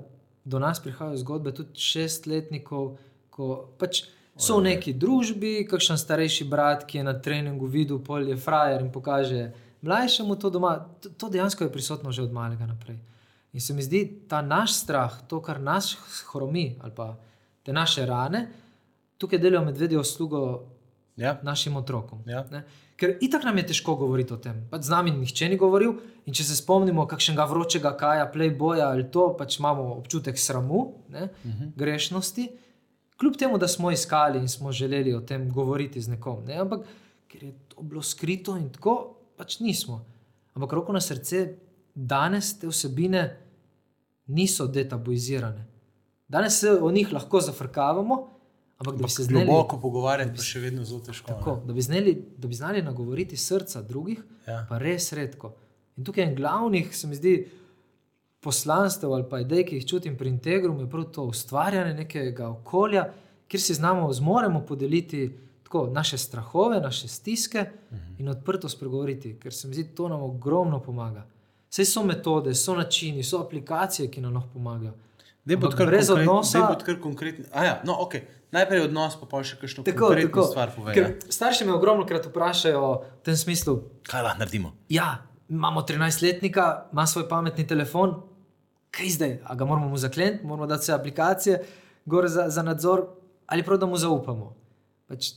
do 0.44 0.58
nas 0.58 0.82
prihajajo 0.82 1.20
zgodbe 1.22 1.52
tudi 1.54 1.78
šestletnikov, 1.78 2.96
ko 3.30 3.70
pač 3.78 4.02
so 4.40 4.58
v 4.58 4.72
neki 4.72 4.96
družbi, 4.98 5.68
kakšen 5.70 6.00
starejši 6.00 6.48
brat, 6.48 6.86
ki 6.88 6.98
je 6.98 7.04
na 7.06 7.14
treningu 7.14 7.68
videl, 7.70 8.00
pol 8.02 8.26
je 8.26 8.36
frajer 8.40 8.82
in 8.82 8.90
pokaže 8.90 9.52
mlajšemu 9.86 10.36
to 10.36 10.50
doma. 10.50 10.74
To, 11.04 11.12
to 11.14 11.30
dejansko 11.30 11.64
je 11.64 11.72
prisotno 11.72 12.12
že 12.12 12.26
od 12.26 12.32
malega 12.32 12.66
naprej. 12.66 12.98
In 13.52 13.60
se 13.60 13.74
mi 13.74 13.82
zdi 13.82 14.22
ta 14.28 14.42
naš 14.42 14.72
strah, 14.74 15.22
to, 15.28 15.40
kar 15.42 15.60
nas 15.60 15.96
hromi, 16.32 16.78
ali 16.80 16.92
pa 16.94 17.16
te 17.62 17.72
naše 17.72 18.06
rane, 18.06 18.48
tukaj 19.18 19.38
delajo 19.38 19.64
medvedjo 19.64 20.00
uslugo 20.00 20.66
Ja. 21.16 21.34
našim 21.42 21.76
otrokom. 21.76 22.22
Ja. 22.26 22.44
Ne? 22.50 22.62
Ker 22.96 23.18
itak 23.20 23.44
nam 23.44 23.58
je 23.58 23.66
težko 23.66 23.94
govoriti 23.94 24.32
o 24.32 24.36
tem. 24.36 24.66
Pač 24.70 24.82
z 24.82 24.90
nami 24.90 25.10
nihče 25.10 25.48
ni 25.48 25.56
govoril. 25.56 25.92
In 26.26 26.34
če 26.34 26.44
se 26.44 26.56
spomnimo 26.56 27.04
kakšnega 27.06 27.44
vročega 27.44 27.96
kaja, 27.96 28.30
playboya 28.32 28.86
ali 28.86 29.04
to, 29.10 29.36
pač 29.36 29.58
imamo 29.58 29.82
občutek 29.94 30.38
sramu, 30.38 30.80
ne, 31.08 31.22
uh 31.24 31.46
Mhm. 31.46 31.58
-huh. 31.58 31.72
grešnosti. 31.76 32.48
Kljub 33.16 33.36
temu, 33.36 33.58
da 33.58 33.68
smo 33.68 33.90
iskali 33.90 34.38
in 34.38 34.48
smo 34.48 34.72
želeli 34.72 35.14
o 35.14 35.20
tem 35.20 35.52
govoriti 35.52 36.00
z 36.00 36.08
nekom. 36.08 36.44
Ne? 36.44 36.54
Ampak 36.56 36.80
ker 37.28 37.42
je 37.44 37.52
to 37.68 37.82
bilo 37.82 38.02
skrito 38.02 38.56
in 38.56 38.70
tako, 38.70 39.14
pač 39.36 39.58
nismo. 39.60 40.04
Ampak 40.54 40.72
roko 40.72 40.92
na 40.92 41.00
srce, 41.00 41.54
danes 41.94 42.58
te 42.58 42.66
vsebine 42.66 43.36
niso 44.30 44.66
detabuizirane. 44.68 45.66
Danes 46.28 46.60
se 46.60 46.70
o 46.72 46.90
njih 46.90 47.12
lahko 47.12 47.40
zafrkavamo, 47.40 48.16
ampak 48.78 48.96
da 48.96 49.02
bi 49.02 49.10
se 49.10 49.22
znali 49.24 49.44
Globoko 49.44 49.78
pogovarjati, 49.78 50.36
pa 50.36 50.42
še 50.42 50.60
vedno 50.60 50.84
zelo 50.84 51.00
težko. 51.00 51.30
ne. 51.30 51.38
Tako, 51.38 51.56
da, 51.66 51.72
bi 51.72 51.82
znali, 51.82 52.12
da 52.36 52.48
bi 52.48 52.54
znali 52.54 52.82
nagovoriti 52.82 53.36
srca 53.38 53.82
drugih, 53.82 54.20
Ja. 54.46 54.66
pa 54.68 54.78
res 54.78 55.12
redko. 55.12 55.52
In 55.96 56.04
tukaj 56.04 56.24
je 56.24 56.28
en 56.28 56.34
glavnih, 56.34 56.96
se 56.96 57.06
mi 57.06 57.14
zdi, 57.14 57.34
poslanstev 58.40 59.12
ali 59.12 59.26
pa 59.28 59.40
idej, 59.40 59.64
ki 59.64 59.76
jih 59.76 59.86
čutim 59.86 60.16
pri 60.16 60.28
Integrumu, 60.30 60.80
je 60.80 60.90
prav 60.90 61.04
to 61.06 61.24
ustvarjanje 61.24 61.94
nekega 61.94 62.48
okolja, 62.48 63.08
kjer 63.48 63.60
si 63.60 63.74
znamo, 63.74 64.12
zmoremo 64.12 64.62
podeliti 64.62 65.26
tako, 65.62 65.86
naše 65.88 66.18
strahove, 66.18 66.80
naše 66.80 67.08
stiske 67.08 67.66
in 68.18 68.28
odprto 68.28 68.68
spregovoriti, 68.68 69.36
ker 69.36 69.52
se 69.52 69.68
mi 69.68 69.74
zdi, 69.74 69.84
to 69.86 70.08
nam 70.08 70.22
ogromno 70.22 70.80
pomaga. 70.80 71.26
Vse 71.70 71.84
so 71.84 72.02
metode, 72.02 72.54
so 72.54 72.74
načini, 72.74 73.22
so 73.22 73.38
aplikacije, 73.38 74.10
ki 74.10 74.20
nam 74.20 74.34
lahko 74.34 74.48
pomagajo. 74.52 74.92
Brez 75.86 76.08
odnosa- 76.10 76.58
Ja, 77.54 77.80
no, 77.84 77.92
okay. 77.94 78.20
Najprej 78.50 78.80
odnos, 78.80 79.14
pa 79.14 79.26
pa 79.26 79.42
še 79.42 79.56
kakšno 79.56 79.84
Tako, 79.84 79.98
konkretno 79.98 80.30
tako. 80.32 80.42
stvar 80.42 80.70
povej. 80.76 80.94
Ker 80.94 81.02
ja. 81.02 81.30
starši 81.30 81.64
me 81.64 81.72
ogromno 81.72 82.06
krat 82.06 82.26
vprašajo 82.26 82.80
v 82.92 83.22
tem 83.22 83.36
smislu, 83.36 83.82
Kaj 84.02 84.22
lahko 84.22 84.38
naredimo? 84.38 84.72
Ja, 84.88 85.22
imamo 85.48 85.82
13-letnika, 85.82 86.90
ima 86.92 87.06
svoj 87.06 87.28
pametni 87.28 87.66
telefon, 87.66 88.16
kaj 88.90 89.08
zdaj, 89.08 89.38
a 89.44 89.54
ga 89.54 89.64
moramo 89.64 89.88
mu 89.88 89.96
zakleniti, 89.96 90.46
moramo 90.46 90.66
dati 90.66 90.82
vse 90.82 90.92
aplikacije, 90.92 91.62
gor 92.04 92.28
za, 92.28 92.48
za 92.48 92.62
nadzor, 92.62 93.06
ali 93.46 93.62
prav, 93.62 93.78
da 93.78 93.86
mu 93.86 93.96
zaupamo. 93.96 94.56
Pač 95.06 95.30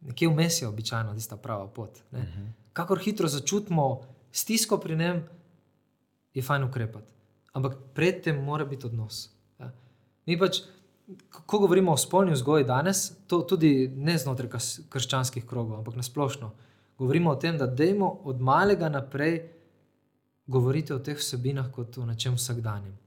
nekje 0.00 0.28
vmes 0.28 0.62
je 0.62 0.68
običajno 0.68 1.14
tista 1.14 1.36
prava 1.36 1.66
pot. 1.68 2.00
Uh 2.10 2.18
-huh. 2.18 2.48
Kakor 2.72 2.98
hitro 2.98 3.28
začutimo 3.28 4.00
stisko 4.32 4.78
pri 4.78 4.96
njem, 4.96 5.28
je 6.34 6.42
fajn 6.42 6.64
ukrepati. 6.64 7.12
Ampak 7.52 7.76
predtem 7.94 8.44
mora 8.44 8.64
biti 8.64 8.86
odnos. 8.86 9.30
Ja. 9.58 9.70
Mi 10.26 10.38
pač, 10.38 10.60
ko- 11.30 11.58
govorimo 11.58 11.92
o 11.92 11.96
spolni 11.96 12.32
vzgoji 12.32 12.64
danes, 12.64 13.12
to 13.26 13.42
tudi 13.42 13.88
ne 13.96 14.18
znotraj 14.18 14.50
krščanskih 14.90 15.46
krogov, 15.46 15.78
ampak 15.78 15.94
nasplošno. 15.96 16.50
Govorimo 16.98 17.30
o 17.30 17.36
tem, 17.36 17.58
da 17.58 17.66
dajmo 17.66 18.20
od 18.24 18.40
malega 18.40 18.88
naprej 18.88 19.42
govoriti 20.46 20.92
o 20.92 20.98
teh 20.98 21.16
vsebinah 21.16 21.70
kot 21.72 21.98
o 21.98 22.06
nečem 22.06 22.34
vsakdanjem. 22.34 22.98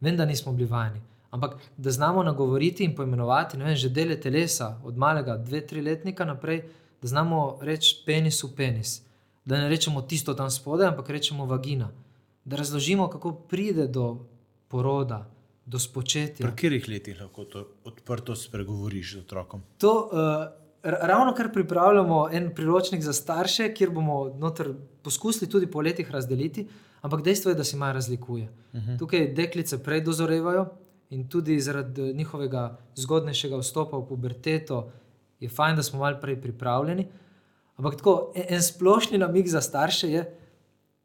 Vem, 0.00 0.16
da 0.16 0.24
nismo 0.24 0.52
bili 0.52 0.66
vajeni, 0.68 1.00
ampak 1.30 1.54
da 1.76 1.90
znamo 1.90 2.22
nagovoriti 2.22 2.84
in 2.84 2.96
poimenovati 2.96 3.56
ne 3.56 3.64
vem, 3.64 3.76
že 3.76 3.88
dele 3.88 4.16
telesa 4.20 4.80
od 4.84 4.96
malega, 4.98 5.36
dve, 5.36 5.60
tri 5.66 5.80
letnika 5.80 6.24
naprej, 6.24 6.64
da 7.02 7.08
znamo 7.08 7.58
reči 7.60 8.02
penisu 8.06 8.56
penis. 8.56 9.02
Da 9.44 9.58
ne 9.58 9.68
rečemo 9.68 10.02
tisto 10.02 10.34
tam 10.34 10.50
spodaj, 10.50 10.88
ampak 10.88 11.08
rečemo 11.10 11.46
vagina. 11.46 11.88
Da 12.44 12.56
razložimo, 12.56 13.08
kako 13.08 13.32
pride 13.32 13.86
do 13.86 14.26
poroda, 14.68 15.30
do 15.66 15.78
spočetja. 15.78 16.46
Pri 16.46 16.56
katerih 16.56 16.88
letih 16.88 17.20
lahko 17.20 17.44
to 17.44 17.66
odprto 17.84 18.36
spregovoriš 18.36 19.14
z 19.14 19.18
otrokom? 19.18 19.62
To, 19.78 19.92
uh, 20.12 20.18
ra- 20.82 21.06
ravno 21.06 21.34
kar 21.34 21.52
pripravljamo 21.52 22.28
en 22.32 22.50
priročnik 22.54 23.02
za 23.02 23.12
starše, 23.12 23.74
kjer 23.74 23.90
bomo 23.90 24.38
poskusili 25.02 25.50
tudi 25.50 25.66
po 25.66 25.80
letih 25.80 26.10
razdeliti, 26.10 26.66
ampak 27.00 27.22
dejstvo 27.22 27.50
je, 27.50 27.54
da 27.54 27.64
se 27.64 27.76
malo 27.76 27.92
razlikuje. 27.92 28.48
Uh 28.72 28.80
-huh. 28.80 28.98
Tukaj 28.98 29.34
deklice 29.34 29.82
prej 29.82 30.00
dozorevajo 30.00 30.66
in 31.10 31.28
tudi 31.28 31.60
zaradi 31.60 32.14
njihovega 32.14 32.78
zgodnejšega 32.94 33.56
vstopa 33.56 33.96
v 33.96 34.06
puberteto 34.08 34.90
je 35.40 35.48
fajn, 35.48 35.76
da 35.76 35.82
smo 35.82 35.98
malo 35.98 36.18
prej 36.20 36.40
pripravljeni. 36.40 37.08
Ampak 37.76 37.96
tako, 37.96 38.32
en, 38.34 38.44
en 38.48 38.62
splošni 38.62 39.18
namig 39.18 39.48
za 39.48 39.60
starše 39.60 40.10
je, 40.10 40.38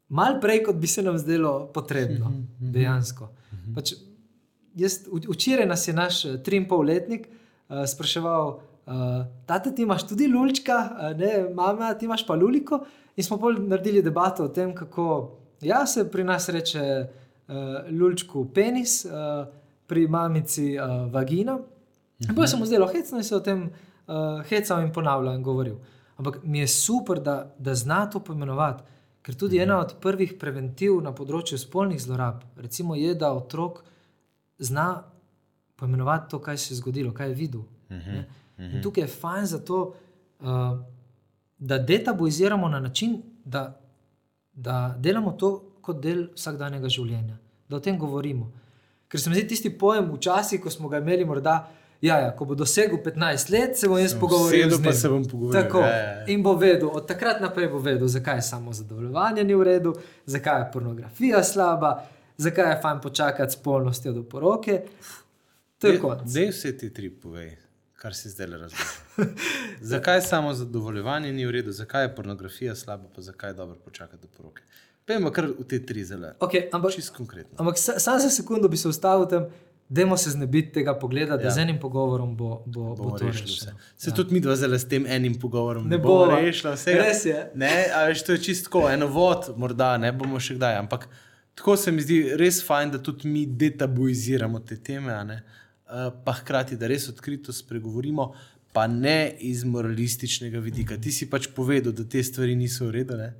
malo 0.08 0.40
prej, 0.40 0.62
kot 0.64 0.76
bi 0.76 0.86
se 0.86 1.02
nam 1.02 1.18
zdelo 1.18 1.70
potrebno, 1.74 2.32
dejansko. 2.58 3.28
Pač, 3.74 3.92
jaz, 4.78 5.00
včeraj 5.28 5.66
nas 5.66 5.88
je 5.88 5.94
naš 5.94 6.24
eh, 6.24 6.38
triinpolletnik 6.44 7.28
uh, 7.28 7.84
spraševal, 7.86 8.48
uh, 8.86 8.92
tate, 9.46 9.74
ti 9.74 9.82
imaš 9.82 10.06
tudi 10.08 10.28
lulčka, 10.32 10.78
uh, 10.78 11.18
ne, 11.18 11.48
mama, 11.54 11.92
ti 11.94 12.08
imaš 12.08 12.26
pa 12.26 12.34
luliko. 12.34 12.80
In 13.16 13.24
smo 13.24 13.36
pol 13.38 13.58
naredili 13.66 14.02
debato 14.02 14.46
o 14.46 14.52
tem, 14.54 14.74
kako 14.74 15.38
ja, 15.60 15.86
se 15.86 16.06
pri 16.10 16.24
nas 16.24 16.48
reče 16.48 16.84
uh, 17.04 17.54
lulčku 17.90 18.46
penis, 18.54 19.04
uh, 19.04 19.46
pri 19.88 20.08
mamici 20.08 20.76
uh, 20.76 21.08
vagina. 21.12 21.58
In 22.18 22.34
potem 22.34 22.48
se 22.48 22.56
mu 22.56 22.66
zdelo 22.66 22.86
hecno 22.86 23.18
in 23.18 23.24
se 23.24 23.36
o 23.36 23.40
tem 23.40 23.68
uh, 24.06 24.42
hecal 24.48 24.82
in 24.82 24.92
ponavljal 24.92 25.34
in 25.34 25.42
govoril. 25.42 25.78
Ampak 26.18 26.40
mi 26.42 26.58
je 26.58 26.68
super, 26.68 27.20
da, 27.20 27.54
da 27.58 27.74
zna 27.74 28.06
to 28.10 28.20
poimenovati. 28.20 28.82
Ker 29.28 29.36
tudi 29.36 29.58
ena 29.60 29.76
od 29.82 29.90
prvih 30.00 30.30
preventiv 30.40 31.02
na 31.04 31.10
področju 31.12 31.58
spolnih 31.60 31.98
zlorab 32.00 32.46
recimo, 32.56 32.94
je, 32.96 33.10
da 33.12 33.28
otrok 33.36 33.82
zna 34.56 35.02
poimenovati 35.76 36.30
to, 36.32 36.38
kaj 36.40 36.56
se 36.56 36.70
je 36.72 36.78
zgodilo, 36.78 37.12
kaj 37.12 37.28
je 37.28 37.34
videl. 37.36 37.66
ne. 37.92 38.22
In 38.72 38.80
tukaj 38.82 39.04
je 39.04 39.10
fajn 39.12 39.50
zato, 39.50 39.82
uh, 40.40 40.80
da 41.58 41.78
detabuiziramo 41.78 42.72
na 42.72 42.80
način, 42.80 43.18
da, 43.44 43.66
da 44.52 44.96
delamo 44.96 45.34
to 45.36 45.52
kot 45.84 46.00
del 46.00 46.30
vsakdanjega 46.32 46.88
življenja, 46.88 47.36
da 47.68 47.76
o 47.76 47.84
tem 47.84 48.00
govorimo. 48.00 48.48
Ker 49.12 49.20
se 49.20 49.28
mi 49.28 49.36
zdi 49.36 49.44
tisti 49.52 49.76
pojem 49.78 50.08
včasih, 50.14 50.60
ko 50.64 50.72
smo 50.72 50.88
ga 50.88 51.02
imeli, 51.04 51.28
morda, 51.28 51.58
ja, 52.00 52.18
ja, 52.18 52.30
ko 52.30 52.44
bo 52.44 52.54
dosegel 52.54 52.98
15 52.98 53.50
let, 53.50 53.76
se 53.76 53.88
bom 53.88 53.98
jaz 53.98 54.14
pogovoril. 54.14 54.62
Sedu 54.62 54.76
z 54.76 54.84
pa 54.84 54.92
se 54.92 55.08
bom 55.08 55.24
pogovoril. 55.24 55.62
Tako. 55.62 55.78
Ja, 55.78 55.86
ja, 55.88 56.10
ja. 56.12 56.24
In 56.26 56.42
bo 56.42 56.54
vedel, 56.54 56.88
od 56.88 57.06
takrat 57.06 57.40
naprej 57.40 57.68
bo 57.68 57.78
vedel, 57.78 58.08
zakaj 58.08 58.36
je 58.36 58.42
samo 58.42 58.72
zadovoljevanje 58.72 59.44
ni 59.44 59.54
v 59.54 59.62
redu, 59.62 59.94
zakaj 60.26 60.60
je 60.60 60.70
pornografija 60.72 61.44
slaba, 61.44 62.04
zakaj 62.36 62.70
je 62.70 62.80
fajn 62.82 63.00
počakati 63.00 63.52
s 63.52 63.56
polnostjo 63.56 64.12
do 64.12 64.22
poroke. 64.22 64.82
To 65.78 65.86
je 65.86 65.98
konc. 66.00 66.22
Zdaj 66.26 66.48
vse 66.48 66.78
te 66.78 66.90
tri 66.90 67.10
povej, 67.10 67.56
kar 67.94 68.14
si 68.14 68.30
zdaj 68.30 68.46
razumel. 68.46 68.86
zakaj 69.82 70.22
samo 70.22 70.54
zadovoljevanje 70.54 71.32
ni 71.32 71.46
v 71.46 71.50
redu, 71.50 71.72
zakaj 71.72 72.04
je 72.04 72.14
pornografija 72.14 72.74
slaba, 72.74 73.04
pa 73.14 73.22
zakaj 73.22 73.50
je 73.50 73.54
dobro 73.54 73.76
počakati 73.76 74.22
do 74.22 74.28
poroke. 74.36 74.62
Pejmo 75.04 75.30
kar 75.30 75.46
v 75.48 75.64
te 75.64 75.78
tri 75.80 76.04
zelo. 76.04 76.28
Okay, 76.38 76.68
ampak 76.72 76.92
Čist 76.92 77.16
konkretno. 77.16 77.56
ampak 77.56 77.78
sa- 77.78 77.98
samo 77.98 78.18
za 78.18 78.30
sekundo 78.30 78.68
bi 78.68 78.76
se 78.76 78.88
ustavil 78.88 79.26
tam, 79.26 79.46
da 79.88 80.16
se 80.16 80.30
znebiti 80.30 80.72
tega 80.72 80.94
pogleda, 80.94 81.36
da 81.36 81.42
Ja. 81.42 81.50
z 81.50 81.58
enim 81.58 81.78
pogovorom 81.78 82.36
bo, 82.36 82.62
bo, 82.66 82.80
bo 82.84 82.94
Bomo 82.94 83.10
to 83.10 83.26
vse. 83.26 83.42
rešeno. 83.42 83.72
Se 83.96 84.10
ja. 84.10 84.14
tudi 84.14 84.34
mi 84.34 84.40
dva 84.40 84.56
zdaj 84.56 84.78
s 84.78 84.88
tem 84.88 85.06
enim 85.06 85.34
pogovorom 85.34 85.88
Ne 85.88 85.98
bomo 85.98 86.14
bova. 86.16 86.40
rešili 86.40 86.74
vsega. 86.74 86.98
Res 86.98 87.24
je. 87.24 87.50
Ne, 87.54 87.86
a 87.94 88.04
veš, 88.04 88.22
to 88.22 88.32
je 88.32 88.38
čisto 88.40 88.90
eno 88.90 89.06
vod, 89.06 89.52
morda 89.56 89.96
ne 89.96 90.12
bomo 90.12 90.38
še 90.38 90.54
kdaj, 90.54 90.76
ampak 90.76 91.08
tako 91.54 91.76
se 91.76 91.92
mi 91.92 92.02
zdi 92.02 92.36
res 92.36 92.60
fajn, 92.62 92.90
da 92.90 92.98
tudi 92.98 93.28
mi 93.28 93.46
detabuiziramo 93.46 94.58
te 94.60 94.76
teme? 94.78 95.42
Eh, 95.90 96.10
pa 96.24 96.32
hkrati, 96.34 96.76
da 96.76 96.86
res 96.86 97.08
odkrito 97.08 97.52
spregovorimo, 97.52 98.34
pa 98.78 98.86
ne 98.86 99.18
iz 99.40 99.64
moralističnega 99.66 100.58
vidika. 100.60 100.94
Ti 100.96 101.10
si 101.10 101.26
pač 101.26 101.48
povedal, 101.50 101.90
da 101.92 102.06
te 102.06 102.22
stvari 102.22 102.54
niso 102.54 102.86
v 102.86 102.92
redu. 102.92 103.16
Ne? 103.16 103.32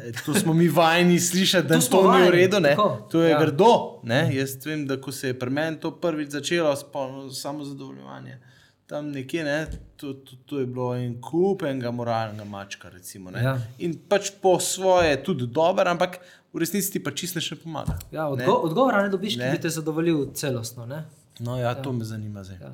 Eh, 0.00 0.12
To 0.24 0.32
smo 0.34 0.54
mi 0.54 0.68
vajeni 0.70 1.20
slišati, 1.20 1.68
da 1.68 1.76
To 1.78 1.86
to, 1.92 2.00
ni 2.10 2.22
v 2.22 2.30
redu. 2.32 2.60
ne. 2.60 2.70
tako, 2.70 2.88
To 3.10 3.20
je 3.20 3.30
ja. 3.30 3.34
ja. 3.34 3.40
grdo. 3.42 3.72
Ne? 4.04 4.20
Jaz 4.32 4.56
vem, 4.64 4.86
da 4.86 4.96
ko 4.96 5.12
se 5.12 5.28
je 5.28 5.36
pri 5.36 5.50
meni 5.50 5.76
to 5.76 5.90
prvič 5.92 6.30
začelo, 6.30 6.72
spolno 6.74 7.28
samozadovoljevanje. 7.30 8.38
Tam 8.86 9.10
nekje, 9.10 9.44
ne, 9.44 9.66
to, 9.96 10.12
to, 10.14 10.36
to 10.46 10.58
je 10.58 10.66
bilo 10.66 10.94
en 10.94 11.20
kup 11.20 11.62
enega 11.62 11.90
moralnega 11.90 12.44
mačka. 12.46 12.88
Recimo, 12.88 13.30
ne. 13.30 13.42
Ja. 13.42 13.58
In 13.78 13.98
pač 14.00 14.30
po 14.32 14.56
svoje 14.62 15.10
je 15.10 15.22
tudi 15.24 15.46
dober, 15.48 15.88
ampak 15.88 16.20
v 16.48 16.58
resnici 16.58 16.92
ti 16.92 17.02
pa 17.02 17.10
čisto 17.10 17.42
še 17.42 17.56
pomaga. 17.56 17.98
Ja, 18.08 18.24
ne. 18.24 18.46
odgo 18.46 18.54
odgovora 18.62 19.02
ne 19.02 19.10
dobiš, 19.10 19.34
ki 19.34 19.42
Ne. 19.42 19.50
bi 19.50 19.58
te 19.58 19.68
zadovoljil 19.68 20.30
celostno. 20.32 20.86
Ne? 20.86 21.02
No, 21.38 21.58
ja, 21.58 21.74
to 21.74 21.92
me 21.92 22.04
zanima 22.06 22.40
zdaj. 22.40 22.58
Ja. 22.58 22.70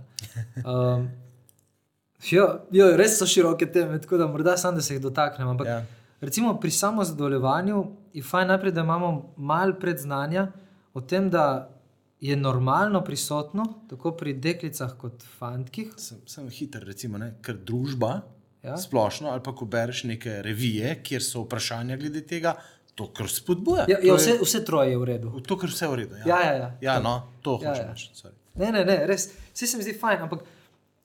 Um, 0.62 1.09
jo, 2.25 2.47
jo, 2.70 2.97
res 2.97 3.18
so 3.18 3.27
široke 3.27 3.66
teme, 3.68 3.99
tako 3.99 4.16
da 4.16 4.27
morda 4.27 4.57
samo, 4.57 4.77
da 4.77 4.83
se 4.83 4.95
jih 4.95 5.03
dotaknem. 5.03 5.49
Ampak, 5.49 5.66
ja. 5.66 5.85
Recimo 6.20 6.55
pri 6.57 6.70
samozadovoljevanju 6.73 7.79
je 8.12 8.23
fajn 8.23 8.49
najprej, 8.49 8.73
da 8.73 8.81
imamo 8.81 9.09
malo 9.37 9.75
predznanja 9.75 10.53
o 10.93 11.01
tem, 11.03 11.31
da 11.31 11.68
je 12.20 12.37
normalno 12.37 13.01
prisotno, 13.01 13.64
tako 13.89 14.12
pri 14.12 14.33
deklicah 14.35 14.93
kot 14.95 15.12
fantkih. 15.31 15.89
Sem, 15.97 16.18
sem 16.27 16.49
hiter, 16.49 16.85
recimo, 16.85 17.18
ne, 17.18 17.35
ker 17.43 17.57
družba 17.57 18.20
Ja. 18.62 18.77
splošno, 18.77 19.27
ali 19.27 19.41
pa 19.41 19.51
ko 19.53 19.64
bereš 19.66 20.05
neke 20.05 20.37
revije, 20.41 21.03
kjer 21.03 21.23
so 21.23 21.41
vprašanja 21.41 21.97
glede 21.97 22.20
tega, 22.23 22.53
to 22.95 23.09
kar 23.09 23.27
spodbuja. 23.29 23.87
Ja, 23.89 23.97
To 23.97 24.07
ja, 24.07 24.12
je- 24.12 24.18
vse, 24.18 24.39
vse 24.41 24.64
troje 24.64 24.91
je 24.91 24.99
v 24.99 25.05
redu. 25.05 25.41
To, 25.41 25.57
kar 25.57 25.68
vse 25.68 25.89
v 25.89 25.95
redu. 25.97 26.14
Ja, 26.16 26.23
Ja, 26.29 26.41
ja, 26.43 26.53
ja. 26.55 26.68
ja 26.83 27.01
no, 27.01 27.14
to 27.41 27.59
Ja, 27.61 27.70
hočem 27.70 27.85
ja. 27.85 27.91
reči. 27.91 28.11
Ne, 28.55 28.70
ne, 28.70 28.85
ne, 28.85 29.07
res. 29.07 29.25
Vse 29.53 29.66
se 29.66 29.77
mi 29.77 29.83
zdi 29.83 29.95
fajn, 29.95 30.23
ampak 30.23 30.45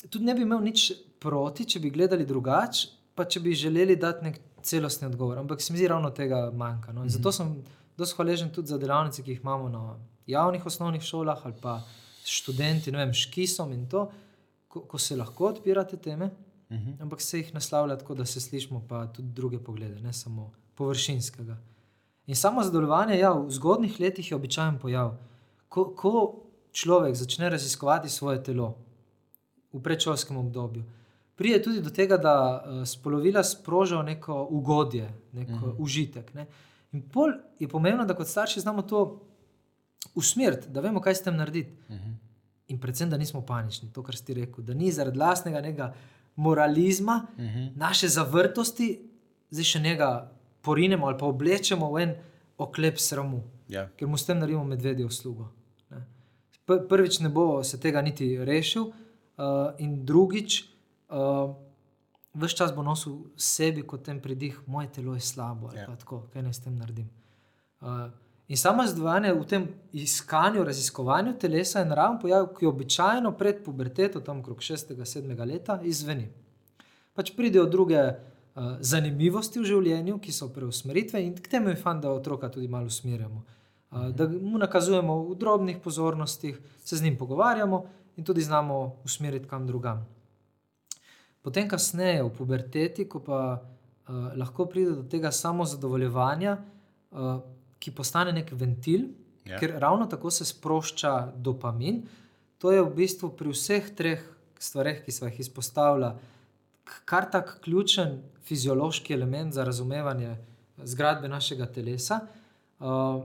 tudi 0.06 0.26
ne 0.26 0.36
bi 0.36 0.42
imel 0.42 0.60
nič 0.62 0.92
proti, 1.28 1.68
če 1.68 1.84
bi 1.84 1.92
gledali 1.92 2.26
drugače, 2.26 2.88
pa 3.16 3.26
če 3.26 3.44
bi 3.44 3.56
želeli 3.58 3.96
dati 4.00 4.24
nek 4.30 4.40
celostni 4.64 5.08
odgovor. 5.08 5.42
Ampak 5.42 5.62
se 5.62 5.74
mi 5.74 5.80
zdi 5.80 5.92
ravno 5.92 6.10
tega 6.16 6.48
manjka. 6.56 6.94
No? 6.94 7.04
In 7.04 7.12
zato 7.12 7.32
sem 7.36 7.52
dosti 7.98 8.16
hvaležen 8.16 8.52
tudi 8.54 8.72
za 8.72 8.80
delavnice, 8.80 9.24
ki 9.24 9.36
jih 9.36 9.44
imamo 9.44 9.70
na 9.70 9.84
javnih 10.28 10.66
osnovnih 10.66 11.04
šolah 11.04 11.46
ali 11.46 11.56
pa 11.62 11.80
študenti, 12.28 12.92
ne 12.92 13.04
vem, 13.04 13.14
škisom 13.16 13.72
in 13.74 13.86
to, 13.90 14.08
ko, 14.68 14.82
ko 14.86 15.00
se 15.00 15.16
lahko 15.16 15.52
odpirate 15.54 15.98
teme, 15.98 16.32
Mhm. 16.70 16.98
ampak 17.02 17.22
se 17.22 17.38
jih 17.38 17.54
naslavlja 17.54 17.96
tako, 17.98 18.16
da 18.16 18.26
se 18.26 18.42
slišimo 18.42 18.82
pa 18.90 19.06
tudi 19.08 19.30
druge 19.32 19.60
poglede, 19.60 20.02
ne 20.02 20.14
samo 20.14 20.50
površinskega. 20.76 21.56
In 22.28 22.36
samo 22.36 22.64
zadovoljevanje 22.64 23.20
ja, 23.20 23.32
v 23.32 23.50
zgodnih 23.50 24.00
letih 24.00 24.32
je 24.32 24.36
običajen 24.36 24.76
pojav. 24.80 25.14
Ko, 25.70 25.86
ko 25.96 26.12
človek 26.72 27.16
začne 27.16 27.50
raziskovati 27.50 28.10
svoje 28.10 28.44
telo 28.44 28.74
v 29.74 29.80
predšolskem 29.80 30.38
obdobju, 30.38 30.84
pride 31.38 31.62
tudi 31.62 31.82
do 31.82 31.90
tega, 31.90 32.18
da 32.18 32.36
uh, 32.66 32.82
spolovila 32.88 33.44
sprožijo 33.44 34.02
neko 34.04 34.48
ugodje, 34.50 35.10
nek 35.32 35.50
uh 35.50 35.62
-huh. 35.62 35.76
užitek. 35.78 36.34
Ne? 36.34 36.48
In 36.92 37.02
pol 37.10 37.32
je 37.60 37.68
pomembno, 37.68 38.06
da 38.06 38.16
kot 38.16 38.28
starši 38.28 38.60
znamo 38.60 38.82
to 38.82 39.28
usmeriti, 40.16 40.70
da 40.70 40.82
vemo, 40.82 41.02
kaj 41.02 41.16
s 41.16 41.24
tem 41.24 41.36
narediti. 41.36 41.72
Uh 41.90 41.96
-huh. 41.96 42.16
In 42.68 42.80
predvsem, 42.80 43.10
da 43.10 43.18
nismo 43.18 43.42
panični, 43.42 43.94
to, 43.94 44.04
kar 44.04 44.16
ste 44.16 44.34
rekli, 44.34 44.64
da 44.64 44.74
ni 44.74 44.92
zaradi 44.92 45.18
lastnega 45.18 45.62
nekega 45.62 45.94
moralizma, 46.36 47.28
uh 47.38 47.44
-huh. 47.44 47.72
naše 47.76 48.08
zavrtosti, 48.08 49.00
zdaj 49.50 49.64
še 49.64 49.80
njega 49.80 50.32
porinemo 50.62 51.08
ali 51.08 51.18
pa 51.18 51.26
oblečemo 51.26 51.92
v 51.92 52.02
en 52.02 52.16
oklep 52.58 53.00
sramu, 53.00 53.44
Ja. 53.68 53.90
ker 53.96 54.08
mu 54.08 54.18
s 54.18 54.26
tem 54.26 54.40
naredimo 54.40 54.64
medvedjo 54.64 55.08
uslugo. 55.08 55.52
Prvič 56.90 57.20
ne 57.20 57.30
bo 57.30 57.64
se 57.64 57.80
tega 57.80 58.02
niti 58.02 58.46
rešil, 58.46 58.84
uh, 58.84 58.94
in 59.78 60.06
drugič, 60.06 60.64
uh, 60.64 60.77
vse 61.10 62.56
čas 62.58 62.76
bo 62.76 62.84
nosil 62.84 63.18
sebi 63.36 63.84
kot 63.88 64.04
ten 64.04 64.20
pridih, 64.22 64.60
moje 64.68 64.92
telo 64.92 65.14
je 65.14 65.22
slabo 65.22 65.68
ali 65.68 65.80
Ja. 65.80 65.86
pa 65.86 65.96
tako, 65.96 66.24
kaj 66.34 66.44
naj 66.44 66.54
s 66.54 66.60
tem 66.60 66.76
naredim. 66.76 67.10
Uh, 67.82 67.88
in 68.48 68.58
samo 68.58 68.82
razdvajanje 68.82 69.34
v 69.34 69.46
tem 69.46 69.68
iskanju, 69.94 70.64
raziskovanju 70.64 71.34
telesa 71.40 71.80
je 71.80 71.86
naraven 71.86 72.20
pojav, 72.20 72.48
ki 72.60 72.66
običajno 72.66 73.32
pred 73.32 73.64
puberteto, 73.66 74.20
tam 74.20 74.40
okrog 74.40 74.58
6-7 74.58 75.46
leta, 75.46 75.80
izveni. 75.84 76.30
Pač 77.14 77.32
pridejo 77.36 77.66
druge 77.66 78.02
uh, 78.02 78.78
zanimivosti 78.80 79.60
v 79.60 79.66
življenju, 79.66 80.20
ki 80.20 80.32
so 80.32 80.50
preusmeritve, 80.54 81.22
in 81.22 81.36
k 81.36 81.48
temu 81.48 81.70
je 81.70 81.76
fajn, 81.76 82.02
da 82.02 82.12
otroka 82.12 82.50
tudi 82.50 82.68
malo 82.68 82.86
usmerjamo. 82.86 83.44
Uh, 83.92 84.10
da 84.10 84.28
mu 84.28 84.58
nakazujemo 84.58 85.22
v 85.30 85.36
drobnih 85.36 85.78
pozornostih, 85.84 86.60
se 86.84 86.98
z 86.98 87.04
njim 87.04 87.18
pogovarjamo 87.18 87.86
in 88.18 88.26
tudi 88.26 88.42
znamo 88.42 89.02
usmeriti 89.06 89.48
kam 89.48 89.68
drugam. 89.68 90.17
Potem, 91.48 91.68
kasneje, 91.72 92.26
v 92.26 92.32
puberteti, 92.36 93.06
ko 93.08 93.22
pa 93.24 93.40
uh, 93.56 94.16
lahko 94.36 94.66
pride 94.68 94.98
do 94.98 95.04
tega 95.08 95.32
samozadovoljevanja, 95.32 96.58
uh, 97.16 97.38
ki 97.80 97.94
postane 97.96 98.36
nek 98.36 98.52
ventil, 98.52 99.08
Ja. 99.48 99.54
ja. 99.54 99.60
ker 99.60 99.78
ravno 99.80 100.06
tako 100.12 100.28
se 100.32 100.46
sprošča 100.46 101.32
dopamin. 101.36 102.02
To 102.60 102.72
je 102.72 102.82
v 102.82 102.90
bistvu 102.96 103.30
pri 103.38 103.54
vseh 103.54 103.86
treh 103.96 104.24
stvareh, 104.60 105.06
ki 105.06 105.12
smo 105.12 105.30
jih 105.30 105.40
izpostavili, 105.40 106.10
kar 107.08 107.30
tak 107.32 107.60
ključen 107.64 108.18
fiziološki 108.44 109.14
element 109.14 109.54
za 109.54 109.64
razumevanje 109.64 110.36
zgradbe 110.84 111.32
našega 111.32 111.70
telesa. 111.72 112.20
Uh, 112.80 113.24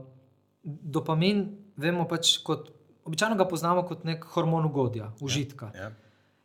dopamin, 0.63 1.43
vemo 1.75 2.07
pač 2.07 2.37
kot. 2.39 2.71
Običajno 3.03 3.35
ga 3.35 3.43
poznamo 3.43 3.83
kot 3.83 4.05
nek 4.07 4.23
hormon 4.31 4.63
ugodja, 4.69 5.09
užitka. 5.19 5.73
Ja. 5.75 5.89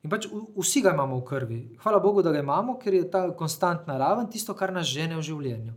In 0.09 0.13
pač 0.15 0.25
vsi 0.57 0.81
ga 0.81 0.95
imamo 0.97 1.19
v 1.21 1.25
krvi. 1.29 1.61
Hvala 1.85 1.99
Bogu, 2.01 2.23
da 2.25 2.33
ga 2.33 2.41
imamo, 2.41 2.79
ker 2.81 2.95
je 2.97 3.11
ta 3.13 3.27
konstantna 3.37 3.99
raven 4.01 4.31
tisto, 4.33 4.55
kar 4.57 4.73
nas 4.73 4.89
žene 4.89 5.19
v 5.19 5.25
življenju. 5.27 5.75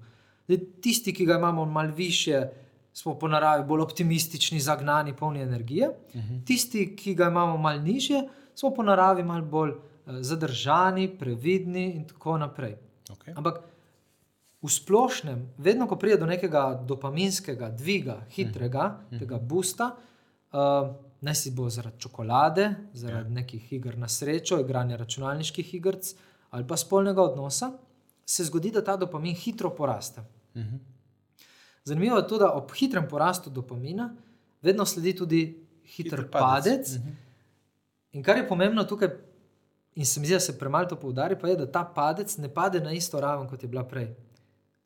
Zdaj, 0.47 0.59
tisti, 0.79 1.11
ki 1.11 1.27
ga 1.27 1.35
imamo 1.35 1.65
malo 1.67 1.91
više, 1.91 2.45
smo 2.95 3.17
po 3.19 3.27
naravi 3.27 3.65
bolj 3.67 3.83
optimistični, 3.83 4.59
zagnani, 4.63 5.11
polni 5.15 5.43
energije. 5.43 5.89
Uh 5.89 6.21
-huh. 6.21 6.45
Tisti, 6.47 6.95
ki 6.95 7.15
ga 7.15 7.27
imamo 7.27 7.57
malo 7.57 7.81
nižje, 7.81 8.23
smo 8.55 8.71
po 8.71 8.83
naravi 8.83 9.23
malo 9.23 9.45
bolj 9.45 9.71
eh, 9.71 10.23
zadržani, 10.23 11.09
previdni 11.19 11.91
in 11.91 12.07
tako 12.07 12.37
naprej. 12.37 12.77
Okay. 13.09 13.33
Ampak 13.35 13.59
v 14.61 14.69
splošnem, 14.69 15.49
vedno 15.57 15.87
ko 15.87 15.95
pride 15.95 16.17
do 16.17 16.25
nekega 16.25 16.83
dopaminskega 16.87 17.69
dviga, 17.69 18.21
hitrega, 18.29 18.85
uh 18.85 19.11
-huh. 19.11 19.19
tega 19.19 19.37
busta, 19.37 19.95
uh, 20.53 21.10
naj 21.21 21.35
si 21.35 21.51
bo 21.51 21.69
zaradi 21.69 21.99
čokolade, 21.99 22.75
zaradi 22.93 23.29
ja. 23.29 23.33
nekih 23.33 23.73
iger 23.73 23.97
na 23.97 24.07
srečo, 24.09 24.59
igranja 24.59 24.97
računalniških 24.97 25.73
igrc 25.75 26.13
ali 26.51 26.67
pa 26.67 26.77
spolnega 26.77 27.23
odnosa, 27.23 27.71
se 28.25 28.43
zgodi, 28.43 28.71
da 28.71 28.83
ta 28.83 28.97
dopamin 28.97 29.35
hitro 29.35 29.69
poraste. 29.75 30.21
Uh 30.55 30.61
-huh. 30.61 30.79
Zanimivo 31.83 32.17
je 32.17 32.27
tudi, 32.27 32.39
da 32.39 32.51
ob 32.51 32.71
hitrem 32.75 33.07
porastu 33.09 33.49
dopamina 33.49 34.15
vedno 34.61 34.85
sledi 34.85 35.15
tudi 35.15 35.65
hiter, 35.85 36.19
Hiter 36.19 36.31
padec. 36.31 36.63
padec. 36.63 36.97
Mhm. 36.97 37.09
In 38.11 38.23
kar 38.23 38.37
je 38.37 38.47
pomembno 38.47 38.83
tukaj, 38.83 39.09
in 39.95 40.05
se 40.05 40.19
mi 40.19 40.25
zdi, 40.25 40.35
da 40.35 40.39
se 40.39 40.59
premalo 40.59 40.85
to 40.85 40.95
poudari, 40.95 41.39
pa 41.39 41.47
je, 41.47 41.55
da 41.55 41.71
ta 41.71 41.83
padec 41.95 42.37
ne 42.37 42.53
pade 42.53 42.79
na 42.79 42.91
isto 42.91 43.19
raven, 43.19 43.47
kot 43.47 43.63
je 43.63 43.69
bila 43.69 43.83
prej, 43.83 44.15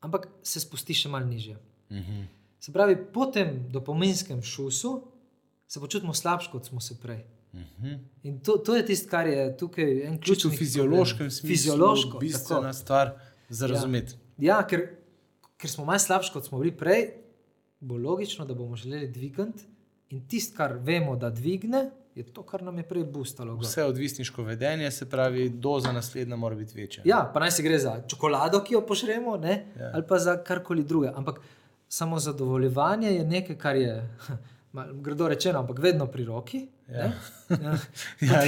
ampak 0.00 0.28
se 0.42 0.60
spusti 0.60 0.94
še 0.94 1.08
malo 1.08 1.26
nižje. 1.26 1.58
Uh 1.90 1.96
-huh. 1.96 2.24
Se 2.58 2.72
pravi, 2.72 2.96
po 3.12 3.26
tem 3.26 3.68
dopaminskem 3.70 4.42
šusu 4.42 5.02
se 5.66 5.80
počutimo 5.80 6.14
slabše, 6.14 6.50
kot 6.50 6.64
smo 6.64 6.80
se 6.80 7.00
prej. 7.00 7.24
Uh 7.52 7.60
-huh. 7.80 7.98
In 8.22 8.40
to, 8.40 8.52
to 8.52 8.76
je 8.76 8.86
tisto, 8.86 9.10
kar 9.10 9.26
je 9.26 9.56
tukaj 9.56 10.02
en 10.02 10.20
ključni 10.20 10.50
v 10.50 10.56
fiziološkem 10.56 11.16
problem. 11.16 11.30
smislu, 11.30 11.48
Fiziološko, 11.48 12.18
bistvena 12.18 12.60
tako. 12.62 12.72
stvar 12.72 13.10
za 13.48 13.66
razumeti. 13.66 14.14
Ja, 14.38 14.66
ker, 14.66 14.88
ker 15.56 15.70
smo 15.70 15.84
malo 15.84 15.98
slabši, 15.98 16.32
kot 16.32 16.44
smo 16.44 16.58
bili 16.58 16.72
prej, 16.72 17.08
bo 17.80 17.96
logično, 17.96 18.44
da 18.44 18.54
bomo 18.54 18.76
želeli 18.76 19.08
dvigati. 19.08 19.62
In 20.08 20.28
tisto, 20.28 20.56
kar 20.56 20.72
vemo, 20.74 21.16
da 21.16 21.30
dvigne, 21.30 21.90
je 22.14 22.22
to, 22.24 22.42
kar 22.42 22.62
nam 22.62 22.78
je 22.78 22.88
prej 22.88 23.04
boostalo. 23.04 23.56
Vse 23.56 23.84
odvisniško 23.84 24.42
vedenje, 24.42 24.90
se 24.90 25.10
pravi, 25.10 25.48
doza 25.50 25.92
naslednja 25.92 26.36
mora 26.36 26.56
biti 26.56 26.80
večja. 26.80 27.02
Ja, 27.06 27.30
pa 27.34 27.40
naj 27.40 27.50
se 27.50 27.62
gre 27.62 27.78
za 27.78 28.02
čokolado, 28.08 28.64
ki 28.64 28.74
jo 28.74 28.80
pošremo, 28.80 29.36
ne, 29.36 29.66
Ja. 29.76 29.82
ja. 29.82 29.90
ali 29.94 30.04
pa 30.08 30.18
za 30.18 30.36
karkoli 30.36 30.84
drugega. 30.84 31.12
Ampak 31.16 31.40
samo 31.88 32.18
zadovoljevanje 32.18 33.08
je 33.08 33.24
nekaj, 33.24 33.58
kar 33.58 33.76
je, 33.76 34.16
grdo 34.94 35.28
rečeno, 35.28 35.58
ampak 35.58 35.78
vedno 35.78 36.06
pri 36.06 36.24
roki. 36.24 36.68
Ja. 36.88 37.12
ne. 37.48 37.56
Ja. 37.58 37.78
Ja, 38.20 38.40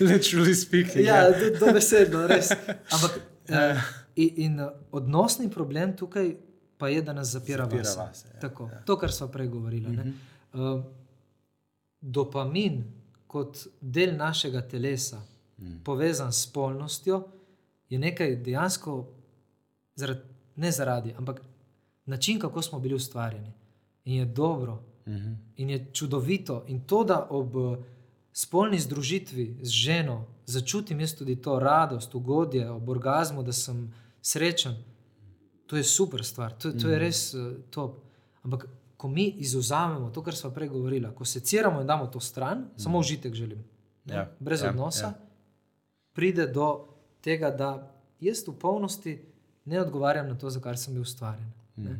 literally 0.00 0.54
speaking. 0.54 1.06
Ja, 1.06 1.30
do, 1.30 1.66
do 1.66 1.72
besedno, 1.72 2.26
res. 2.26 2.50
Ampak 2.94 3.20
uh, 3.48 3.82
in, 4.16 4.30
in 4.36 4.60
uh, 4.60 4.70
odnosni 4.92 5.50
problem 5.50 5.96
tukaj 5.96 6.34
pa 6.80 6.88
je, 6.88 7.02
da 7.02 7.12
nas 7.12 7.28
zapira, 7.28 7.64
Zapira 7.64 7.82
vase. 7.82 7.98
vase, 7.98 8.28
ja, 8.34 8.40
Tako, 8.40 8.70
To, 8.86 8.96
kar 8.96 9.12
smo 9.12 9.28
prej 9.28 9.48
govorili. 9.48 9.86
Uh 9.86 10.04
-huh. 10.04 10.76
uh, 10.76 10.84
dopamin 12.00 12.84
kot 13.26 13.58
del 13.80 14.16
našega 14.16 14.60
telesa, 14.68 15.20
mm. 15.58 15.82
povezan 15.84 16.32
s 16.32 16.48
spolnostjo, 16.48 17.28
je 17.88 17.98
nekaj 17.98 18.36
dejansko, 18.36 19.12
zaradi, 19.94 20.20
ne 20.56 20.70
zaradi, 20.70 21.14
ampak 21.18 21.40
način, 22.06 22.38
kako 22.38 22.62
smo 22.62 22.80
bili 22.80 22.94
ustvarjeni. 22.94 23.52
In 24.04 24.14
je 24.14 24.24
dobro, 24.24 24.82
-huh. 25.06 25.36
in 25.56 25.70
je 25.70 25.86
čudovito. 25.92 26.64
In 26.66 26.80
to, 26.80 27.04
da 27.04 27.26
ob 27.30 27.56
eh, 27.56 27.78
spolni 28.32 28.78
združitvi 28.78 29.58
z 29.62 29.68
ženo 29.68 30.26
začutim 30.46 31.00
jaz 31.00 31.14
tudi 31.14 31.36
to 31.36 31.58
radost, 31.58 32.14
ugodje, 32.14 32.70
ob 32.70 32.88
orgazmu, 32.88 33.42
da 33.42 33.52
sem 33.52 33.92
srečen, 34.22 34.76
to 35.66 35.76
je 35.76 35.84
super 35.84 36.24
stvar, 36.24 36.52
to, 36.58 36.72
to 36.72 36.88
je 36.88 36.98
res 36.98 37.34
uh, 37.34 37.52
top. 37.70 38.02
Ampak 38.42 38.66
ko 38.96 39.08
mi 39.08 39.28
izuzamemo 39.28 40.10
to, 40.10 40.22
kar 40.22 40.36
smo 40.36 40.50
prej 40.50 40.68
govorili, 40.68 41.08
ko 41.14 41.24
seciramo 41.24 41.80
in 41.80 41.86
damo 41.86 42.06
to 42.06 42.20
stran, 42.20 42.58
mm. 42.58 42.78
samo 42.78 42.98
užitek 42.98 43.34
želim, 43.34 43.64
ne, 44.04 44.14
Ja, 44.14 44.30
brez 44.38 44.62
ja, 44.62 44.70
odnosa, 44.70 45.06
ja. 45.06 45.14
pride 46.12 46.46
do 46.46 46.88
tega, 47.20 47.50
da 47.50 47.92
jaz 48.20 48.42
v 48.48 48.58
polnosti 48.58 49.18
ne 49.64 49.80
odgovarjam 49.80 50.28
na 50.28 50.38
to, 50.38 50.50
za 50.50 50.60
kar 50.60 50.78
sem 50.78 50.94
bil 50.94 51.02
ustvarjen. 51.02 51.52
ne. 51.76 51.98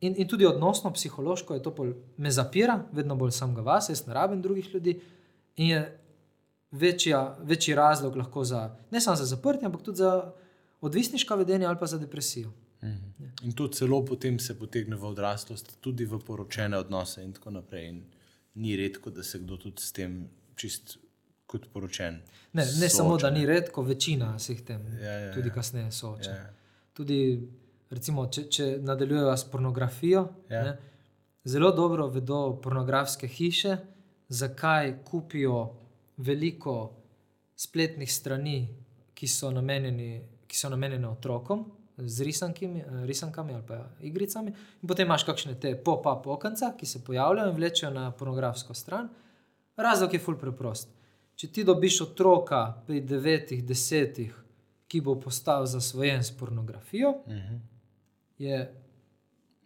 In, 0.00 0.14
in 0.16 0.28
tudi 0.28 0.46
odnosno, 0.46 0.92
psihološko 0.92 1.54
je 1.54 1.62
to 1.62 1.74
pol, 1.74 1.92
me 2.16 2.30
zapira, 2.30 2.84
vedno 2.92 3.16
bolj 3.16 3.32
samega 3.34 3.64
vas, 3.66 3.88
jaz 3.88 4.06
ne 4.06 4.14
rabim 4.14 4.42
drugih 4.42 4.74
ljudi. 4.74 5.00
In 5.56 5.70
je 5.70 5.98
večja, 6.70 7.36
večji 7.42 7.74
razlog 7.74 8.16
lahko 8.16 8.44
za 8.44 8.76
ne 8.90 9.00
samo 9.00 9.16
za 9.16 9.24
zaprtje, 9.24 9.66
ampak 9.66 9.82
tudi 9.82 9.98
za 9.98 10.32
odvisniška 10.80 11.34
vedenja 11.34 11.68
ali 11.68 11.78
pa 11.80 11.86
za 11.86 11.98
depresijo. 11.98 12.52
In 13.42 13.52
to 13.52 13.68
celo 13.68 14.04
potem 14.04 14.38
se 14.38 14.58
potegne 14.58 14.96
v 14.96 15.04
odraslost, 15.04 15.76
tudi 15.80 16.04
v 16.04 16.18
poročene 16.18 16.78
odnose 16.78 17.24
in 17.24 17.32
tako 17.32 17.50
naprej. 17.50 17.88
In 17.88 18.02
ni 18.54 18.76
redko, 18.76 19.10
da 19.10 19.22
se 19.22 19.38
kdo 19.38 19.56
tudi 19.56 19.82
s 19.82 19.92
tem 19.92 20.28
čist 20.54 20.98
kot 21.46 21.66
poročen. 21.72 22.20
Ne, 22.52 22.62
ne 22.62 22.66
sooča, 22.66 22.88
samo, 22.88 23.16
da 23.16 23.30
ni 23.30 23.46
redko, 23.46 23.82
večina 23.82 24.38
se 24.38 24.52
jih 24.52 24.62
tem 24.62 24.82
Ja, 25.00 25.12
ja, 25.12 25.34
tudi 25.34 25.48
ja. 25.48 25.54
kasneje 25.54 25.92
sooča. 25.92 26.30
Ja. 26.30 26.50
Tudi, 26.92 27.48
recimo, 27.90 28.26
če, 28.26 28.44
če 28.44 28.78
nadaljujejo 28.80 29.32
s 29.32 29.44
pornografijo, 29.44 30.28
Ja. 30.48 30.62
ne, 30.62 30.76
zelo 31.44 31.70
dobro 31.72 32.06
vedo 32.08 32.60
pornografske 32.62 33.26
hiše, 33.28 33.76
zakaj 34.30 35.04
kupijo 35.04 35.74
veliko 36.18 36.92
spletnih 37.56 38.12
strani, 38.12 38.68
ki 39.14 39.26
so, 39.28 39.50
namenjeni, 39.50 40.10
ki 40.46 40.56
so 40.56 40.68
namenjene 40.68 41.08
otrokom. 41.08 41.64
Z 41.98 42.22
risankimi, 42.22 42.80
eh, 42.80 43.04
risankami 43.04 43.54
ali 43.54 43.62
pa 43.66 43.78
igricami, 44.00 44.52
in 44.82 44.88
potem 44.88 45.06
imaš 45.06 45.24
kakšne 45.24 45.56
te 45.56 45.72
pop-up 45.76 46.26
okenca, 46.28 46.74
ki 46.76 46.86
se 46.86 47.00
pojavljajo 47.00 47.50
in 47.50 47.56
vlečejo 47.56 47.90
na 47.90 48.10
pornografsko 48.12 48.74
stran. 48.74 49.08
Razlog 49.76 50.12
je 50.12 50.20
fulj 50.20 50.38
preprost. 50.38 50.88
Če 51.36 51.48
ti 51.48 51.64
dobiš 51.64 52.00
otroka 52.02 52.60
pri 52.86 53.00
devetih, 53.00 53.64
desetih, 53.64 54.34
ki 54.86 55.00
bo 55.00 55.14
postal 55.16 55.66
zasvojen 55.66 56.20
s 56.20 56.30
pornografijo, 56.32 57.10
uh 57.10 57.26
Mhm. 57.28 57.38
-huh. 57.38 57.58
Je 58.38 58.74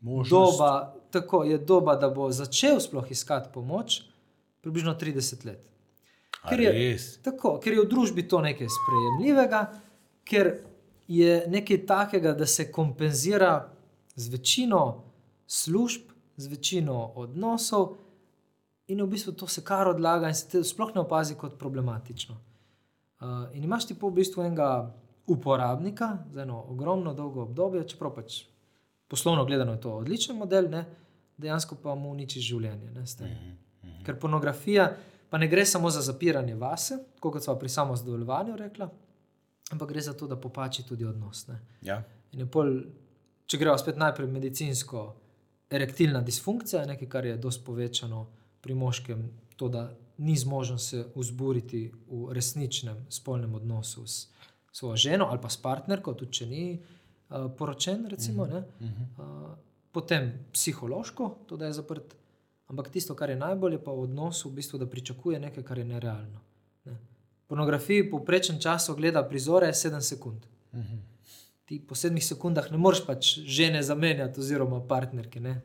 Možnost, 0.01 0.59
doba, 0.59 0.95
tako 1.11 1.45
je 1.45 1.59
doba, 1.59 1.97
da 1.97 2.09
bo 2.11 2.31
začel 2.31 2.81
sploh 2.81 3.11
iskati 3.11 3.51
pomoč, 3.55 4.03
približno 4.61 4.95
30 5.01 5.47
let. 5.47 5.69
A 6.43 6.49
Ker 6.49 6.61
je, 6.61 6.73
res? 6.73 7.07
tako, 7.23 7.59
ker 7.63 7.77
je 7.77 7.85
v 7.85 7.89
družbi 7.89 8.27
to 8.29 8.41
nekaj 8.43 8.67
sprejemljivega, 8.67 9.61
ker 10.27 10.53
je 11.09 11.45
nekaj 11.49 11.87
takega, 11.87 12.33
da 12.35 12.47
se 12.47 12.71
kompenzira 12.73 13.69
z 14.15 14.29
večino 14.29 15.05
služb, 15.47 16.11
z 16.37 16.51
večino 16.51 17.13
odnosov, 17.15 17.97
in 18.89 19.03
v 19.03 19.07
bistvu 19.07 19.33
to 19.33 19.47
se 19.47 19.63
kar 19.65 19.89
odlaga 19.89 20.29
in 20.29 20.35
se 20.35 20.49
te 20.49 20.65
sploh 20.65 20.91
ne 20.95 21.01
opazi 21.01 21.35
kot 21.39 21.59
problematično. 21.59 22.35
Uh, 23.23 23.29
in 23.55 23.65
imaš 23.65 23.87
ti 23.87 23.95
pa 23.95 24.07
v 24.07 24.19
bistvu 24.19 24.43
enega 24.43 24.95
uporabnika 25.27 26.17
za 26.31 26.43
eno 26.43 26.65
ogromno 26.69 27.15
dolgo 27.15 27.43
obdobje, 27.47 27.87
čeprav 27.89 28.17
pač 28.17 28.43
poslovno 29.13 29.45
gledano 29.45 29.73
je 29.73 29.81
to 29.81 29.91
odličen 29.93 30.37
model, 30.37 30.71
ne, 30.71 30.85
dejansko 31.37 31.77
pa 31.83 31.93
mu 31.95 32.15
uniči 32.15 32.41
življenje. 32.41 32.95
Ne, 32.95 33.03
s 33.07 33.19
tem. 33.19 33.33
Ker 34.07 34.17
pornografija 34.17 34.87
pa 35.29 35.37
ne 35.39 35.51
gre 35.53 35.67
samo 35.69 35.91
za 35.93 36.01
zapiranje 36.01 36.55
vase, 36.57 36.97
kot 37.21 37.45
smo 37.45 37.59
pri 37.61 37.69
samozadovoljevanju 37.69 38.57
rekla, 38.57 38.89
ampak 39.77 39.93
gre 39.93 40.05
za 40.07 40.15
to, 40.17 40.29
da 40.31 40.39
popači 40.41 40.87
tudi 40.89 41.05
odnos. 41.05 41.45
Ne. 41.51 41.59
Ja. 41.85 41.99
Je 42.33 42.47
pol, 42.49 42.73
če 43.45 43.61
gremo 43.61 43.77
spet 43.81 44.01
najprej 44.01 44.33
medicinsko, 44.33 45.05
erektilna 45.69 46.25
disfunkcija, 46.25 46.87
nekaj, 46.89 47.11
kar 47.13 47.29
je 47.29 47.37
dosti 47.37 47.67
povečano 47.69 48.25
pri 48.65 48.79
moškem, 48.81 49.29
to, 49.61 49.69
da 49.69 49.91
ni 50.25 50.39
zmožen 50.41 50.81
se 50.81 51.05
vzburiti 51.13 51.83
v 52.09 52.33
resničnem 52.33 53.05
spolnem 53.13 53.61
odnosu 53.61 54.07
s 54.09 54.33
svojo 54.73 54.97
ženo 54.97 55.29
ali 55.29 55.41
pa 55.41 55.53
s 55.53 55.61
partnerko, 55.61 56.15
tudi 56.17 56.41
če 56.41 56.47
ni 56.49 56.65
uh, 56.73 57.02
poročen. 57.59 58.07
Recimo, 58.11 58.47
ne. 58.47 58.65
uh, 59.19 59.55
potem 59.93 60.33
psihološko, 60.53 61.39
to, 61.47 61.57
da 61.57 61.67
je 61.67 61.73
zaprt. 61.73 62.17
Ampak 62.73 62.89
tisto, 62.89 63.15
kar 63.15 63.31
je 63.31 63.37
najbolje, 63.37 63.79
pa 63.85 63.93
v 63.93 64.07
odnosu, 64.07 64.49
v 64.49 64.63
bistvu, 64.63 64.79
da 64.81 64.87
pričakuje 64.87 65.41
nekaj, 65.41 65.65
kar 65.65 65.79
je 65.79 65.85
nerealno. 65.85 66.41
Ne. 66.85 66.97
Pornografiji 67.47 68.11
povprečen 68.11 68.61
čas 68.61 68.89
ogleda 68.89 69.23
prizore 69.29 69.69
7 69.69 70.01
sekund. 70.01 70.47
Ti 71.65 71.81
po 71.89 71.95
7 71.95 72.17
sekundah 72.21 72.71
ne 72.73 72.79
moreš 72.81 73.05
pač 73.07 73.35
žene 73.45 73.83
zamenjati, 73.83 74.41
oziroma 74.41 74.81
partnerke. 74.89 75.41
Ne. 75.41 75.61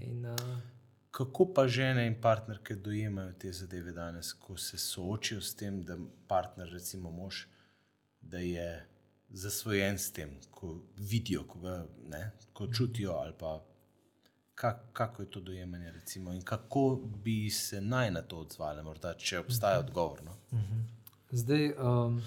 In, 0.00 0.26
uh, 0.26 0.58
Kako 1.10 1.52
pa 1.54 1.68
žene 1.68 2.06
in 2.06 2.14
partnerke 2.20 2.74
dojemajo 2.74 3.32
te 3.38 3.52
zadeve 3.52 3.92
danes, 3.92 4.32
ko 4.32 4.56
se 4.56 4.78
soočijo 4.78 5.40
s 5.40 5.54
tem, 5.54 5.82
da 5.84 5.98
partner, 6.26 6.68
recimo 6.72 7.10
mož, 7.10 7.44
da 8.20 8.38
je 8.38 8.89
zasvojen 9.30 9.98
s 9.98 10.12
tem, 10.12 10.30
ko 10.50 10.74
vidijo, 10.98 11.44
ko, 11.48 11.58
ga, 11.58 11.86
ne, 12.10 12.30
ko 12.52 12.66
čutijo, 12.72 13.12
ali 13.12 13.32
pa 13.38 13.60
kak, 14.54 14.80
kako 14.92 15.22
je 15.22 15.30
to 15.30 15.40
dojemanje, 15.40 15.92
recimo, 15.92 16.32
in 16.32 16.42
kako 16.42 17.00
bi 17.24 17.50
se 17.50 17.80
naj 17.80 18.10
na 18.10 18.22
to 18.22 18.38
odzvali, 18.38 18.82
morda, 18.82 19.14
če 19.14 19.38
obstaja 19.38 19.78
odgovor. 19.78 20.20
No? 20.24 20.36
Zdaj, 21.30 21.70
um, 21.78 22.18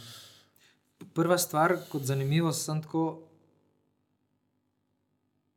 prva 1.14 1.38
stvar, 1.38 1.76
kot 1.89 2.08
zanimivo, 2.08 2.54
sem 2.54 2.82
tako. 2.82 3.04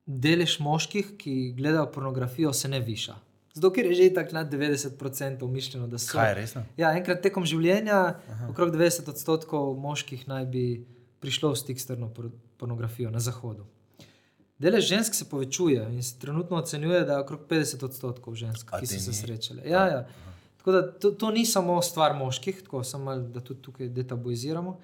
Delež 0.06 0.60
moških, 0.62 1.16
ki 1.18 1.54
gledajo 1.56 1.88
pornografijo, 1.94 2.52
se 2.52 2.68
ne 2.68 2.78
viša. 2.80 3.16
Zato, 3.56 3.72
ker 3.72 3.88
je 3.88 3.94
že 3.94 4.10
tako 4.14 4.36
nad 4.36 4.52
90% 4.52 5.48
mišljeno, 5.48 5.86
da 5.88 5.98
so. 5.98 6.12
Kaj 6.12 6.34
resno? 6.34 6.62
Ja, 6.76 6.92
enkrat 6.98 7.22
tekom 7.24 7.46
življenja, 7.48 8.20
Aha. 8.30 8.50
okrog 8.52 8.74
90 8.74 9.08
odstotkov 9.10 9.72
moških 9.80 10.28
naj 10.28 10.44
bi 10.52 10.66
prišlo 11.20 11.50
v 11.50 11.56
stik 11.56 11.80
s 11.80 11.86
trno 11.86 12.08
por- 12.08 12.30
pornografijo 12.56 13.10
na 13.10 13.20
zahodu. 13.20 13.66
Delež 14.58 14.88
žensk 14.88 15.14
se 15.14 15.24
povečuje 15.24 15.88
in 15.92 16.02
se 16.02 16.18
trenutno 16.18 16.56
ocenjuje, 16.56 17.04
da 17.04 17.12
je 17.12 17.18
okrog 17.18 17.40
50 17.48 17.84
odstotkov 17.84 18.34
žensk, 18.34 18.72
A 18.72 18.80
ki 18.80 18.86
so 18.86 19.00
se 19.00 19.12
srečale. 19.12 19.62
Ja, 19.66 19.86
ja. 19.86 20.06
Tako 20.56 20.72
da 20.72 20.92
to, 20.92 21.10
to 21.10 21.30
ni 21.30 21.46
samo 21.46 21.82
stvar 21.82 22.14
moških, 22.14 22.62
tako 22.62 22.84
samo 22.84 23.16
da 23.16 23.40
tudi 23.40 23.62
tukaj 23.62 23.88
detabuiziramo. 23.88 24.78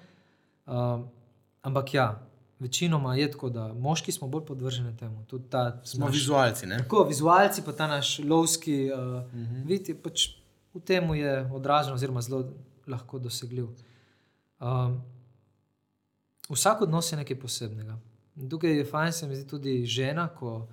Um, 0.65 1.07
ampak 1.61 1.93
ja, 1.93 2.21
večinoma 2.59 3.15
je 3.15 3.31
tako, 3.31 3.49
da 3.49 3.73
moški 3.73 4.11
smo 4.11 4.27
bolj 4.27 4.45
podvrženi 4.45 4.97
temu. 4.97 5.25
Tudi 5.25 5.49
ta 5.49 5.81
Smo 5.83 6.05
naš- 6.05 6.13
vizualci, 6.13 6.65
ne? 6.65 6.77
Tako, 6.77 7.03
vizualci, 7.03 7.61
pa 7.65 7.71
ta 7.71 7.87
naš 7.87 8.19
lovski 8.19 8.91
uh, 8.93 8.99
uh 8.99 9.05
-huh. 9.33 9.65
vid, 9.67 9.89
je 9.89 9.95
pač 10.01 10.29
v 10.73 10.79
tem 10.79 11.13
je 11.13 11.49
odražen, 11.53 11.93
oziroma 11.93 12.21
zelo 12.21 12.45
lahko 12.87 13.19
dosegljiv. 13.19 13.67
Um, 14.59 15.01
vsak 16.53 16.81
odnos 16.81 17.11
je 17.11 17.17
nekaj 17.17 17.39
posebnega. 17.39 17.97
In 18.35 18.49
tukaj 18.49 18.77
je 18.77 18.85
fajn, 18.85 19.11
se 19.11 19.27
mi 19.27 19.35
zdi 19.35 19.47
tudi 19.47 19.85
žena, 19.85 20.27
ko 20.27 20.67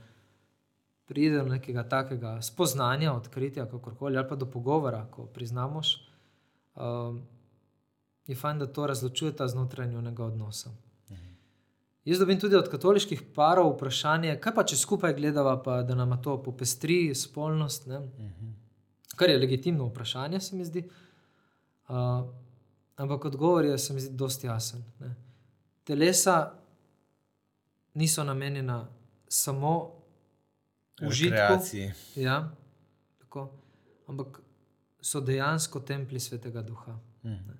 pride 1.10 1.40
do 1.42 1.48
nekega 1.50 1.82
takega 1.88 2.36
spoznanja, 2.42 3.12
odkritja, 3.12 3.66
kakorkoli, 3.66 4.16
ali 4.16 4.28
pa 4.28 4.36
do 4.36 4.46
pogovora, 4.46 5.06
ko 5.10 5.26
priznamo. 5.26 5.82
Um, 6.74 7.22
je 8.26 8.36
fajn, 8.36 8.58
da 8.58 8.66
to 8.66 8.86
razločujeta 8.86 9.48
znotraj 9.48 9.88
njunega 9.88 10.24
odnosa. 10.24 10.70
Jaz 12.04 12.18
dobim 12.18 12.40
tudi 12.40 12.56
od 12.56 12.68
katoliških 12.70 13.22
parov 13.34 13.74
vprašanje, 13.74 14.38
kaj 14.40 14.54
pa 14.56 14.64
če 14.64 14.76
skupaj 14.80 15.12
gledava, 15.14 15.58
pa 15.62 15.82
da 15.84 15.94
nam 15.94 16.14
to 16.22 16.38
popestri 16.42 17.14
spolnost. 17.14 17.86
Ne? 17.86 18.00
Kar 19.16 19.30
je 19.30 19.38
legitimno 19.38 19.90
vprašanje, 19.90 20.40
se 20.40 20.56
mi 20.56 20.64
zdi. 20.64 20.86
Uh, 21.88 22.24
ampak 22.96 23.24
odgovor 23.24 23.64
je, 23.64 23.78
se 23.78 23.94
mi 23.94 24.00
zdi, 24.00 24.16
dosti 24.16 24.46
jasen. 24.46 24.84
Ne? 25.00 25.14
Telesa 25.90 26.52
niso 27.94 28.24
namenjena 28.24 28.88
samo 29.28 29.92
užitku, 31.02 31.34
Rekreaciji. 31.34 31.92
ja, 32.16 32.50
tako, 33.18 33.50
ampak 34.06 34.40
so 35.00 35.20
dejansko 35.20 35.80
templji 35.80 36.20
svetega 36.20 36.62
duha. 36.62 36.98
Mhm. 37.24 37.50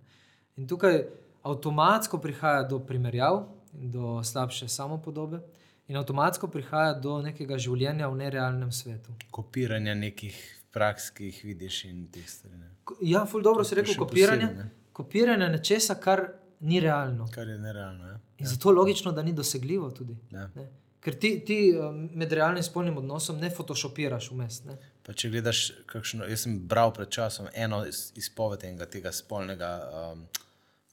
In 0.56 0.68
tukaj 0.68 1.02
avtomatsko 1.42 2.18
prihaja 2.18 2.62
do 2.62 2.78
primerjav, 2.78 3.48
do 3.72 4.22
slabše 4.24 4.68
samopodobe, 4.68 5.40
in 5.88 5.96
avtomatsko 5.96 6.48
prihaja 6.48 6.94
do 6.94 7.22
nekega 7.22 7.58
življenja 7.58 8.08
v 8.08 8.16
nerealnem 8.16 8.72
svetu. 8.72 9.12
Kopiranja 9.30 9.94
nekih 9.94 10.38
praks, 10.72 11.10
ki 11.10 11.24
jih 11.24 11.44
vidiš 11.44 11.84
in 11.84 12.06
teh 12.06 12.28
stvari. 12.30 12.62
Ja, 13.02 13.26
ful 13.26 13.42
dobro 13.42 13.64
si 13.64 13.74
To 13.74 13.80
je 13.80 13.82
rekel, 13.82 13.98
kopiranje. 13.98 14.46
posebej, 14.46 14.64
ne. 14.64 14.70
Kopiranje 14.92 15.48
nečesa, 15.48 15.94
kar 15.94 16.28
ni 16.60 16.80
realno. 16.80 17.26
Kar 17.34 17.48
je 17.48 17.58
nerealno. 17.58 18.06
Ja? 18.06 18.19
In 18.40 18.46
zato 18.46 18.70
je 18.70 18.76
logično, 18.76 19.12
da 19.12 19.22
ni 19.22 19.32
dosegljivo 19.32 19.90
tudi. 19.90 20.16
Ja. 20.30 20.48
Ne? 20.54 20.68
Ker 21.00 21.16
ti, 21.16 21.32
ti 21.46 21.58
eh, 21.70 21.92
med 22.12 22.32
realnim 22.32 22.62
spolnim 22.62 22.98
odnosom 23.00 23.38
ne 23.40 23.50
photoshopiraš 23.50 24.30
vmes. 24.30 24.62
Ne? 24.68 24.76
Pa 25.06 25.14
če 25.16 25.30
gledaš, 25.32 25.62
kakšno, 25.88 26.28
jaz 26.28 26.44
sem 26.44 26.58
bral 26.68 26.92
pred 26.96 27.08
časom 27.12 27.48
eno 27.54 27.82
iz- 27.88 28.10
izpoved 28.20 28.64
enega 28.68 28.88
tega 28.90 29.12
spolnega 29.12 29.70
um, 29.88 30.26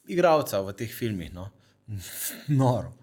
igralca 0.08 0.62
v 0.64 0.76
teh 0.80 0.94
filmih. 0.94 1.34
No? 1.36 1.50
noro, 2.62 2.94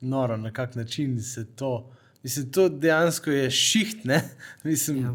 noro, 0.00 0.36
na 0.40 0.52
kak 0.52 0.74
način 0.74 1.20
se 1.22 1.46
to. 1.56 1.90
Mislim, 2.24 2.48
to 2.52 2.68
dejansko 2.68 3.30
je 3.30 3.50
šiht, 3.50 4.04
ne? 4.08 4.22
Mislim, 4.64 5.02
ja. 5.02 5.14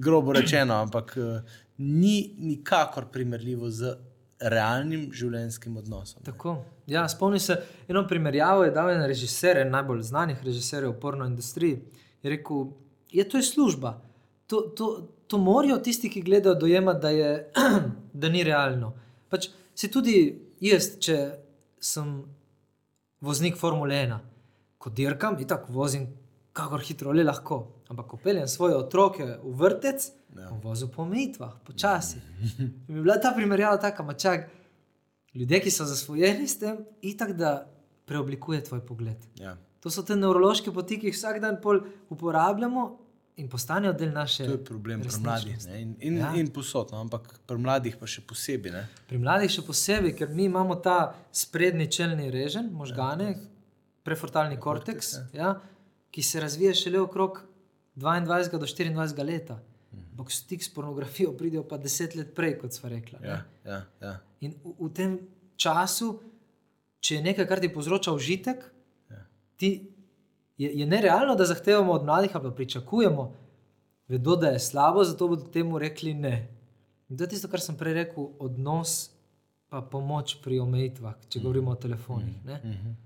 grobo 0.00 0.32
rečeno, 0.32 0.80
ampak 0.80 1.12
uh, 1.20 1.56
ni 1.78 2.34
nikakor 2.38 3.10
primerljivo 3.12 3.70
z 3.70 3.96
realnim 4.40 5.08
življenjskim 5.16 5.76
odnosom. 5.80 6.22
Tako. 6.26 6.58
Ja, 6.90 7.06
spomnim 7.08 7.40
se, 7.40 7.56
eno 7.88 8.04
primerjavo 8.08 8.66
je 8.66 8.74
dal 8.74 8.90
en 8.92 9.04
režiser, 9.08 9.62
en 9.62 9.72
najbolj 9.72 10.02
znanih 10.10 10.42
režiserjev 10.44 10.92
v 10.92 11.00
porno 11.00 11.26
industriji. 11.28 11.80
Je 12.22 12.32
rekel, 12.32 12.68
je 13.12 13.24
to 13.28 13.40
je 13.40 13.46
služba. 13.46 13.96
To, 14.46 14.60
to, 14.76 14.90
to 15.26 15.38
morajo 15.42 15.78
tisti, 15.82 16.10
ki 16.12 16.22
gledajo, 16.26 16.54
dojemati, 16.60 17.00
da, 17.02 17.10
je, 17.10 17.30
da 18.20 18.28
ni 18.28 18.44
realno. 18.46 18.92
Pač 19.32 19.48
si 19.74 19.90
tudi 19.92 20.18
jaz, 20.62 20.92
če 21.02 21.18
sem 21.82 22.20
voznik 23.24 23.56
Formule 23.58 23.96
1, 24.04 24.20
ko 24.78 24.92
dirkam, 24.92 25.40
in 25.40 25.48
tako 25.48 25.72
vozim, 25.80 26.06
kakor 26.56 26.84
hitro 26.84 27.12
le 27.12 27.24
lahko. 27.26 27.64
Ampak 27.90 28.06
ko 28.10 28.20
peljem 28.22 28.48
svoje 28.50 28.76
otroke 28.76 29.24
v 29.24 29.56
vrtec, 29.60 30.06
ja. 30.38 30.50
vozil 30.62 30.88
po 30.92 31.02
omejitvah, 31.02 31.54
počasi. 31.66 32.20
In 32.58 32.94
bi 32.94 33.00
bila 33.00 33.20
ta 33.20 33.32
primerjava 33.36 33.80
taka, 33.80 34.02
mačak. 34.02 34.50
Ljudje, 35.34 35.60
ki 35.60 35.70
so 35.70 35.84
zasvojeni 35.84 36.48
s 36.48 36.58
tem, 36.58 36.78
itak 37.04 37.34
da 37.36 37.58
preoblikuje 38.06 38.62
tvoj 38.64 38.86
pogled. 38.86 39.26
Ja. 39.40 39.56
To 39.84 39.90
so 39.90 40.02
te 40.02 40.16
nevrološke 40.16 40.72
poti, 40.72 40.96
ki 41.00 41.10
jih 41.10 41.16
vsak 41.16 41.40
dan 41.42 41.58
uporabljamo 42.10 42.86
in 43.36 43.48
postanejo 43.48 43.92
del 43.92 44.12
naše. 44.12 44.46
To 44.46 44.56
je 44.56 44.64
problem 44.64 45.02
pri 45.04 45.12
mladih 45.20 45.66
ne, 45.66 45.80
in, 45.82 45.96
in, 46.00 46.16
Ja. 46.16 46.30
ja. 46.32 46.40
in 46.40 46.48
posod, 46.52 46.92
no, 46.92 47.00
ampak 47.04 47.28
pri 47.46 47.58
mladih 47.60 47.98
pa 48.00 48.08
še 48.08 48.24
posebej. 48.24 48.72
Ne. 48.72 48.86
Pri 49.10 49.20
mladih 49.20 49.52
še 49.52 49.64
posebej, 49.66 50.14
ker 50.16 50.32
mi 50.32 50.48
imamo 50.48 50.78
ta 50.80 51.14
sprednji 51.32 51.90
čelni 51.92 52.30
režen, 52.32 52.70
možgane, 52.72 53.34
prefrontalni 54.06 54.56
korteks, 54.60 55.16
ja, 55.36 55.56
ki 56.10 56.22
se 56.22 56.40
razvija 56.40 56.72
šele 56.74 57.02
okrog 57.02 57.42
22 58.00 58.56
do 58.56 58.66
24 58.66 59.24
leta. 59.26 59.60
Ampak 60.16 60.30
stik 60.32 60.62
s 60.64 60.70
pornografijo 60.72 61.34
pridejo 61.36 61.60
pa 61.68 61.76
deset 61.76 62.14
let 62.16 62.30
prej, 62.34 62.54
kot 62.58 62.72
smo 62.72 62.88
rekli. 62.88 63.18
Ja, 63.20 63.42
ja, 63.64 63.82
ja. 64.00 64.14
In 64.40 64.54
v, 64.64 64.72
v 64.80 64.88
tem 64.96 65.18
času, 65.60 66.14
če 67.04 67.18
je 67.18 67.22
nekaj, 67.22 67.44
kar 67.46 67.60
ti 67.60 67.68
povzroča 67.68 68.14
užitek, 68.16 68.64
Ja. 69.12 69.20
ti, 69.60 69.92
je, 70.56 70.70
je 70.72 70.86
nerealno, 70.86 71.34
da 71.36 71.44
zahtevamo 71.44 71.92
od 71.92 72.04
mladih, 72.04 72.32
ali 72.34 72.48
pa 72.48 72.54
pričakujemo, 72.56 73.26
vedo, 74.08 74.36
da 74.36 74.54
je 74.56 74.60
slabo, 74.60 75.04
zato 75.04 75.28
bodo 75.28 75.44
temu 75.52 75.78
rekli 75.78 76.14
ne. 76.14 76.48
In 77.08 77.18
to 77.18 77.24
je 77.24 77.28
tisto, 77.28 77.48
kar 77.52 77.60
sem 77.60 77.76
prej 77.76 77.94
rekel, 77.94 78.32
odnos 78.40 79.10
pa 79.68 79.82
pomoč 79.82 80.38
pri 80.42 80.58
omejitvah, 80.64 81.14
če 81.28 81.40
govorimo 81.44 81.70
o 81.70 81.74
telefonih. 81.76 82.40
Ne? 82.44 82.60
Mhm. 82.64 82.96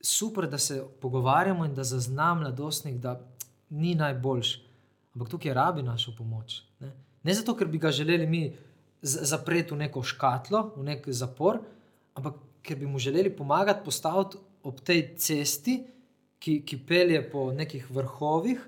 Super, 0.00 0.48
da 0.48 0.58
se 0.58 0.80
pogovarjamo 1.00 1.64
in 1.64 1.74
da 1.74 1.84
zazna 1.84 2.34
mladostnik, 2.34 2.96
da 2.96 3.20
ni 3.68 3.94
najboljš, 3.94 4.65
ampak 5.16 5.32
tukaj 5.32 5.54
rabi 5.56 5.82
našo 5.82 6.12
pomoč. 6.12 6.60
Ne? 6.80 6.92
Ne 7.24 7.34
zato, 7.34 7.56
ker 7.56 7.68
bi 7.72 7.80
ga 7.80 7.90
želeli 7.90 8.26
mi 8.26 8.42
zapreti 9.02 9.72
v 9.72 9.80
neko 9.86 10.02
škatlo, 10.04 10.74
v 10.76 10.84
nek 10.84 11.08
zapor, 11.08 11.62
ampak 12.14 12.36
ker 12.62 12.76
bi 12.76 12.86
mu 12.86 12.98
želeli 12.98 13.32
pomagati 13.32 13.84
postaviti 13.84 14.36
ob 14.62 14.80
tej 14.84 15.14
cesti, 15.16 15.78
ki, 16.38 16.60
ki 16.68 16.78
pelje 16.86 17.22
po 17.30 17.48
nekih 17.52 17.88
vrhovih, 17.90 18.60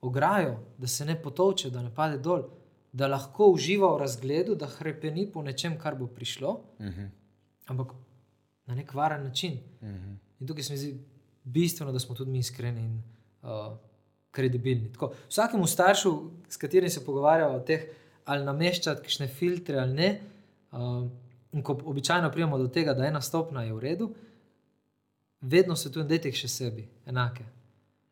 ograjo, 0.00 0.60
da 0.78 0.86
se 0.86 1.04
ne 1.04 1.16
potovče, 1.22 1.70
da 1.74 1.82
ne 1.82 1.90
pade 1.94 2.20
dol, 2.22 2.44
da 2.92 3.08
lahko 3.10 3.50
uživa 3.50 3.90
v 3.96 3.98
razgledu, 4.04 4.54
da 4.54 4.68
hrepeni 4.70 5.26
po 5.32 5.42
nečem, 5.42 5.78
kar 5.78 5.98
bo 5.98 6.06
prišlo, 6.06 6.60
Uh 6.78 6.86
-huh. 6.86 7.08
ampak 7.66 7.92
na 8.66 8.74
nek 8.74 8.94
varen 8.94 9.24
način. 9.24 9.58
Uh 9.80 9.88
-huh. 9.88 10.16
In 10.40 10.46
tukaj 10.46 10.62
se 10.62 10.72
mi 10.72 10.78
zdi 10.78 10.98
bistveno, 11.44 11.92
da 11.92 11.98
smo 11.98 12.14
tudi 12.14 12.30
mi 12.30 12.38
iskreni 12.38 12.84
in 12.84 13.02
uh, 13.42 13.76
kredibilni. 14.30 14.92
Tako, 14.92 15.12
vsakemu 15.28 15.66
staršu, 15.66 16.12
s 16.48 16.56
katerim 16.56 16.90
se 16.90 17.04
pogovarjamo 17.04 17.56
o 17.56 17.60
teh, 17.60 17.88
ali 18.24 18.44
nameščati 18.44 19.02
kakšne 19.02 19.28
filtre 19.28 19.78
ali 19.80 19.94
ne, 19.94 20.08
uh, 20.72 21.04
in 21.52 21.62
ko 21.62 21.78
običajno 21.84 22.30
pridemo 22.30 22.58
do 22.58 22.68
tega, 22.68 22.94
da 22.94 23.06
ena 23.06 23.20
stopna 23.20 23.64
je 23.64 23.72
v 23.72 23.80
redu, 23.80 24.10
vedno 25.40 25.76
svetujem, 25.76 26.08
da 26.08 26.20
jih 26.20 26.36
še 26.36 26.48
sebi, 26.48 26.88
enake. 27.06 27.44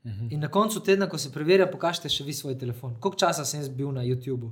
-huh. 0.07 0.33
In 0.33 0.41
na 0.41 0.49
koncu 0.49 0.81
tedna, 0.81 1.09
ko 1.09 1.19
se 1.19 1.33
preverja, 1.33 1.67
pokažite 1.71 2.09
še 2.09 2.25
vi 2.25 2.35
svoj 2.35 2.59
telefon. 2.59 2.97
Koliko 3.01 3.19
časa 3.27 3.45
sem 3.45 3.61
jaz 3.61 3.69
bil 3.69 3.93
na 3.93 4.05
YouTubu? 4.07 4.51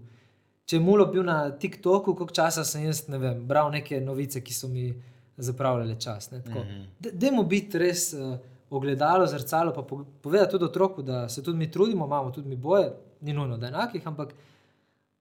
Če 0.66 0.76
je 0.76 0.82
mulo 0.82 1.06
bil 1.12 1.24
na 1.26 1.50
TikToku, 1.50 2.14
koliko 2.14 2.34
časa 2.34 2.64
sem 2.64 2.86
jaz 2.86 3.04
ne 3.12 3.20
vem, 3.20 3.42
bral 3.46 3.70
neke 3.72 4.00
novice, 4.00 4.40
ki 4.40 4.54
so 4.54 4.68
mi 4.68 4.92
zapravljale 5.36 5.98
čas. 6.00 6.30
ne, 6.30 6.42
tako. 6.42 6.64
Mhm. 6.64 6.82
Dajmo 7.12 7.42
biti 7.42 7.78
res 7.78 8.12
uh, 8.14 8.38
ogledalo, 8.76 9.26
zrcalo, 9.26 9.72
pa 9.74 9.82
po- 9.82 10.04
povedati 10.22 10.50
tudi 10.50 10.64
otroku, 10.64 11.02
da 11.02 11.28
se 11.28 11.42
tudi 11.42 11.58
mi 11.58 11.70
trudimo, 11.70 12.06
imamo 12.06 12.30
tudi 12.30 12.48
mi 12.48 12.56
boje, 12.56 12.92
ni 13.20 13.32
nujno 13.32 13.56
da 13.58 13.66
enakih, 13.66 14.06
ampak 14.06 14.34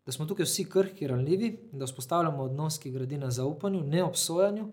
da 0.05 0.11
smo 0.11 0.25
tukaj 0.25 0.45
vsi 0.45 0.65
krhki, 0.69 1.07
ranljivi, 1.07 1.69
da 1.71 1.85
vzpostavljamo 1.85 2.43
odnos, 2.43 2.79
ki 2.79 2.91
gradi 2.91 3.17
na 3.17 3.31
zaupanju, 3.31 3.83
ne 3.83 4.03
obsojanju, 4.03 4.71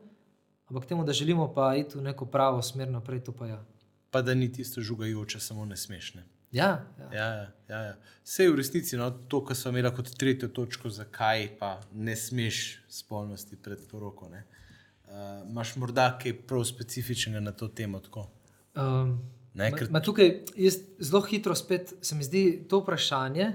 ampak 0.66 0.86
temu, 0.86 1.04
da 1.04 1.12
želimo 1.12 1.54
pa 1.54 1.76
iti 1.76 1.98
v 1.98 2.02
neko 2.02 2.26
pravo 2.26 2.62
smer 2.62 2.90
naprej, 2.90 3.24
to 3.24 3.32
pa 3.32 3.46
ja. 3.46 3.64
Pa 4.10 4.22
da 4.22 4.34
ni 4.34 4.52
tisto 4.52 4.80
žugajoče, 4.80 5.40
samo 5.40 5.64
ne 5.64 5.76
smešne. 5.76 6.24
Ja, 6.52 6.86
ja. 6.98 7.10
Ja, 7.14 7.52
ja, 7.68 7.80
ja. 7.82 7.96
Vse 8.24 8.44
je 8.44 8.50
v 8.50 8.56
resnici 8.56 8.96
no, 8.96 9.10
to, 9.10 9.44
kar 9.44 9.56
smo 9.56 9.70
imeli 9.70 9.92
kot 9.94 10.10
tretjo 10.18 10.48
točko, 10.48 10.90
zakaj 10.90 11.46
pa 11.58 11.76
ne 11.94 12.16
smeš 12.16 12.80
spolnosti 12.88 13.56
pred 13.56 13.78
poroko. 13.90 14.26
Uh, 14.26 15.46
Imáš 15.46 15.76
morda 15.76 16.18
kaj 16.18 16.34
prav 16.46 16.64
specifičnega 16.66 17.40
na 17.40 17.52
to 17.52 17.68
temo? 17.68 18.00
Tako? 18.00 18.26
Um, 18.74 19.18
Ne, 19.54 19.70
ma, 19.70 19.76
ker- 19.76 19.90
ma 19.90 20.00
tukaj 20.00 20.28
jaz 20.56 20.76
zelo 21.00 21.20
hitro 21.22 21.54
spet 21.54 21.94
se 22.00 22.14
mi 22.14 22.24
zdi 22.24 22.66
to 22.68 22.78
vprašanje. 22.80 23.52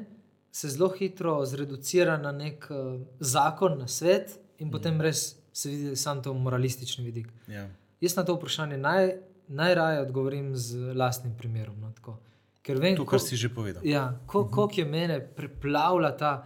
Se 0.52 0.70
zelo 0.70 0.90
hitro 0.90 1.46
zreducira 1.46 2.18
na 2.18 2.32
nek 2.32 2.68
uh, 2.70 3.00
zakon, 3.20 3.80
na 3.80 3.88
svet, 3.88 4.34
in 4.58 4.72
potem 4.72 5.02
res 5.02 5.22
se 5.54 5.70
vidi 5.70 5.96
samo 5.96 6.22
to 6.22 6.34
moralistični 6.34 7.06
vidik. 7.06 7.28
Ja. 7.48 7.70
Jaz 8.02 8.16
na 8.16 8.24
to 8.24 8.36
vprašanje 8.36 8.78
naj, 8.78 9.14
najraje 9.48 10.02
odgovorim 10.02 10.56
z 10.56 10.94
lastnim 10.94 11.34
primerom. 11.38 11.80
No, 11.80 11.92
tako. 11.92 12.18
Ker 12.62 12.78
vem, 12.78 12.96
To, 12.96 13.04
ko- 13.04 13.10
kar 13.12 13.20
si 13.20 13.36
že 13.36 13.50
povedal. 13.50 13.84
Ja, 13.86 14.20
ko, 14.26 14.40
uh 14.40 14.46
-huh. 14.46 14.52
koliko 14.52 14.82
je 14.82 14.86
mene 14.86 15.20
preplavila 15.22 16.12
ta 16.12 16.46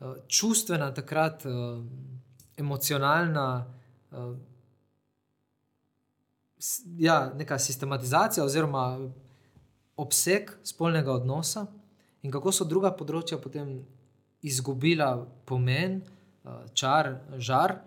uh, 0.00 0.16
čustvena, 0.28 0.94
takrat 0.94 1.44
uh, 1.44 1.52
emocionalna, 2.56 3.66
uh, 4.10 4.36
ja, 6.98 7.32
neka 7.34 7.58
sistematizacija 7.58 8.44
oziroma 8.44 9.10
obseg 9.96 10.50
spolnega 10.64 11.12
odnosa, 11.12 11.66
in 12.22 12.32
kako 12.34 12.52
so 12.52 12.66
druga 12.68 12.90
področja 12.96 13.38
potem 13.38 13.80
izgubila 14.42 15.12
pomen, 15.46 16.00
uh, 16.44 16.64
čar, 16.74 17.14
žar, 17.38 17.78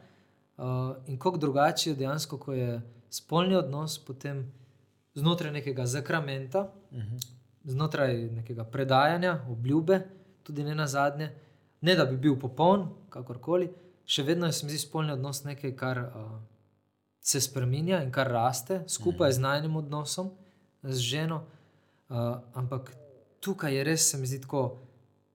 uh, 0.58 0.96
in 1.08 1.20
kako 1.20 1.38
drugače 1.38 1.90
je 1.92 2.00
dejansko, 2.00 2.40
ko 2.40 2.56
je 2.56 2.82
spolni 3.12 3.56
odnos 3.56 3.98
potem 4.06 4.46
znotraj 5.16 5.52
nekega 5.52 5.86
zakramenta 5.86 6.72
Uh 6.92 6.98
-huh. 6.98 7.20
znotraj 7.64 8.16
nekega 8.16 8.64
predajanja, 8.64 9.46
obljube, 9.50 10.02
tudi 10.44 10.64
ne 10.64 10.76
na 10.76 10.88
zadnje, 10.88 11.32
ne 11.82 11.96
da 11.96 12.06
bi 12.06 12.18
bil 12.18 12.40
popoln, 12.40 12.90
kakorkoli, 13.10 13.70
še 14.06 14.24
vedno 14.24 14.46
je 14.46 14.54
se 14.54 14.66
mi 14.66 14.72
zdi 14.72 14.80
spolni 14.80 15.12
odnos 15.12 15.44
nekaj, 15.44 15.76
kar 15.76 15.98
uh, 15.98 16.42
se 17.22 17.42
spremenja 17.42 18.02
in 18.04 18.12
kar 18.12 18.28
raste 18.28 18.84
skupaj 18.88 19.32
z 19.32 19.40
najnim 19.40 19.76
odnosom 19.76 20.32
z 20.84 20.98
ženo. 20.98 21.44
Uh, 22.10 22.18
ampak 22.54 22.92
tukaj 23.40 23.76
je 23.76 23.84
res, 23.84 24.10
se 24.12 24.18
mi 24.18 24.28
zdi 24.28 24.42
tako, 24.42 24.82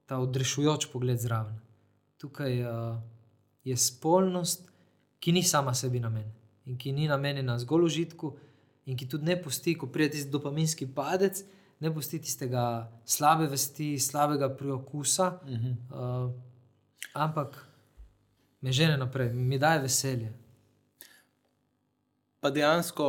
ta 0.07 0.19
odrešujoč 0.19 0.91
pogled 0.93 1.19
zraven. 1.19 1.55
Tukaj 2.19 2.63
uh, 2.63 2.99
je 3.65 3.77
spolnost, 3.77 4.69
ki 5.21 5.33
ni 5.33 5.43
sama 5.43 5.75
sebi 5.75 6.01
namen 6.01 6.27
in 6.67 6.77
ki 6.79 6.93
ni 6.93 7.07
namenjena 7.09 7.59
zgolj 7.63 7.85
užitku, 7.87 8.33
in 8.87 8.97
ki 8.99 9.07
tudi 9.09 9.25
ne 9.25 9.37
pusti, 9.43 9.77
ko 9.79 9.87
pride 9.87 10.17
tisti 10.17 10.31
dopaminski 10.31 10.87
padec, 10.95 11.45
ne 11.81 11.93
pusti 11.95 12.19
tistega 12.23 12.91
slabe 13.05 13.47
vesti, 13.51 13.99
slabega 13.99 14.49
priokusa, 14.57 15.39
Uh 15.45 15.51
-huh. 15.51 15.77
uh, 16.27 16.33
ampak 17.15 17.69
me 18.61 18.73
žene 18.73 18.97
naprej, 18.97 19.33
mi 19.33 19.59
daje 19.59 19.81
veselje. 19.81 20.33
Pa 22.47 22.51
dejansko 22.51 23.07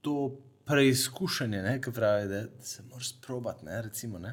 to 0.00 0.40
preizkušanje, 0.66 1.60
ne, 1.62 1.76
ki 1.80 1.92
pravi, 1.94 2.24
da 2.28 2.40
se 2.60 2.82
moraš 2.82 3.08
sprobati. 3.08 3.64
Ne, 3.64 3.82
recimo, 3.82 4.18
ne. 4.18 4.32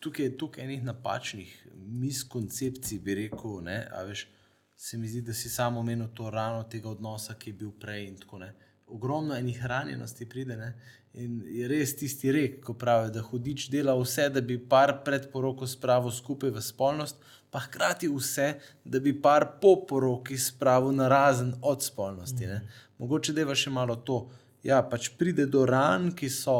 Tukaj 0.00 0.24
je 0.24 0.36
tukaj 0.38 0.64
enih 0.64 0.84
napačnih 0.84 1.56
miskoncepcij, 1.74 3.00
bi 3.02 3.16
rekel. 3.18 3.56
Ne, 3.66 3.80
veš, 4.06 4.28
se 4.76 4.98
mi 4.98 5.10
zdi, 5.10 5.24
da 5.26 5.34
si 5.34 5.50
samo 5.50 5.80
omenil 5.80 6.12
to 6.14 6.30
rano 6.30 6.62
tega 6.70 6.88
odnosa, 6.88 7.34
ki 7.34 7.50
je 7.50 7.58
bil 7.64 7.72
prej. 7.80 8.12
tako, 8.20 8.38
ne. 8.38 8.52
Ogromno 8.86 9.34
enih 9.34 9.66
ranjenosti 9.66 10.28
pride. 10.28 10.56
Ne, 10.56 10.70
in 11.14 11.42
je 11.50 11.68
res 11.68 11.96
tisti 11.98 12.32
rek, 12.32 12.60
ko 12.62 12.78
pravi, 12.78 13.10
da 13.10 13.26
hudič 13.26 13.70
dela 13.74 13.98
vse, 13.98 14.28
da 14.30 14.40
bi 14.40 14.60
par 14.68 15.00
pred 15.04 15.32
poroko 15.32 15.66
spravil 15.66 16.14
skupaj 16.14 16.54
v 16.54 16.62
spolnost, 16.62 17.26
pa 17.54 17.60
hkrati 17.60 18.08
vse, 18.10 18.48
da 18.84 18.98
bi 18.98 19.12
par 19.22 19.44
po 19.60 19.76
poroki 19.86 20.34
spravil 20.38 20.90
na 20.90 21.06
razen 21.08 21.52
od 21.62 21.84
spolnosti. 21.84 22.46
Ne. 22.50 22.56
Mogoče 22.98 23.32
deva 23.32 23.54
še 23.54 23.70
malo 23.70 23.94
to. 24.02 24.24
Ja, 24.66 24.80
pač 24.82 25.12
pride 25.14 25.46
do 25.46 25.62
ran, 25.70 26.08
ki 26.18 26.26
so 26.34 26.56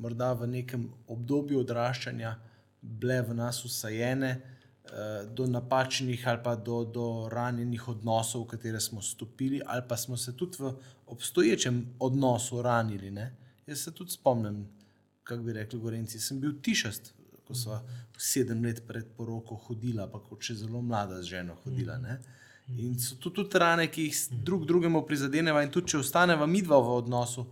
morda 0.00 0.30
v 0.32 0.48
nekem 0.54 0.86
obdobju 1.12 1.60
odraščanja 1.60 2.30
bile 2.80 3.18
v 3.28 3.36
nas 3.36 3.60
usajene, 3.68 4.30
eh, 4.32 5.26
do 5.28 5.44
napačnih 5.50 6.24
ali 6.32 6.40
pa 6.44 6.54
do, 6.56 6.78
do 6.84 7.28
ranjenih 7.28 7.88
odnosov, 7.88 8.46
v 8.46 8.54
katere 8.54 8.80
smo 8.80 9.04
stopili, 9.04 9.60
ali 9.66 9.84
pa 9.88 10.00
smo 10.00 10.16
se 10.16 10.32
tudi 10.32 10.62
v 10.64 10.72
obstoječem 11.12 11.82
odnosu 11.98 12.62
ranili. 12.62 13.10
Ne? 13.10 13.34
Jaz 13.66 13.84
se 13.84 13.92
tudi 13.92 14.16
spomnim, 14.16 14.64
kako 15.24 15.42
bi 15.42 15.52
rekli, 15.60 15.80
Gorenci, 15.80 16.20
sem 16.20 16.40
bil 16.40 16.56
tišast, 16.62 17.12
ko 17.46 17.54
smo 17.54 17.80
sedem 18.18 18.64
let 18.64 18.82
pred 18.86 19.06
poroko 19.16 19.54
hodila, 19.56 20.06
pa 20.06 20.18
kot 20.18 20.42
še 20.42 20.54
zelo 20.54 20.82
mlada 20.82 21.20
z 21.22 21.26
ženo 21.26 21.54
hodila. 21.64 21.98
Ne? 21.98 22.18
In 22.68 22.98
so 22.98 23.14
to 23.16 23.30
tudi 23.30 23.58
rane, 23.58 23.86
ki 23.86 24.02
jih 24.02 24.16
s- 24.16 24.28
drug 24.32 24.66
drugemu 24.66 25.04
prizadeneva, 25.06 25.62
in 25.62 25.70
tudi 25.70 25.88
če 25.88 25.98
ostaneva 25.98 26.46
midva 26.46 26.78
v 26.78 26.96
odnosu, 26.96 27.46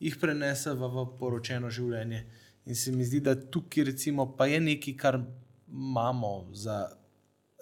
jih 0.00 0.16
preneseva 0.16 0.86
v 0.86 1.06
poročeno 1.18 1.70
življenje. 1.70 2.22
In 2.66 2.74
se 2.74 2.92
mi 2.92 3.04
zdi, 3.04 3.20
da 3.20 3.34
tukaj 3.34 3.84
recimo, 3.84 4.36
pa 4.36 4.46
je 4.46 4.60
nekaj, 4.60 4.96
kar 4.96 5.20
imamo 5.68 6.48
za 6.52 6.88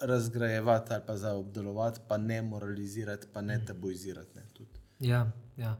razgrajevati 0.01 0.93
ali 0.93 1.03
pa 1.07 1.17
za 1.17 1.33
obdelovati, 1.33 1.99
pa 2.07 2.17
ne 2.17 2.41
moralizirati, 2.41 3.27
pa 3.33 3.41
ne 3.41 3.65
tabuizirati. 3.65 4.35
Ne, 4.35 4.43
tudi. 4.53 4.79
Ja, 4.99 5.31
ja. 5.57 5.77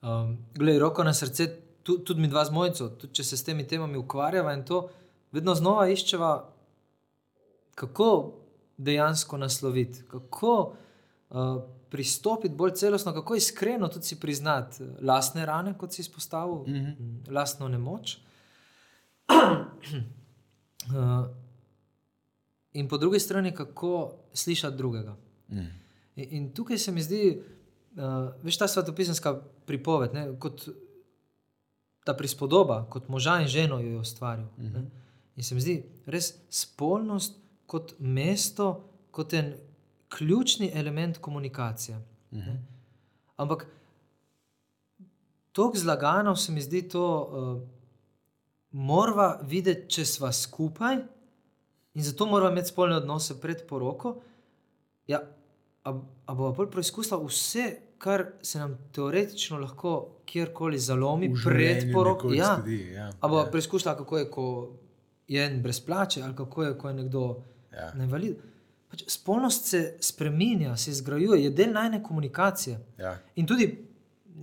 Um, 0.00 0.38
Glej, 0.54 0.78
roko 0.78 1.04
na 1.04 1.14
srce, 1.14 1.48
tu, 1.82 1.98
tudi 1.98 2.20
mi 2.20 2.28
dva 2.28 2.44
z 2.44 2.50
mojco, 2.50 2.88
tudi 2.90 3.14
če 3.14 3.24
se 3.24 3.36
s 3.36 3.44
temi 3.44 3.66
temami 3.66 3.96
ukvarjava 3.96 4.54
in 4.54 4.64
to 4.64 4.88
vedno 5.32 5.54
znova 5.54 5.88
iščeva, 5.88 6.54
kako 7.74 8.34
dejansko 8.76 9.38
nasloviti, 9.38 10.02
kako 10.10 10.74
uh, 11.30 11.62
pristopiti 11.90 12.54
bolj 12.54 12.70
celostno, 12.74 13.12
kako 13.12 13.34
iskreno 13.34 13.88
tudi 13.88 14.04
si 14.04 14.20
priznati 14.20 14.82
eh, 14.82 14.86
lastne 15.02 15.46
rane, 15.46 15.78
kot 15.78 15.92
si 15.92 16.02
izpostavil, 16.02 16.54
mm 16.54 16.70
Mhm. 16.70 16.86
-hmm. 16.86 17.32
lastno 17.32 17.68
nemoč. 17.68 18.18
uh, 19.28 21.26
in 22.72 22.88
po 22.88 22.98
drugi 22.98 23.20
strani, 23.20 23.54
kako 23.54 24.14
slišati 24.32 24.76
drugega. 24.76 25.16
Mm. 25.48 25.58
In, 26.16 26.26
in 26.30 26.54
tukaj 26.54 26.78
se 26.78 26.92
mi 26.92 27.02
zdi, 27.02 27.42
uh, 27.96 28.32
veš, 28.42 28.58
ta 28.58 28.68
svetopisanska 28.68 29.40
pripoved, 29.66 30.14
ne, 30.14 30.38
kot 30.38 30.68
ta 32.04 32.14
prispodoba, 32.14 32.86
kot 32.90 33.08
moža 33.08 33.40
in 33.40 33.48
ženo 33.48 33.80
jo 33.80 33.88
je 33.90 33.98
ustvaril. 33.98 34.44
Uh 34.44 34.64
-huh. 34.64 34.84
In 35.38 35.46
se 35.46 35.54
mi 35.54 35.62
zdi 35.62 35.76
res 36.10 36.32
spolnost 36.50 37.38
kot 37.70 37.94
mesto, 37.98 38.72
kot 39.14 39.32
en 39.38 39.52
ključni 40.10 40.70
element 40.74 41.18
komunikacije. 41.18 41.98
Uh 42.30 42.38
-huh. 42.38 42.56
Ampak 43.36 43.66
tako 45.52 45.78
zlagano 45.78 46.36
se 46.36 46.52
mi 46.52 46.60
zdi 46.60 46.88
to, 46.88 47.04
uh, 47.22 47.68
moramo 48.70 49.34
videti, 49.42 49.90
če 49.90 50.04
smo 50.04 50.32
skupaj, 50.32 50.98
In 51.98 52.04
zato 52.04 52.26
moramo 52.26 52.52
imeti 52.52 52.68
spolne 52.68 52.96
odnose 52.96 53.40
pred 53.40 53.66
poroko. 53.68 54.20
Ja, 55.06 55.18
a, 55.84 55.94
a 56.26 56.34
bo 56.34 56.52
bolj 56.54 56.68
preizkusila 56.70 57.18
vse, 57.24 57.64
kar 57.98 58.22
se 58.42 58.60
nam 58.60 58.76
teoretično 58.94 59.58
lahko 59.58 60.20
kjerkoli 60.26 60.78
zalomi 60.78 61.32
pred 61.44 61.88
poroko. 61.92 62.30
Ja. 62.32 62.60
ja. 62.94 63.10
A 63.20 63.28
bo 63.28 63.40
Ja. 63.40 63.48
preizkusila, 63.50 63.96
kako 63.96 64.18
je, 64.18 64.30
ko 64.30 64.44
je 65.28 65.44
en 65.44 65.62
brez 65.62 65.80
plače, 65.80 66.22
ali 66.22 66.36
kako 66.36 66.64
je, 66.64 66.78
ko 66.78 66.88
je 66.88 66.94
nekdo 66.94 67.42
Ja. 67.72 67.92
na 67.94 68.04
invalid. 68.04 68.36
Pač 68.90 69.02
spolnost 69.06 69.64
se 69.64 69.96
spremenja, 70.00 70.76
se 70.76 70.90
izgrajuje, 70.90 71.44
je 71.44 71.50
del 71.50 71.72
najne 71.72 72.02
komunikacije. 72.02 72.78
Ja. 72.98 73.18
In 73.36 73.46
tudi 73.46 73.84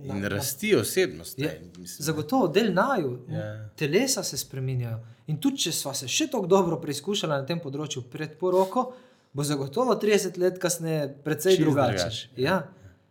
In 0.04 0.24
rasti 0.24 0.76
osebnost. 0.76 1.38
Je, 1.38 1.46
ne, 1.46 1.80
mislim, 1.80 2.04
zagotovo 2.04 2.48
del 2.48 2.74
naju, 2.74 3.18
Ja. 3.28 3.68
telesa 3.70 4.22
se 4.22 4.36
spremenjajo. 4.36 4.98
In 5.26 5.38
tudi, 5.38 5.56
če 5.56 5.72
smo 5.72 5.94
se 5.94 6.08
še 6.08 6.26
tako 6.26 6.46
dobro 6.46 6.76
preizkušali 6.76 7.32
na 7.32 7.46
tem 7.46 7.60
področju 7.60 8.02
pred 8.02 8.38
poroko, 8.38 8.92
bo 9.32 9.42
zagotovo 9.42 9.94
30 9.94 10.38
let 10.38 10.58
kasneje 10.58 11.16
precej 11.24 11.56
drugače. 11.56 11.96
drugače, 11.96 12.28
Ja. 12.36 12.68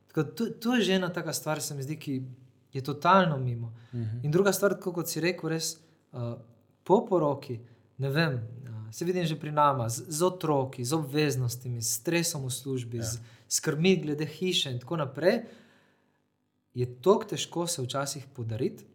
Tako, 0.08 0.24
to, 0.26 0.46
to 0.52 0.76
je 0.76 0.82
že 0.82 0.94
ena 0.94 1.10
taka 1.10 1.34
stvar, 1.34 1.62
se 1.62 1.76
mi 1.76 1.84
zdi, 1.84 1.96
ki 1.98 2.22
je 2.74 2.82
totalno 2.84 3.38
mimo. 3.38 3.74
Uh 3.92 4.00
-huh. 4.00 4.24
In 4.24 4.32
druga 4.32 4.54
stvar, 4.54 4.80
kot 4.80 5.08
si 5.10 5.20
rekel, 5.20 5.50
res 5.50 5.78
uh, 6.14 6.20
po 6.86 7.02
poroki, 7.10 7.58
ne 7.98 8.10
vem, 8.14 8.38
uh, 8.38 8.94
se 8.94 9.06
vidim 9.06 9.26
že 9.26 9.36
pri 9.40 9.52
nama, 9.52 9.90
z, 9.90 10.06
z 10.08 10.24
otroki, 10.24 10.86
z 10.86 10.94
obveznostmi, 10.94 11.82
s 11.82 12.00
stresom 12.00 12.46
v 12.46 12.54
službi, 12.54 13.02
ja. 13.02 13.04
z 13.04 13.20
skrbmi 13.50 13.98
glede 14.06 14.26
hiše 14.26 14.72
in 14.72 14.80
tako 14.80 15.02
naprej. 15.02 15.42
Je 16.76 16.86
tako 17.02 17.34
težko 17.34 17.68
se 17.68 17.82
včasih 17.82 18.28
podariti, 18.36 18.86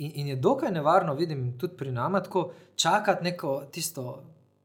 In, 0.00 0.12
in 0.14 0.26
je 0.26 0.36
dokaj 0.36 0.70
nevarno, 0.72 1.14
vidim 1.14 1.58
tudi 1.58 1.76
pri 1.76 1.92
nama, 1.92 2.22
tako 2.22 2.52
čakati 2.76 3.24
neko 3.24 3.64
tisto 3.70 4.24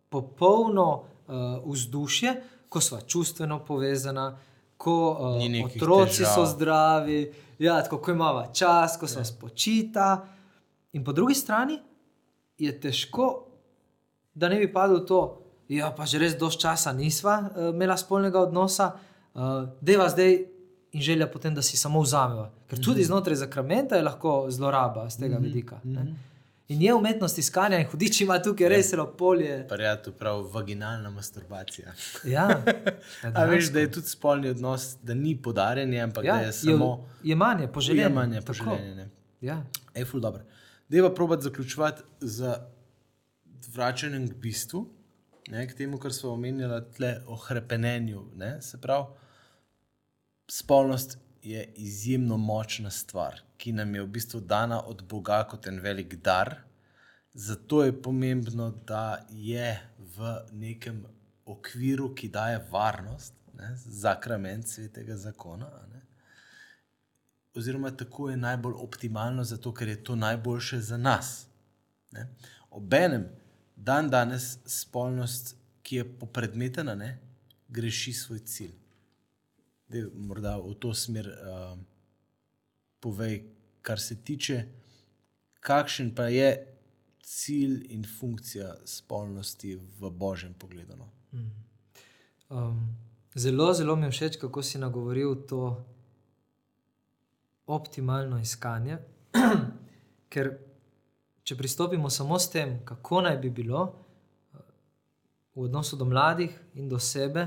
popolno 0.10 1.03
uh, 1.28 1.36
vzdušje, 1.66 2.41
ko 2.70 2.82
smo 2.82 3.01
čustveno 3.01 3.60
povezana, 3.66 4.38
ko 4.78 5.12
uh, 5.12 5.66
otroci 5.66 6.18
težav. 6.18 6.34
so 6.36 6.45
zdravi, 6.45 7.34
ja, 7.60 7.84
tako, 7.84 7.97
ko 7.97 8.12
imamo 8.12 8.45
čas, 8.53 8.97
ko 8.99 9.08
se 9.08 9.20
ja. 9.20 9.26
spočita. 9.26 10.26
In 10.93 11.03
po 11.03 11.12
drugi 11.12 11.36
strani 11.36 11.80
je 12.58 12.80
težko, 12.80 13.47
da 14.34 14.49
ne 14.49 14.58
bi 14.58 14.68
padel 14.70 14.97
v 14.97 15.06
to, 15.06 15.22
da 15.70 15.76
ja, 15.76 15.91
pa 15.91 16.06
že 16.06 16.20
res 16.20 16.36
dož 16.36 16.58
časa 16.58 16.93
nisva 16.93 17.39
uh, 17.47 17.70
imela 17.70 17.97
spolnega 17.97 18.39
odnosa, 18.39 18.91
uh, 19.34 19.41
deva 19.82 20.10
zdaj 20.10 20.45
in 20.91 21.01
želja 21.01 21.28
potem, 21.28 21.51
da 21.51 21.62
si 21.62 21.78
samo 21.78 22.01
vzameva. 22.01 22.51
Ker 22.68 22.80
tudi 22.80 22.99
Mhm. 22.99 23.06
znotraj 23.06 23.36
zakramenta 23.38 23.95
je 23.95 24.03
lahko 24.03 24.45
zloraba 24.49 25.10
z 25.10 25.18
tega 25.18 25.38
vidika. 25.38 25.80
ne. 25.84 26.16
In 26.68 26.82
je 26.82 26.93
umetnost 26.93 27.38
iskanja 27.38 27.78
in 27.78 27.86
hudič 27.86 28.22
ima 28.22 28.39
tukaj 28.39 28.70
res 28.70 28.89
zelo 28.89 29.06
polje. 29.08 29.68
Prijatelj, 29.68 30.14
prav 30.14 30.43
vaginalna 30.43 31.10
masturbacija. 31.12 31.91
Ja, 32.24 32.47
A 33.36 33.45
veš, 33.45 33.66
da 33.66 33.80
je 33.80 33.91
tudi 33.91 34.08
spolni 34.08 34.49
odnos, 34.49 34.95
da 34.97 35.14
ni 35.14 35.36
podarjanje, 35.38 35.99
ampak 35.99 36.26
ja, 36.26 36.36
da 36.36 36.41
je 36.41 36.51
samo 36.53 36.88
jemanje, 37.24 37.68
poželjanje. 37.68 38.08
ujemanje, 38.08 38.41
tako. 38.41 38.64
poželjenje. 38.66 38.95
ne. 38.95 39.10
Ja. 39.41 39.62
Ej, 39.93 40.06
ful 40.06 40.20
dobro. 40.20 40.41
Deva 40.90 41.14
probati 41.14 41.44
zaključovati 41.44 42.02
z 42.22 42.54
vračanjem 43.74 44.28
k 44.30 44.36
bistvu, 44.36 44.86
ne, 45.48 45.68
k 45.68 45.74
temu, 45.78 45.98
kar 45.98 46.14
smo 46.14 46.34
omenjali, 46.34 46.82
tle 46.96 47.16
o 47.28 47.36
hrepenenju. 47.36 48.26
Ne, 48.36 48.62
se 48.62 48.82
pravi, 48.82 49.06
spolnost 50.48 51.18
je 51.42 51.74
izjemno 51.76 52.38
močna 52.38 52.92
stvar, 52.92 53.42
ki 53.58 53.72
nam 53.72 53.96
je 53.96 54.04
v 54.04 54.08
bistvu 54.08 54.40
dana 54.40 54.82
od 54.86 55.04
Boga 55.10 55.44
kot 55.50 55.68
en 55.68 55.80
velik 55.80 56.16
dar. 56.16 56.56
Zato 57.34 57.84
je 57.84 58.02
pomembno, 58.02 58.70
da 58.88 59.26
je 59.30 59.80
v 59.98 60.36
nekem 60.52 61.04
okviru, 61.46 62.14
ki 62.16 62.30
daje 62.30 62.62
varnost, 62.72 63.34
ne, 63.58 63.74
zakrament 63.76 64.68
svetega 64.68 65.18
zakona. 65.18 65.70
Ne, 65.94 65.95
oziroma 67.56 67.91
tako 67.91 68.30
je 68.30 68.38
najbolj 68.38 68.74
optimalno, 68.74 69.43
zato 69.43 69.74
ker 69.74 69.88
je 69.88 70.03
to 70.03 70.16
najboljše 70.16 70.80
za 70.80 70.97
nas. 70.97 71.47
Ne. 72.12 72.28
Obenem, 72.70 73.30
dan 73.76 74.10
danes 74.10 74.58
spolnost, 74.66 75.56
ki 75.84 75.95
je 75.95 76.06
popredmetena, 76.20 76.95
ne, 76.95 77.20
greši 77.68 78.14
svoj 78.14 78.39
cilj. 78.39 78.74
Dej, 79.88 80.08
morda 80.16 80.58
v 80.58 80.74
to 80.82 80.93
smer 80.93 81.28
uh, 81.30 81.78
povej, 82.99 83.43
kar 83.82 83.99
se 83.99 84.16
tiče, 84.24 84.64
kakšen 85.60 86.16
pa 86.16 86.28
je 86.34 86.49
cilj 87.22 87.86
in 87.89 88.06
funkcija 88.20 88.76
spolnosti 88.86 89.76
v 89.76 90.10
božjem 90.10 90.53
pogledu. 90.53 90.97
No? 90.97 91.10
Um, 92.49 92.95
zelo, 93.36 93.74
zelo 93.74 93.95
mi 93.95 94.06
je 94.06 94.12
všeč, 94.12 94.38
kako 94.41 94.64
si 94.64 94.78
nagovoril 94.78 95.36
to 95.49 95.86
optimalno 97.68 98.39
iskanje. 98.39 98.97
Ker 100.32 100.51
če 101.43 101.57
pristopimo 101.57 102.09
samo 102.09 102.39
s 102.39 102.49
tem, 102.49 102.80
kako 102.86 103.22
naj 103.22 103.38
bi 103.38 103.49
bilo 103.49 103.86
v 105.55 105.68
odnosu 105.68 105.95
do 105.95 106.05
mladih 106.05 106.51
in 106.76 106.89
do 106.89 106.99
sebe, 106.99 107.45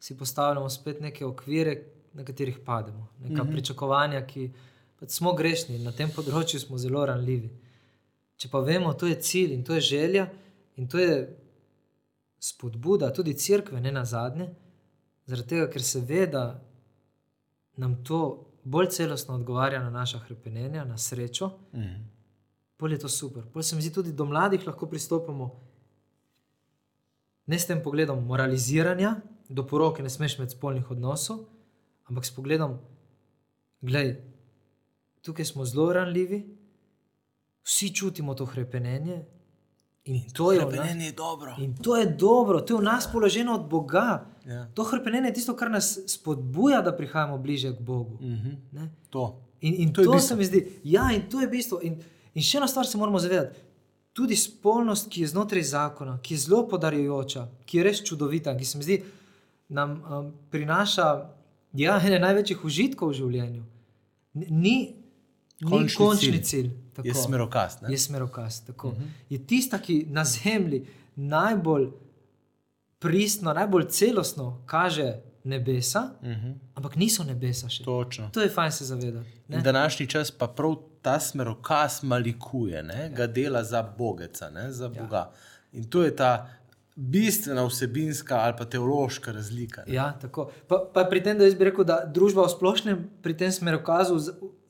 si 0.00 0.16
postavljamo 0.18 0.70
spet 0.70 1.00
neke 1.00 1.24
okvire, 1.24 1.76
na 2.14 2.24
katerih 2.24 2.58
pademo, 2.64 3.08
neka 3.20 3.42
mm 3.42 3.46
-hmm. 3.46 3.52
pričakovanja, 3.52 4.26
ki 4.26 4.52
pač 5.00 5.10
smo 5.10 5.32
grešni 5.32 5.76
in 5.76 5.82
na 5.82 5.92
tem 5.92 6.10
področju 6.10 6.60
smo 6.60 6.78
zelo 6.78 7.06
ranljivi. 7.06 7.50
Če 8.36 8.48
pa 8.48 8.60
vemo, 8.60 8.92
to 8.92 9.06
je 9.06 9.20
cilj 9.20 9.52
in 9.52 9.64
to 9.64 9.74
je 9.74 9.80
želja 9.80 10.30
in 10.76 10.88
to 10.88 10.98
je 10.98 11.36
spodbuda 12.38 13.12
tudi 13.12 13.34
crkve, 13.34 13.80
ne 13.80 13.92
na 13.92 14.04
zadnje, 14.04 14.54
zaradi 15.26 15.48
tega, 15.48 15.70
ker 15.70 15.82
se 15.82 16.00
ve, 16.00 16.26
da 16.26 16.60
nam 17.76 18.04
to 18.04 18.46
bolj 18.64 18.86
celostno 18.88 19.34
odgovarja 19.34 19.82
na 19.82 19.90
naša 19.90 20.18
hrepenenja, 20.18 20.84
na 20.84 20.98
srečo, 20.98 21.50
Mhm. 21.72 22.02
bolj 22.78 22.92
je 22.92 22.98
to 22.98 23.08
super. 23.08 23.42
Bolj 23.44 23.62
se 23.62 23.76
mi 23.76 23.82
zdi 23.82 23.92
tudi 23.92 24.12
do 24.12 24.24
mladih 24.24 24.66
lahko 24.66 24.86
pristopimo 24.86 25.60
ne 27.46 27.58
s 27.58 27.66
tem 27.66 27.82
pogledom 27.82 28.24
moraliziranja, 28.24 29.16
do 29.48 29.62
poroke 29.64 30.02
ne 30.02 30.10
smeš 30.10 30.38
imeti 30.38 30.52
spolnih 30.52 30.90
odnosov, 30.90 31.38
ampak 32.04 32.24
s 32.24 32.30
pogledom, 32.30 32.78
gledaj, 33.80 34.16
tukaj 35.22 35.44
smo 35.44 35.64
zelo 35.64 35.92
ranljivi, 35.92 36.56
vsi 37.62 37.94
čutimo 37.94 38.34
to 38.34 38.44
hrepenenje 38.46 39.24
in, 40.04 40.22
to 40.32 40.52
je 40.52 40.60
nas. 40.60 41.04
Je 41.04 41.12
dobro. 41.12 41.54
In 41.58 41.76
to 41.76 41.96
je 41.96 42.06
dobro, 42.06 42.60
to 42.60 42.74
je 42.74 42.80
v 42.80 42.84
nas 42.84 43.08
položeno 43.12 43.54
od 43.54 43.68
Boga. 43.68 44.26
Ja. 44.46 44.66
To 44.74 44.84
hrepenenje 44.84 45.28
je 45.28 45.34
tisto, 45.34 45.56
kar 45.56 45.70
nas 45.70 45.98
spodbuja, 46.06 46.82
da 46.82 46.92
prihajamo 46.96 47.38
bliže 47.38 47.72
k 47.76 47.80
Bogu. 47.80 48.18
Mhm. 48.20 48.50
Ne? 48.72 48.90
To. 49.10 49.40
In, 49.60 49.74
in 49.78 49.92
To 49.92 50.04
to, 50.04 50.18
se 50.18 50.36
mi 50.36 50.44
zdi, 50.44 50.80
ja, 50.84 51.10
in 51.12 51.22
to 51.30 51.40
je 51.40 51.48
bistvo. 51.48 51.80
In, 51.82 51.96
in 52.34 52.42
še 52.42 52.58
ena 52.58 52.68
stvar 52.68 52.86
se 52.86 52.98
moramo 52.98 53.18
zavedati. 53.18 53.60
Tudi 54.12 54.36
spolnost, 54.36 55.08
ki 55.10 55.24
je 55.24 55.30
znotraj 55.32 55.62
zakona, 55.62 56.18
ki 56.22 56.34
je 56.34 56.38
zelo 56.38 56.66
podarjujoča, 56.68 57.48
ki 57.66 57.78
je 57.78 57.84
res 57.84 58.02
čudovita, 58.04 58.52
ki 58.56 58.64
se 58.64 58.78
mi 58.78 58.84
zdi, 58.84 58.98
nam 59.74 59.96
um, 60.04 60.28
prinaša 60.50 61.08
ja, 61.74 61.96
ene 61.98 62.20
največjih 62.22 62.64
užitkov 62.64 63.10
v 63.10 63.18
življenju. 63.18 63.64
Ni 64.34 64.76
končni, 65.64 65.96
Končni 65.96 66.04
ni 66.04 66.08
končni 66.08 66.44
cilj. 66.44 66.70
cilj. 66.70 66.70
tako. 66.94 67.08
Je 67.08 67.14
smerokaz. 67.14 67.80
ne? 67.82 67.92
Je 67.92 67.98
smerokaz. 67.98 68.62
Uh 68.68 68.74
-huh. 68.74 68.94
Je 69.30 69.46
tista, 69.46 69.78
ki 69.78 70.06
na 70.10 70.24
zemlji 70.24 70.86
najbolj 71.16 71.88
pristno, 72.98 73.52
najbolj 73.52 73.88
celostno 73.88 74.62
kaže 74.66 75.20
nebesa, 75.44 76.10
uh 76.22 76.28
-huh. 76.28 76.54
ampak 76.74 76.96
niso 76.96 77.24
nebesa 77.24 77.68
še. 77.68 77.84
To, 77.84 78.04
Točno. 78.04 78.30
to 78.32 78.40
je 78.40 78.48
fajn 78.48 78.72
se 78.72 78.84
zavedati. 78.84 79.28
današnji 79.48 80.06
čas 80.06 80.30
pa 80.30 80.46
prav 80.46 80.74
ta 81.02 81.20
smerokaz 81.20 82.02
malikuje, 82.02 82.82
ne? 82.82 83.10
ga 83.16 83.26
dela 83.26 83.64
za 83.64 83.82
Bogeca, 83.98 84.50
ne? 84.50 84.72
za 84.72 84.88
Boga. 84.88 85.30
In 85.72 85.84
to 85.84 86.02
je 86.02 86.16
ta 86.16 86.48
bistvena 86.96 87.64
vsebinska 87.66 88.36
ali 88.36 88.54
pa 88.58 88.64
teološka 88.64 89.32
razlika. 89.32 89.82
ne. 89.86 89.94
Ja, 89.94 90.12
tako. 90.20 90.50
Pa, 90.68 90.90
pa 90.94 91.04
pri 91.04 91.22
tem, 91.22 91.38
da 91.38 91.44
jaz 91.44 91.54
bi 91.54 91.64
rekel, 91.64 91.84
da 91.84 92.04
družba 92.14 92.46
v 92.46 92.50
splošnem 92.50 93.10
pri 93.22 93.36
tem 93.36 93.52
smerokazu 93.52 94.18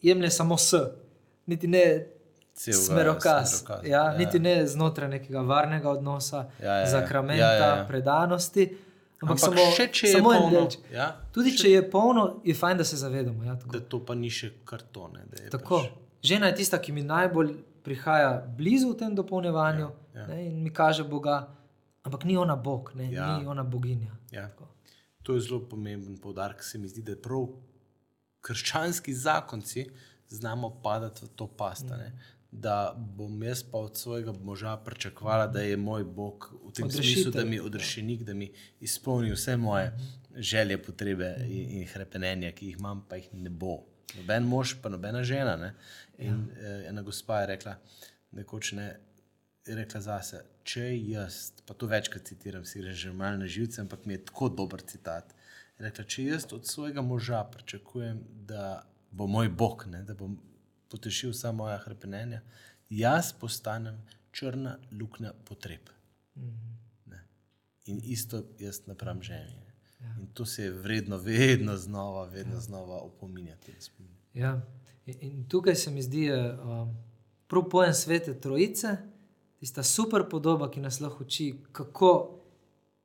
jemlje 0.05 0.31
samo 0.33 0.57
s, 0.59 0.75
niti 1.47 1.67
ne 1.69 1.85
Celega 2.55 2.81
smerokaz. 2.81 3.51
smerokaza, 3.53 3.87
Ja, 3.87 4.03
ja. 4.05 4.17
niti 4.17 4.39
ne 4.39 4.67
znotraj 4.67 5.09
nekega 5.11 5.41
varnega 5.43 5.91
odnosa, 5.91 6.45
Ja, 6.59 6.67
ja, 6.67 6.77
ja. 6.77 6.87
zakramenta, 6.89 7.43
Ja, 7.43 7.53
ja, 7.55 7.77
ja. 7.77 7.85
predanosti. 7.85 8.69
Ampak, 9.17 9.39
Ampak 9.39 9.39
samo, 9.41 9.65
še 9.73 9.87
če 9.89 10.07
je 10.07 10.13
samo 10.13 10.31
polno, 10.31 10.51
delček. 10.53 10.81
ja, 10.93 11.07
Tudi 11.33 11.53
če 11.55 11.71
je 11.71 11.83
polno, 11.89 12.25
je 12.45 12.55
fajn, 12.55 12.77
da 12.77 12.85
se 12.85 12.97
zavedamo. 12.99 13.45
Ja, 13.45 13.55
tako. 13.57 13.71
da 13.71 13.81
to 13.83 14.01
pa 14.01 14.15
ni 14.15 14.31
še 14.31 14.51
kartone. 14.65 15.25
Tako. 15.51 15.79
Pač, 15.81 15.91
Žena 16.23 16.47
je 16.47 16.55
tista, 16.57 16.79
ki 16.79 16.93
mi 16.93 17.03
najbolj 17.03 17.51
prihaja 17.83 18.31
blizu 18.51 18.91
v 18.91 18.97
tem 18.97 19.15
dopolnjevanju 19.15 19.89
Ja, 20.11 20.21
ja. 20.21 20.27
ne, 20.27 20.47
in 20.47 20.63
mi 20.63 20.71
kaže 20.71 21.05
Boga, 21.05 21.49
ampak 22.03 22.25
ni 22.25 22.37
ona 22.37 22.57
Bog, 22.59 22.93
ne, 22.95 23.11
Ja. 23.11 23.35
ni 23.35 23.47
ona 23.47 23.63
boginja. 23.65 24.13
ja. 24.31 24.47
Tako. 24.47 24.69
To 25.23 25.35
je 25.35 25.41
zelo 25.41 25.61
pomemben 25.63 26.17
poudarek, 26.19 26.63
se 26.63 26.79
mi 26.79 26.87
zdi, 26.87 27.03
da 27.03 27.15
prav 27.15 27.49
krščanski 28.45 29.15
zakonci 29.15 29.89
znamo 30.29 30.71
padati 30.83 31.25
v 31.25 31.29
to 31.37 31.49
past. 31.57 31.91
ne. 31.91 32.13
da 32.55 32.95
bom 32.97 33.43
jaz 33.43 33.63
pa 33.63 33.79
od 33.79 33.97
svojega 33.99 34.33
moža 34.33 34.77
pričakovala, 34.77 35.47
da 35.47 35.61
je 35.61 35.77
moj 35.77 36.05
Bog 36.05 36.53
v 36.69 36.73
tem 36.73 36.91
smislu, 36.91 37.33
da 37.35 37.45
mi 37.45 37.59
odrešenik, 37.61 38.23
da 38.23 38.35
mi 38.35 38.53
izpolni 38.81 39.33
vse 39.33 39.57
moje 39.57 39.91
želje, 40.37 40.79
potrebe 40.83 41.35
in, 41.49 41.81
in 41.81 41.89
hrepenenja, 41.91 42.53
ki 42.53 42.67
jih 42.67 42.77
imam, 42.79 43.03
pa 43.09 43.19
jih 43.19 43.33
ne 43.33 43.51
bo. 43.51 43.81
Noben 44.15 44.47
mož, 44.47 44.77
pa 44.83 44.89
nobena 44.89 45.25
žena. 45.25 45.57
Ne? 45.57 45.73
In 46.19 46.47
ja. 46.63 46.77
ena 46.93 47.03
gospa 47.03 47.41
je 47.41 47.51
rekla, 47.57 47.75
nekoč 48.39 48.73
ne, 48.79 48.87
je 49.67 49.75
rekla 49.75 50.01
zase, 50.01 50.45
če 50.63 50.87
jaz, 51.11 51.41
pa 51.67 51.75
to 51.75 51.91
večkrat 51.91 52.31
citiram, 52.31 52.65
si 52.65 52.83
gre 52.83 52.95
že 52.95 53.13
malo 53.13 53.43
na 53.43 53.51
živce, 53.51 53.81
ampak 53.83 54.07
mi 54.07 54.15
je 54.15 54.25
tako 54.31 54.49
dober 54.49 54.87
citat. 54.87 55.35
Je 55.79 55.85
rekla, 55.85 56.05
če 56.05 56.25
jaz 56.25 56.47
od 56.53 56.67
svojega 56.67 57.03
moža 57.03 57.45
pričakujem, 57.45 58.21
da 58.47 58.87
bo 59.11 59.27
moj 59.27 59.49
Bog, 59.49 59.85
ne, 59.91 60.03
da 60.03 60.15
bom 60.15 60.39
potešil 60.91 61.31
vsa 61.31 61.53
moja 61.53 61.79
hrepenenja, 61.83 62.41
jaz 62.91 63.33
postanem 63.41 63.99
črna 64.31 64.79
luknja 65.01 65.33
potreb. 65.45 65.91
Ne. 67.07 67.25
In 67.87 68.01
isto 68.05 68.45
jaz 68.59 68.87
napram 68.87 69.23
ženi. 69.23 69.63
Ja. 70.01 70.17
In 70.21 70.27
to 70.35 70.47
se 70.47 70.65
je 70.65 70.71
vredno, 70.71 71.17
vedno 71.17 71.77
znova, 71.77 72.25
vedno 72.25 72.55
ja. 72.55 72.61
znova 72.61 73.01
opominjati. 73.01 73.75
Ja. 74.35 74.61
In, 75.07 75.15
in 75.21 75.49
tukaj 75.49 75.75
se 75.75 75.91
mi 75.91 76.03
zdi 76.03 76.31
uh, 76.33 76.89
prav 77.47 77.69
pojem 77.71 77.95
svete 77.95 78.41
trojice, 78.41 78.97
tista 79.59 79.83
super 79.83 80.23
podoba, 80.31 80.71
ki 80.71 80.81
nas 80.81 81.01
lahko 81.01 81.25
uči, 81.25 81.55
kako 81.73 82.41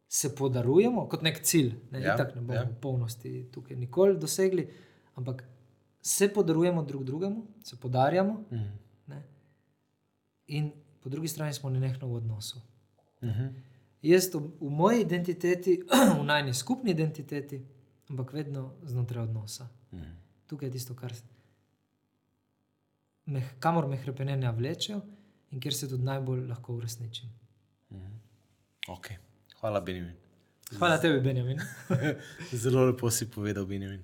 se 0.10 0.36
podarujemo 0.36 1.05
kot 1.10 1.22
nek 1.22 1.43
cilj. 1.45 1.74
Ne, 1.91 2.01
Ja, 2.01 2.16
tako 2.18 2.36
ne 2.36 2.41
bomo 2.41 2.53
ja. 2.57 2.64
v 2.66 2.76
polnosti 2.82 3.32
tukaj 3.53 3.78
nikoli 3.78 4.18
dosegli, 4.18 4.66
ampak 5.16 5.43
se 6.01 6.34
podarujemo 6.34 6.84
drug 6.84 7.03
drugemu, 7.03 7.47
se 7.64 7.78
podarjamo. 7.80 8.45
Mhm. 8.51 8.70
Ne, 9.07 9.24
in 10.47 10.72
po 11.01 11.10
drugi 11.10 11.28
strani 11.28 11.53
smo 11.53 11.70
nenehno 11.70 12.07
v 12.07 12.16
odnosu. 12.16 12.62
Mhm. 13.24 13.47
Jaz 14.01 14.34
v, 14.34 14.39
v 14.62 14.70
moji 14.72 15.01
identiteti, 15.01 15.84
v 16.20 16.24
najni 16.26 16.53
skupni 16.53 16.91
identiteti, 16.91 17.62
ampak 18.10 18.34
vedno 18.34 18.74
znotraj 18.84 19.24
odnosa. 19.24 19.70
Mhm. 19.93 20.12
Tukaj 20.47 20.68
je 20.68 20.72
tisto, 20.72 20.95
kar 20.95 21.14
me, 23.26 23.43
kamor 23.60 23.88
me 23.88 23.97
hrepenenja 23.97 24.51
vlečejo 24.51 25.01
in 25.51 25.60
kjer 25.60 25.74
se 25.74 25.89
tudi 25.89 26.03
najbolj 26.03 26.47
lahko 26.47 26.74
uresničim. 26.76 27.30
Okay. 28.88 29.28
Hvala, 29.60 29.82
Benjamin. 29.82 30.14
Hvala 30.78 30.97
tebi, 31.01 31.22
Benjamin. 31.22 31.60
Zelo 32.62 32.86
lepo 32.86 33.12
si 33.12 33.26
povedal, 33.32 33.66
Benjamin. 33.66 34.03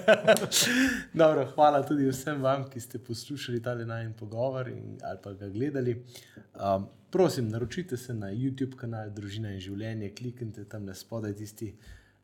Dobro, 1.20 1.46
hvala 1.54 1.82
tudi 1.86 2.06
vsem 2.08 2.42
vam, 2.42 2.64
ki 2.70 2.80
ste 2.80 2.98
poslušali 2.98 3.62
ta 3.62 3.74
najmen 3.74 4.12
pogovor 4.12 4.68
in, 4.68 4.98
ali 5.02 5.18
pa 5.22 5.32
ga 5.32 5.48
gledali. 5.48 6.04
Um, 6.54 6.86
prosim, 7.10 7.48
naročite 7.48 7.96
se 7.96 8.14
na 8.14 8.30
YouTube 8.30 8.76
kanal 8.76 9.10
Družina 9.10 9.52
in 9.52 9.60
življenje, 9.60 10.14
kliknite 10.14 10.64
tam 10.64 10.84
na 10.84 10.94
spodaj 10.94 11.34
tisti 11.36 11.74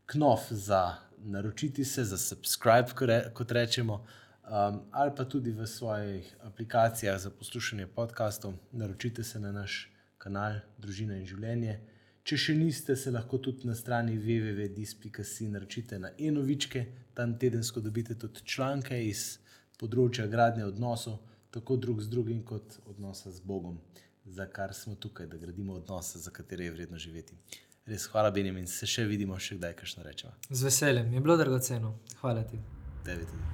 knof 0.07 0.47
za 0.51 0.95
naročiti 1.19 1.85
se, 1.85 2.05
za 2.05 2.19
subscribe, 2.19 2.95
kot 3.35 3.51
rečemo. 3.51 4.05
Um, 4.47 4.81
ali 4.91 5.11
pa 5.17 5.25
tudi 5.25 5.51
v 5.51 5.67
svojih 5.67 6.37
aplikacijah 6.47 7.19
za 7.19 7.31
poslušanje 7.31 7.87
podkastov, 7.87 8.55
naročite 8.73 9.25
se 9.25 9.41
na 9.41 9.53
naš 9.53 9.91
kanal 10.19 10.61
Družina 10.79 11.19
in 11.19 11.27
življenje. 11.27 11.81
Če 12.27 12.35
še 12.43 12.55
niste, 12.59 12.97
se 12.99 13.13
lahko 13.15 13.39
tudi 13.39 13.69
na 13.69 13.75
strani 13.79 14.17
www.dis.si 14.19 15.47
naročite 15.47 15.99
na 16.03 16.09
enovičke, 16.19 16.81
tam 17.15 17.39
tedensko 17.39 17.81
dobite 17.81 18.17
tudi 18.19 18.43
članke 18.43 18.99
iz 18.99 19.39
področja 19.79 20.27
gradnje 20.27 20.65
odnosov, 20.67 21.21
tako 21.55 21.77
drug 21.79 22.03
z 22.03 22.11
drugim, 22.11 22.43
kot 22.43 22.81
odnosa 22.91 23.31
z 23.31 23.39
Bogom, 23.47 23.79
za 24.27 24.51
kar 24.51 24.75
smo 24.75 24.99
tukaj, 24.99 25.31
da 25.31 25.39
gradimo 25.39 25.79
odnose, 25.79 26.19
za 26.19 26.35
katere 26.35 26.67
je 26.67 26.75
vredno 26.75 26.99
živeti. 26.99 27.39
Res 27.87 28.11
hvala, 28.11 28.35
Benjamin, 28.35 28.67
se 28.67 28.91
še 28.91 29.07
vidimo, 29.07 29.39
še 29.39 29.55
kdaj, 29.61 29.79
kaj 29.79 29.87
še 29.93 30.03
rečemo. 30.03 30.35
Z 30.51 30.67
veseljem, 30.67 31.15
je 31.15 31.23
bilo 31.23 31.39
dragoceno. 31.39 31.95
Hvala 32.25 32.43
ti. 32.43 32.59
Tebi 33.07 33.23
tudi. 33.31 33.45